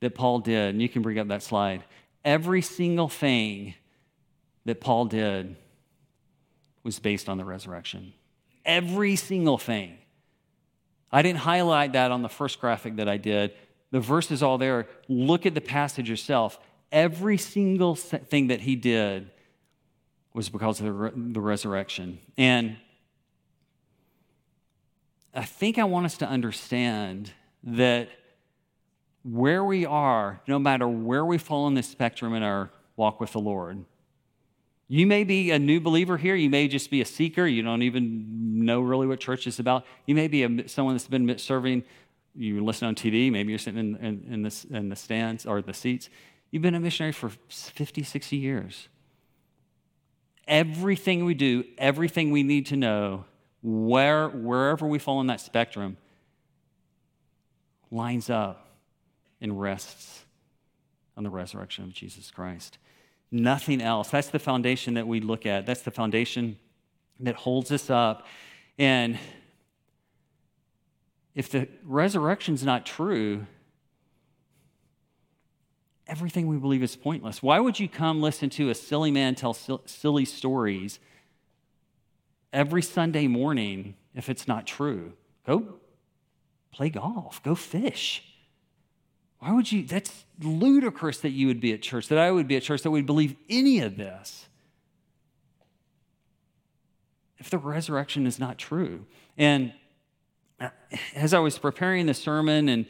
that 0.00 0.16
Paul 0.16 0.40
did, 0.40 0.70
and 0.70 0.82
you 0.82 0.88
can 0.88 1.02
bring 1.02 1.20
up 1.20 1.28
that 1.28 1.40
slide, 1.40 1.84
every 2.24 2.60
single 2.60 3.08
thing 3.08 3.74
that 4.64 4.80
Paul 4.80 5.04
did 5.04 5.54
was 6.82 6.98
based 6.98 7.28
on 7.28 7.38
the 7.38 7.44
resurrection. 7.44 8.12
Every 8.64 9.14
single 9.14 9.56
thing. 9.56 9.98
I 11.12 11.22
didn't 11.22 11.38
highlight 11.38 11.92
that 11.92 12.10
on 12.10 12.22
the 12.22 12.28
first 12.28 12.60
graphic 12.60 12.96
that 12.96 13.08
I 13.08 13.18
did. 13.18 13.52
The 13.92 14.00
verse 14.00 14.32
is 14.32 14.42
all 14.42 14.58
there. 14.58 14.88
Look 15.06 15.46
at 15.46 15.54
the 15.54 15.60
passage 15.60 16.10
yourself. 16.10 16.58
Every 16.90 17.38
single 17.38 17.94
thing 17.94 18.48
that 18.48 18.62
he 18.62 18.74
did 18.74 19.30
was 20.34 20.48
because 20.48 20.80
of 20.80 20.86
the, 20.86 20.92
re- 20.92 21.12
the 21.14 21.40
resurrection. 21.40 22.18
And 22.36 22.78
I 25.38 25.44
think 25.44 25.78
I 25.78 25.84
want 25.84 26.04
us 26.04 26.16
to 26.18 26.28
understand 26.28 27.32
that 27.62 28.08
where 29.22 29.64
we 29.64 29.86
are, 29.86 30.40
no 30.48 30.58
matter 30.58 30.88
where 30.88 31.24
we 31.24 31.38
fall 31.38 31.66
on 31.66 31.74
the 31.74 31.82
spectrum 31.82 32.34
in 32.34 32.42
our 32.42 32.70
walk 32.96 33.20
with 33.20 33.32
the 33.32 33.38
Lord, 33.38 33.84
you 34.88 35.06
may 35.06 35.22
be 35.22 35.52
a 35.52 35.58
new 35.58 35.80
believer 35.80 36.16
here. 36.16 36.34
You 36.34 36.50
may 36.50 36.66
just 36.66 36.90
be 36.90 37.00
a 37.00 37.04
seeker. 37.04 37.46
You 37.46 37.62
don't 37.62 37.82
even 37.82 38.64
know 38.64 38.80
really 38.80 39.06
what 39.06 39.20
church 39.20 39.46
is 39.46 39.60
about. 39.60 39.84
You 40.06 40.16
may 40.16 40.26
be 40.26 40.42
a, 40.42 40.68
someone 40.68 40.94
that's 40.94 41.06
been 41.06 41.38
serving. 41.38 41.84
You 42.34 42.64
listen 42.64 42.88
on 42.88 42.96
TV. 42.96 43.30
Maybe 43.30 43.50
you're 43.50 43.58
sitting 43.60 43.78
in, 43.78 43.96
in, 43.96 44.32
in, 44.32 44.42
the, 44.42 44.66
in 44.70 44.88
the 44.88 44.96
stands 44.96 45.46
or 45.46 45.62
the 45.62 45.74
seats. 45.74 46.08
You've 46.50 46.62
been 46.62 46.74
a 46.74 46.80
missionary 46.80 47.12
for 47.12 47.30
50, 47.48 48.02
60 48.02 48.36
years. 48.36 48.88
everything 50.48 51.24
we 51.24 51.34
do, 51.34 51.62
everything 51.76 52.32
we 52.32 52.42
need 52.42 52.66
to 52.66 52.76
know, 52.76 53.24
where, 53.68 54.28
wherever 54.28 54.86
we 54.86 54.98
fall 54.98 55.20
in 55.20 55.26
that 55.26 55.42
spectrum, 55.42 55.98
lines 57.90 58.30
up 58.30 58.66
and 59.42 59.60
rests 59.60 60.24
on 61.16 61.22
the 61.22 61.28
resurrection 61.28 61.84
of 61.84 61.92
Jesus 61.92 62.30
Christ. 62.30 62.78
Nothing 63.30 63.82
else. 63.82 64.08
That's 64.08 64.28
the 64.28 64.38
foundation 64.38 64.94
that 64.94 65.06
we 65.06 65.20
look 65.20 65.44
at. 65.44 65.66
That's 65.66 65.82
the 65.82 65.90
foundation 65.90 66.58
that 67.20 67.34
holds 67.34 67.70
us 67.70 67.90
up. 67.90 68.26
And 68.78 69.18
if 71.34 71.50
the 71.50 71.68
resurrection's 71.84 72.64
not 72.64 72.86
true, 72.86 73.46
everything 76.06 76.46
we 76.46 76.56
believe 76.56 76.82
is 76.82 76.96
pointless. 76.96 77.42
Why 77.42 77.60
would 77.60 77.78
you 77.78 77.88
come 77.88 78.22
listen 78.22 78.48
to 78.50 78.70
a 78.70 78.74
silly 78.74 79.10
man 79.10 79.34
tell 79.34 79.52
silly 79.52 80.24
stories 80.24 80.98
every 82.52 82.82
Sunday 82.82 83.26
morning 83.26 83.94
if 84.14 84.28
it's 84.28 84.48
not 84.48 84.66
true? 84.66 85.12
Go 85.46 85.74
play 86.72 86.90
golf, 86.90 87.42
go 87.42 87.54
fish. 87.54 88.24
Why 89.38 89.52
would 89.52 89.70
you? 89.70 89.84
That's 89.84 90.24
ludicrous 90.40 91.18
that 91.20 91.30
you 91.30 91.46
would 91.46 91.60
be 91.60 91.72
at 91.72 91.82
church, 91.82 92.08
that 92.08 92.18
I 92.18 92.30
would 92.30 92.48
be 92.48 92.56
at 92.56 92.62
church, 92.62 92.82
that 92.82 92.90
would 92.90 93.06
believe 93.06 93.36
any 93.48 93.80
of 93.80 93.96
this 93.96 94.48
if 97.38 97.50
the 97.50 97.58
resurrection 97.58 98.26
is 98.26 98.38
not 98.38 98.58
true. 98.58 99.06
And 99.36 99.72
as 101.14 101.32
I 101.34 101.38
was 101.38 101.58
preparing 101.58 102.06
the 102.06 102.14
sermon 102.14 102.68
and 102.68 102.86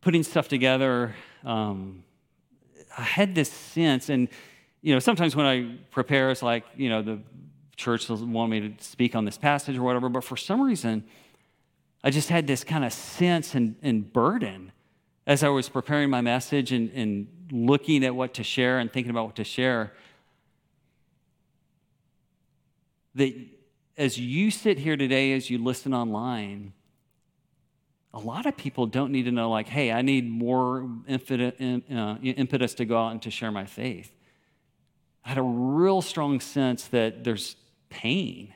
putting 0.00 0.22
stuff 0.22 0.48
together, 0.48 1.14
um, 1.44 2.02
I 2.96 3.02
had 3.02 3.34
this 3.34 3.50
sense, 3.50 4.08
and 4.08 4.28
you 4.82 4.92
know, 4.92 4.98
sometimes 4.98 5.36
when 5.36 5.46
I 5.46 5.76
prepare, 5.90 6.30
it's 6.30 6.42
like 6.42 6.64
you 6.76 6.88
know 6.88 7.02
the 7.02 7.20
church 7.78 8.08
will 8.08 8.26
want 8.26 8.50
me 8.50 8.60
to 8.60 8.84
speak 8.84 9.14
on 9.14 9.24
this 9.24 9.38
passage 9.38 9.78
or 9.78 9.82
whatever. 9.82 10.08
But 10.08 10.24
for 10.24 10.36
some 10.36 10.60
reason, 10.60 11.04
I 12.04 12.10
just 12.10 12.28
had 12.28 12.46
this 12.46 12.64
kind 12.64 12.84
of 12.84 12.92
sense 12.92 13.54
and, 13.54 13.76
and 13.82 14.12
burden 14.12 14.72
as 15.26 15.42
I 15.44 15.48
was 15.48 15.68
preparing 15.68 16.10
my 16.10 16.20
message 16.20 16.72
and, 16.72 16.90
and 16.90 17.28
looking 17.50 18.04
at 18.04 18.14
what 18.14 18.34
to 18.34 18.42
share 18.42 18.78
and 18.78 18.92
thinking 18.92 19.10
about 19.10 19.26
what 19.26 19.36
to 19.36 19.44
share. 19.44 19.92
That 23.14 23.34
as 23.96 24.18
you 24.18 24.50
sit 24.50 24.78
here 24.78 24.96
today, 24.96 25.32
as 25.32 25.48
you 25.48 25.62
listen 25.62 25.94
online, 25.94 26.72
a 28.12 28.18
lot 28.18 28.46
of 28.46 28.56
people 28.56 28.86
don't 28.86 29.12
need 29.12 29.24
to 29.24 29.32
know, 29.32 29.50
like, 29.50 29.68
hey, 29.68 29.92
I 29.92 30.02
need 30.02 30.28
more 30.28 30.88
uh, 31.08 32.16
impetus 32.22 32.74
to 32.74 32.84
go 32.84 32.98
out 32.98 33.12
and 33.12 33.22
to 33.22 33.30
share 33.30 33.52
my 33.52 33.66
faith. 33.66 34.12
I 35.24 35.28
had 35.30 35.38
a 35.38 35.42
real 35.42 36.00
strong 36.00 36.40
sense 36.40 36.88
that 36.88 37.22
there's 37.22 37.56
pain, 37.90 38.54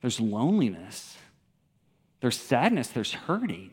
there's 0.00 0.20
loneliness, 0.20 1.16
there's 2.20 2.38
sadness, 2.38 2.88
there's 2.88 3.12
hurting, 3.12 3.72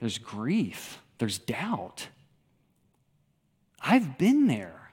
there's 0.00 0.18
grief, 0.18 0.98
there's 1.18 1.38
doubt. 1.38 2.08
I've 3.80 4.18
been 4.18 4.46
there. 4.46 4.92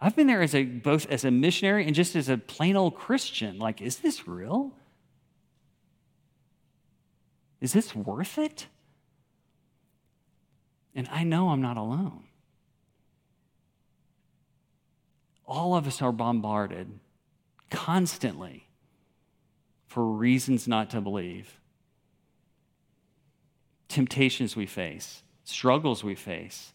I've 0.00 0.14
been 0.14 0.26
there 0.26 0.42
as 0.42 0.54
a 0.54 0.64
both 0.64 1.06
as 1.10 1.24
a 1.24 1.30
missionary 1.30 1.86
and 1.86 1.94
just 1.94 2.14
as 2.16 2.28
a 2.28 2.36
plain 2.36 2.76
old 2.76 2.94
Christian. 2.94 3.58
Like, 3.58 3.80
is 3.80 3.98
this 3.98 4.28
real? 4.28 4.72
Is 7.60 7.72
this 7.72 7.94
worth 7.94 8.38
it? 8.38 8.66
And 10.94 11.08
I 11.10 11.24
know 11.24 11.48
I'm 11.48 11.62
not 11.62 11.76
alone. 11.76 12.25
All 15.46 15.74
of 15.74 15.86
us 15.86 16.02
are 16.02 16.12
bombarded 16.12 16.98
constantly 17.70 18.68
for 19.86 20.04
reasons 20.04 20.66
not 20.66 20.90
to 20.90 21.00
believe. 21.00 21.60
Temptations 23.88 24.56
we 24.56 24.66
face, 24.66 25.22
struggles 25.44 26.02
we 26.02 26.14
face. 26.14 26.72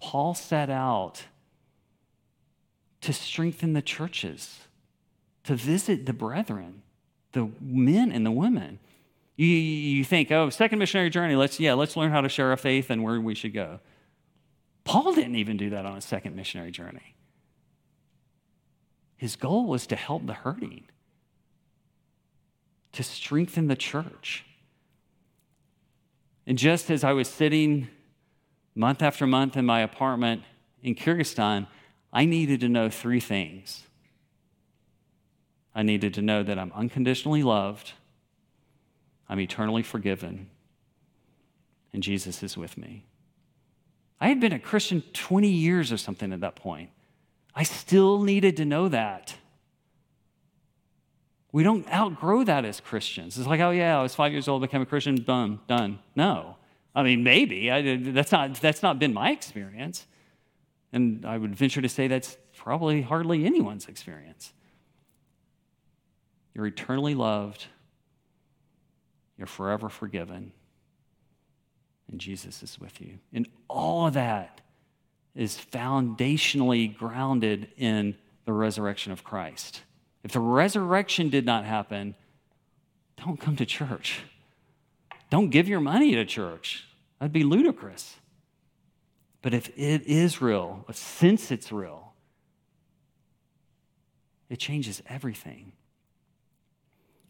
Paul 0.00 0.34
set 0.34 0.70
out 0.70 1.24
to 3.00 3.12
strengthen 3.12 3.74
the 3.74 3.82
churches, 3.82 4.60
to 5.44 5.54
visit 5.54 6.06
the 6.06 6.12
brethren 6.12 6.82
the 7.32 7.50
men 7.60 8.10
and 8.10 8.24
the 8.24 8.30
women. 8.30 8.78
You, 9.36 9.46
you 9.46 10.04
think, 10.04 10.32
oh, 10.32 10.50
second 10.50 10.78
missionary 10.78 11.10
journey, 11.10 11.36
let's, 11.36 11.60
yeah, 11.60 11.74
let's 11.74 11.96
learn 11.96 12.10
how 12.10 12.20
to 12.20 12.28
share 12.28 12.50
our 12.50 12.56
faith 12.56 12.90
and 12.90 13.02
where 13.02 13.20
we 13.20 13.34
should 13.34 13.54
go. 13.54 13.80
Paul 14.88 15.12
didn't 15.12 15.34
even 15.34 15.58
do 15.58 15.68
that 15.68 15.84
on 15.84 15.98
a 15.98 16.00
second 16.00 16.34
missionary 16.34 16.70
journey. 16.70 17.14
His 19.18 19.36
goal 19.36 19.66
was 19.66 19.86
to 19.88 19.96
help 19.96 20.26
the 20.26 20.32
hurting, 20.32 20.84
to 22.92 23.02
strengthen 23.02 23.66
the 23.66 23.76
church. 23.76 24.46
And 26.46 26.56
just 26.56 26.90
as 26.90 27.04
I 27.04 27.12
was 27.12 27.28
sitting 27.28 27.88
month 28.74 29.02
after 29.02 29.26
month 29.26 29.58
in 29.58 29.66
my 29.66 29.80
apartment 29.80 30.42
in 30.82 30.94
Kyrgyzstan, 30.94 31.66
I 32.10 32.24
needed 32.24 32.60
to 32.60 32.68
know 32.70 32.88
three 32.88 33.20
things. 33.20 33.82
I 35.74 35.82
needed 35.82 36.14
to 36.14 36.22
know 36.22 36.42
that 36.42 36.58
I'm 36.58 36.72
unconditionally 36.74 37.42
loved, 37.42 37.92
I'm 39.28 39.38
eternally 39.38 39.82
forgiven, 39.82 40.48
and 41.92 42.02
Jesus 42.02 42.42
is 42.42 42.56
with 42.56 42.78
me. 42.78 43.04
I 44.20 44.28
had 44.28 44.40
been 44.40 44.52
a 44.52 44.58
Christian 44.58 45.02
20 45.12 45.48
years 45.48 45.92
or 45.92 45.96
something 45.96 46.32
at 46.32 46.40
that 46.40 46.56
point. 46.56 46.90
I 47.54 47.62
still 47.62 48.22
needed 48.22 48.56
to 48.58 48.64
know 48.64 48.88
that. 48.88 49.36
We 51.50 51.62
don't 51.62 51.88
outgrow 51.92 52.44
that 52.44 52.64
as 52.64 52.80
Christians. 52.80 53.38
It's 53.38 53.46
like, 53.46 53.60
oh, 53.60 53.70
yeah, 53.70 53.98
I 53.98 54.02
was 54.02 54.14
five 54.14 54.32
years 54.32 54.48
old, 54.48 54.62
became 54.62 54.82
a 54.82 54.86
Christian, 54.86 55.22
done, 55.22 55.60
done. 55.66 55.98
No. 56.14 56.56
I 56.94 57.02
mean, 57.02 57.22
maybe. 57.22 57.70
I, 57.70 57.96
that's, 57.96 58.32
not, 58.32 58.54
that's 58.56 58.82
not 58.82 58.98
been 58.98 59.14
my 59.14 59.30
experience. 59.30 60.06
And 60.92 61.24
I 61.24 61.38
would 61.38 61.54
venture 61.54 61.80
to 61.80 61.88
say 61.88 62.08
that's 62.08 62.36
probably 62.56 63.02
hardly 63.02 63.44
anyone's 63.44 63.88
experience. 63.88 64.52
You're 66.54 66.66
eternally 66.66 67.14
loved. 67.14 67.66
You're 69.36 69.46
forever 69.46 69.88
forgiven. 69.88 70.52
And 72.10 72.20
Jesus 72.20 72.62
is 72.62 72.78
with 72.80 73.00
you. 73.00 73.18
And 73.32 73.48
all 73.68 74.06
of 74.06 74.14
that 74.14 74.60
is 75.34 75.56
foundationally 75.56 76.96
grounded 76.96 77.68
in 77.76 78.16
the 78.44 78.52
resurrection 78.52 79.12
of 79.12 79.24
Christ. 79.24 79.82
If 80.24 80.32
the 80.32 80.40
resurrection 80.40 81.28
did 81.28 81.44
not 81.44 81.64
happen, 81.64 82.14
don't 83.16 83.38
come 83.38 83.56
to 83.56 83.66
church. 83.66 84.22
Don't 85.30 85.50
give 85.50 85.68
your 85.68 85.80
money 85.80 86.14
to 86.14 86.24
church. 86.24 86.86
That'd 87.18 87.32
be 87.32 87.44
ludicrous. 87.44 88.16
But 89.42 89.54
if 89.54 89.68
it 89.76 90.02
is 90.06 90.40
real, 90.40 90.84
since 90.92 91.50
it's 91.50 91.70
real, 91.70 92.12
it 94.48 94.58
changes 94.58 95.02
everything. 95.06 95.72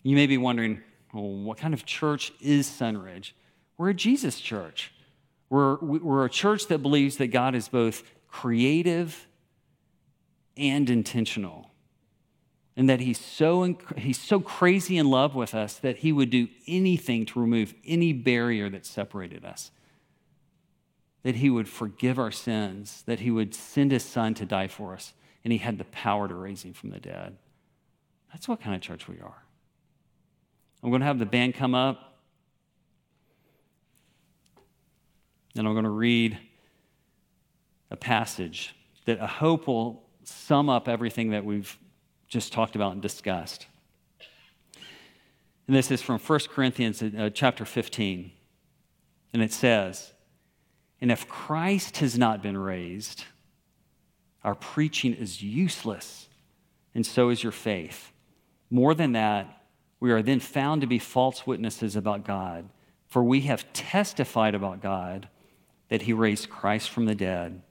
You 0.03 0.15
may 0.15 0.27
be 0.27 0.39
wondering, 0.39 0.81
well, 1.13 1.29
what 1.29 1.59
kind 1.59 1.75
of 1.75 1.85
church 1.85 2.33
is 2.41 2.67
Sunridge? 2.69 3.33
We're 3.79 3.91
a 3.91 3.95
Jesus 3.95 4.41
church. 4.41 4.93
We're, 5.49 5.77
we're 5.77 6.27
a 6.27 6.31
church 6.31 6.67
that 6.67 6.79
believes 6.79 7.17
that 7.17 7.29
God 7.29 7.55
is 7.55 7.69
both 7.69 8.03
creative 8.29 9.27
and 10.57 10.91
intentional. 10.91 11.71
And 12.77 12.89
that 12.89 13.01
he's 13.01 13.19
so, 13.19 13.77
he's 13.97 14.21
so 14.21 14.41
crazy 14.41 14.99
in 14.99 15.09
love 15.09 15.35
with 15.35 15.55
us 15.55 15.75
that 15.79 15.99
he 15.99 16.13
would 16.13 16.31
do 16.31 16.49
anything 16.67 17.25
to 17.27 17.41
remove 17.41 17.75
any 17.85 18.13
barrier 18.13 18.69
that 18.69 18.85
separated 18.85 19.45
us. 19.45 19.71
That 21.23 21.37
he 21.37 21.51
would 21.51 21.69
forgive 21.69 22.19
our 22.19 22.31
sins, 22.31 23.03
that 23.07 23.21
he 23.21 23.31
would 23.31 23.55
send 23.55 23.91
his 23.91 24.05
son 24.05 24.35
to 24.35 24.45
die 24.45 24.69
for 24.69 24.95
us, 24.95 25.13
and 25.45 25.53
he 25.53 25.59
had 25.59 25.79
the 25.79 25.85
power 25.85 26.29
to 26.29 26.35
raise 26.35 26.63
him 26.63 26.73
from 26.73 26.91
the 26.91 27.01
dead. 27.01 27.37
That's 28.33 28.47
what 28.47 28.61
kind 28.61 28.77
of 28.77 28.81
church 28.81 29.09
we 29.09 29.19
are. 29.21 29.43
I'm 30.83 30.91
going 30.91 31.01
to 31.01 31.07
have 31.07 31.19
the 31.19 31.27
band 31.27 31.55
come 31.55 31.75
up. 31.75 32.08
And 35.59 35.67
I'm 35.67 35.75
going 35.75 35.85
to 35.85 35.91
read 35.91 36.39
a 37.91 37.97
passage 37.97 38.77
that 39.07 39.21
I 39.21 39.27
hope 39.27 39.67
will 39.67 40.05
sum 40.23 40.71
up 40.71 40.89
everything 40.89 41.31
that 41.31 41.45
we've 41.45 41.77
just 42.29 42.53
talked 42.53 42.77
about 42.77 42.93
and 42.93 43.03
discussed. 43.03 43.67
And 45.67 45.75
this 45.75 45.91
is 45.91 46.01
from 46.01 46.21
1 46.21 46.41
Corinthians 46.51 47.03
uh, 47.03 47.31
chapter 47.35 47.65
15. 47.65 48.31
And 49.33 49.43
it 49.43 49.53
says, 49.53 50.13
And 51.01 51.11
if 51.11 51.27
Christ 51.27 51.97
has 51.97 52.17
not 52.17 52.41
been 52.41 52.57
raised, 52.57 53.25
our 54.45 54.55
preaching 54.55 55.13
is 55.13 55.43
useless, 55.43 56.29
and 56.95 57.05
so 57.05 57.31
is 57.31 57.43
your 57.43 57.53
faith. 57.53 58.13
More 58.71 58.95
than 58.95 59.11
that, 59.13 59.65
we 59.99 60.13
are 60.13 60.23
then 60.23 60.39
found 60.39 60.83
to 60.83 60.87
be 60.87 61.01
false 61.01 61.49
witnesses 61.49 61.97
about 61.97 62.25
God, 62.25 62.69
for 63.09 63.25
we 63.25 63.41
have 63.41 63.73
testified 63.73 64.55
about 64.55 64.81
God 64.81 65.29
that 65.89 66.03
he 66.03 66.13
raised 66.13 66.51
Christ 66.51 66.91
from 66.91 67.07
the 67.07 67.15
dead, 67.15 67.63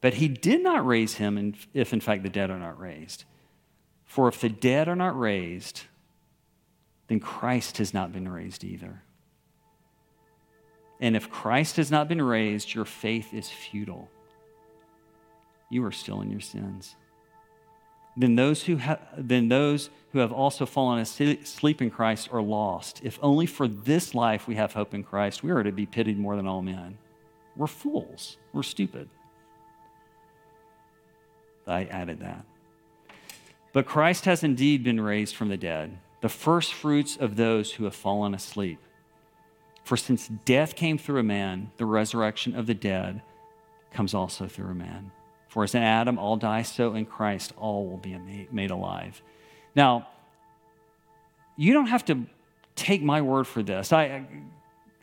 But 0.00 0.14
he 0.14 0.28
did 0.28 0.62
not 0.62 0.86
raise 0.86 1.14
him 1.14 1.54
if, 1.74 1.92
in 1.92 2.00
fact, 2.00 2.22
the 2.22 2.30
dead 2.30 2.50
are 2.50 2.58
not 2.58 2.78
raised. 2.80 3.24
For 4.04 4.28
if 4.28 4.40
the 4.40 4.48
dead 4.48 4.88
are 4.88 4.96
not 4.96 5.18
raised, 5.18 5.82
then 7.08 7.20
Christ 7.20 7.78
has 7.78 7.92
not 7.92 8.12
been 8.12 8.28
raised 8.28 8.64
either. 8.64 9.02
And 11.00 11.16
if 11.16 11.30
Christ 11.30 11.76
has 11.76 11.90
not 11.90 12.08
been 12.08 12.22
raised, 12.22 12.74
your 12.74 12.84
faith 12.84 13.32
is 13.34 13.48
futile. 13.48 14.10
You 15.70 15.84
are 15.84 15.92
still 15.92 16.20
in 16.20 16.30
your 16.30 16.40
sins. 16.40 16.96
Then 18.20 18.36
those 18.36 18.64
who, 18.64 18.76
ha- 18.76 18.98
then 19.16 19.48
those 19.48 19.88
who 20.12 20.18
have 20.18 20.30
also 20.30 20.66
fallen 20.66 20.98
asleep 20.98 21.80
in 21.80 21.90
Christ 21.90 22.28
are 22.30 22.42
lost. 22.42 23.00
If 23.02 23.18
only 23.22 23.46
for 23.46 23.66
this 23.66 24.14
life 24.14 24.46
we 24.46 24.56
have 24.56 24.74
hope 24.74 24.92
in 24.92 25.02
Christ, 25.02 25.42
we 25.42 25.50
are 25.50 25.62
to 25.62 25.72
be 25.72 25.86
pitied 25.86 26.18
more 26.18 26.36
than 26.36 26.46
all 26.46 26.60
men. 26.60 26.98
We're 27.56 27.66
fools. 27.66 28.36
We're 28.52 28.62
stupid. 28.62 29.08
I 31.66 31.84
added 31.84 32.20
that. 32.20 32.44
But 33.72 33.86
Christ 33.86 34.26
has 34.26 34.44
indeed 34.44 34.84
been 34.84 35.00
raised 35.00 35.34
from 35.34 35.48
the 35.48 35.56
dead, 35.56 35.96
the 36.20 36.28
first 36.28 36.74
fruits 36.74 37.16
of 37.16 37.36
those 37.36 37.72
who 37.72 37.84
have 37.84 37.94
fallen 37.94 38.34
asleep. 38.34 38.80
For 39.82 39.96
since 39.96 40.28
death 40.44 40.76
came 40.76 40.98
through 40.98 41.20
a 41.20 41.22
man, 41.22 41.70
the 41.78 41.86
resurrection 41.86 42.54
of 42.54 42.66
the 42.66 42.74
dead 42.74 43.22
comes 43.94 44.12
also 44.12 44.46
through 44.46 44.72
a 44.72 44.74
man. 44.74 45.10
For 45.50 45.64
as 45.64 45.74
in 45.74 45.82
Adam 45.82 46.18
all 46.18 46.36
die, 46.36 46.62
so 46.62 46.94
in 46.94 47.04
Christ 47.04 47.52
all 47.58 47.86
will 47.86 47.98
be 47.98 48.16
made 48.52 48.70
alive. 48.70 49.20
Now, 49.74 50.08
you 51.56 51.74
don't 51.74 51.88
have 51.88 52.04
to 52.06 52.24
take 52.76 53.02
my 53.02 53.20
word 53.20 53.46
for 53.46 53.62
this. 53.62 53.92
I, 53.92 54.24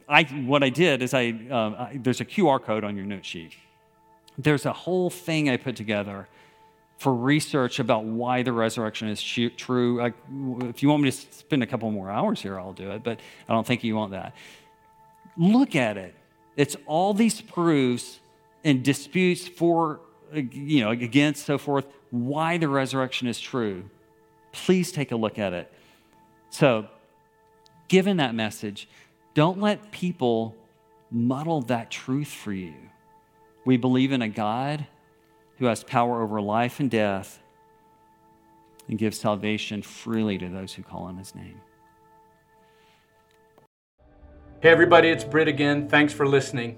I, 0.08 0.24
what 0.24 0.64
I 0.64 0.70
did 0.70 1.02
is 1.02 1.14
I, 1.14 1.38
uh, 1.52 1.56
I, 1.56 2.00
there's 2.02 2.22
a 2.22 2.26
QR 2.26 2.64
code 2.64 2.86
on 2.86 2.96
your 2.96 3.06
note 3.06 3.26
sheet. 3.26 3.52
There's 4.38 4.66
a 4.66 4.72
whole 4.74 5.10
thing 5.10 5.50
I 5.50 5.58
put 5.58 5.76
together 5.76 6.30
for 6.98 7.14
research 7.14 7.80
about 7.80 8.06
why 8.06 8.42
the 8.42 8.54
resurrection 8.54 9.10
is 9.10 9.22
true. 9.22 10.02
I, 10.02 10.14
if 10.70 10.82
you 10.82 10.90
want 10.90 11.04
me 11.04 11.12
to 11.12 11.18
spend 11.18 11.62
a 11.62 11.68
couple 11.68 11.92
more 11.92 12.10
hours 12.10 12.42
here, 12.42 12.58
I'll 12.58 12.74
do 12.74 12.92
it, 12.92 13.04
but 13.04 13.20
I 13.50 13.54
don't 13.54 13.68
think 13.68 13.84
you 13.84 13.96
want 13.98 14.12
that. 14.12 14.34
Look 15.36 15.76
at 15.76 15.98
it. 15.98 16.16
It's 16.56 16.78
all 16.86 17.14
these 17.14 17.42
proofs 17.42 18.20
and 18.64 18.82
disputes 18.82 19.48
for, 19.48 20.00
you 20.34 20.84
know, 20.84 20.92
against, 20.92 21.46
so 21.46 21.58
forth, 21.58 21.86
why 22.12 22.58
the 22.58 22.68
resurrection 22.68 23.28
is 23.28 23.40
true. 23.40 23.90
Please 24.52 24.92
take 24.92 25.12
a 25.12 25.16
look 25.16 25.40
at 25.40 25.54
it. 25.54 25.72
So, 26.50 26.88
given 27.88 28.18
that 28.18 28.34
message, 28.36 28.88
don't 29.34 29.60
let 29.60 29.92
people 29.92 30.56
muddle 31.12 31.62
that 31.62 31.92
truth 31.92 32.28
for 32.28 32.54
you. 32.54 32.74
We 33.66 33.78
believe 33.78 34.12
in 34.12 34.22
a 34.22 34.30
God 34.30 34.86
who 35.58 35.66
has 35.66 35.84
power 35.84 36.22
over 36.22 36.42
life 36.42 36.80
and 36.80 36.90
death 36.90 37.42
and 38.88 38.98
gives 38.98 39.20
salvation 39.20 39.82
freely 39.82 40.38
to 40.38 40.50
those 40.50 40.74
who 40.74 40.84
call 40.84 41.04
on 41.04 41.18
his 41.18 41.36
name. 41.36 41.60
Hey, 44.62 44.70
everybody, 44.70 45.10
it's 45.10 45.24
Britt 45.24 45.48
again. 45.48 45.88
Thanks 45.88 46.14
for 46.14 46.28
listening. 46.28 46.78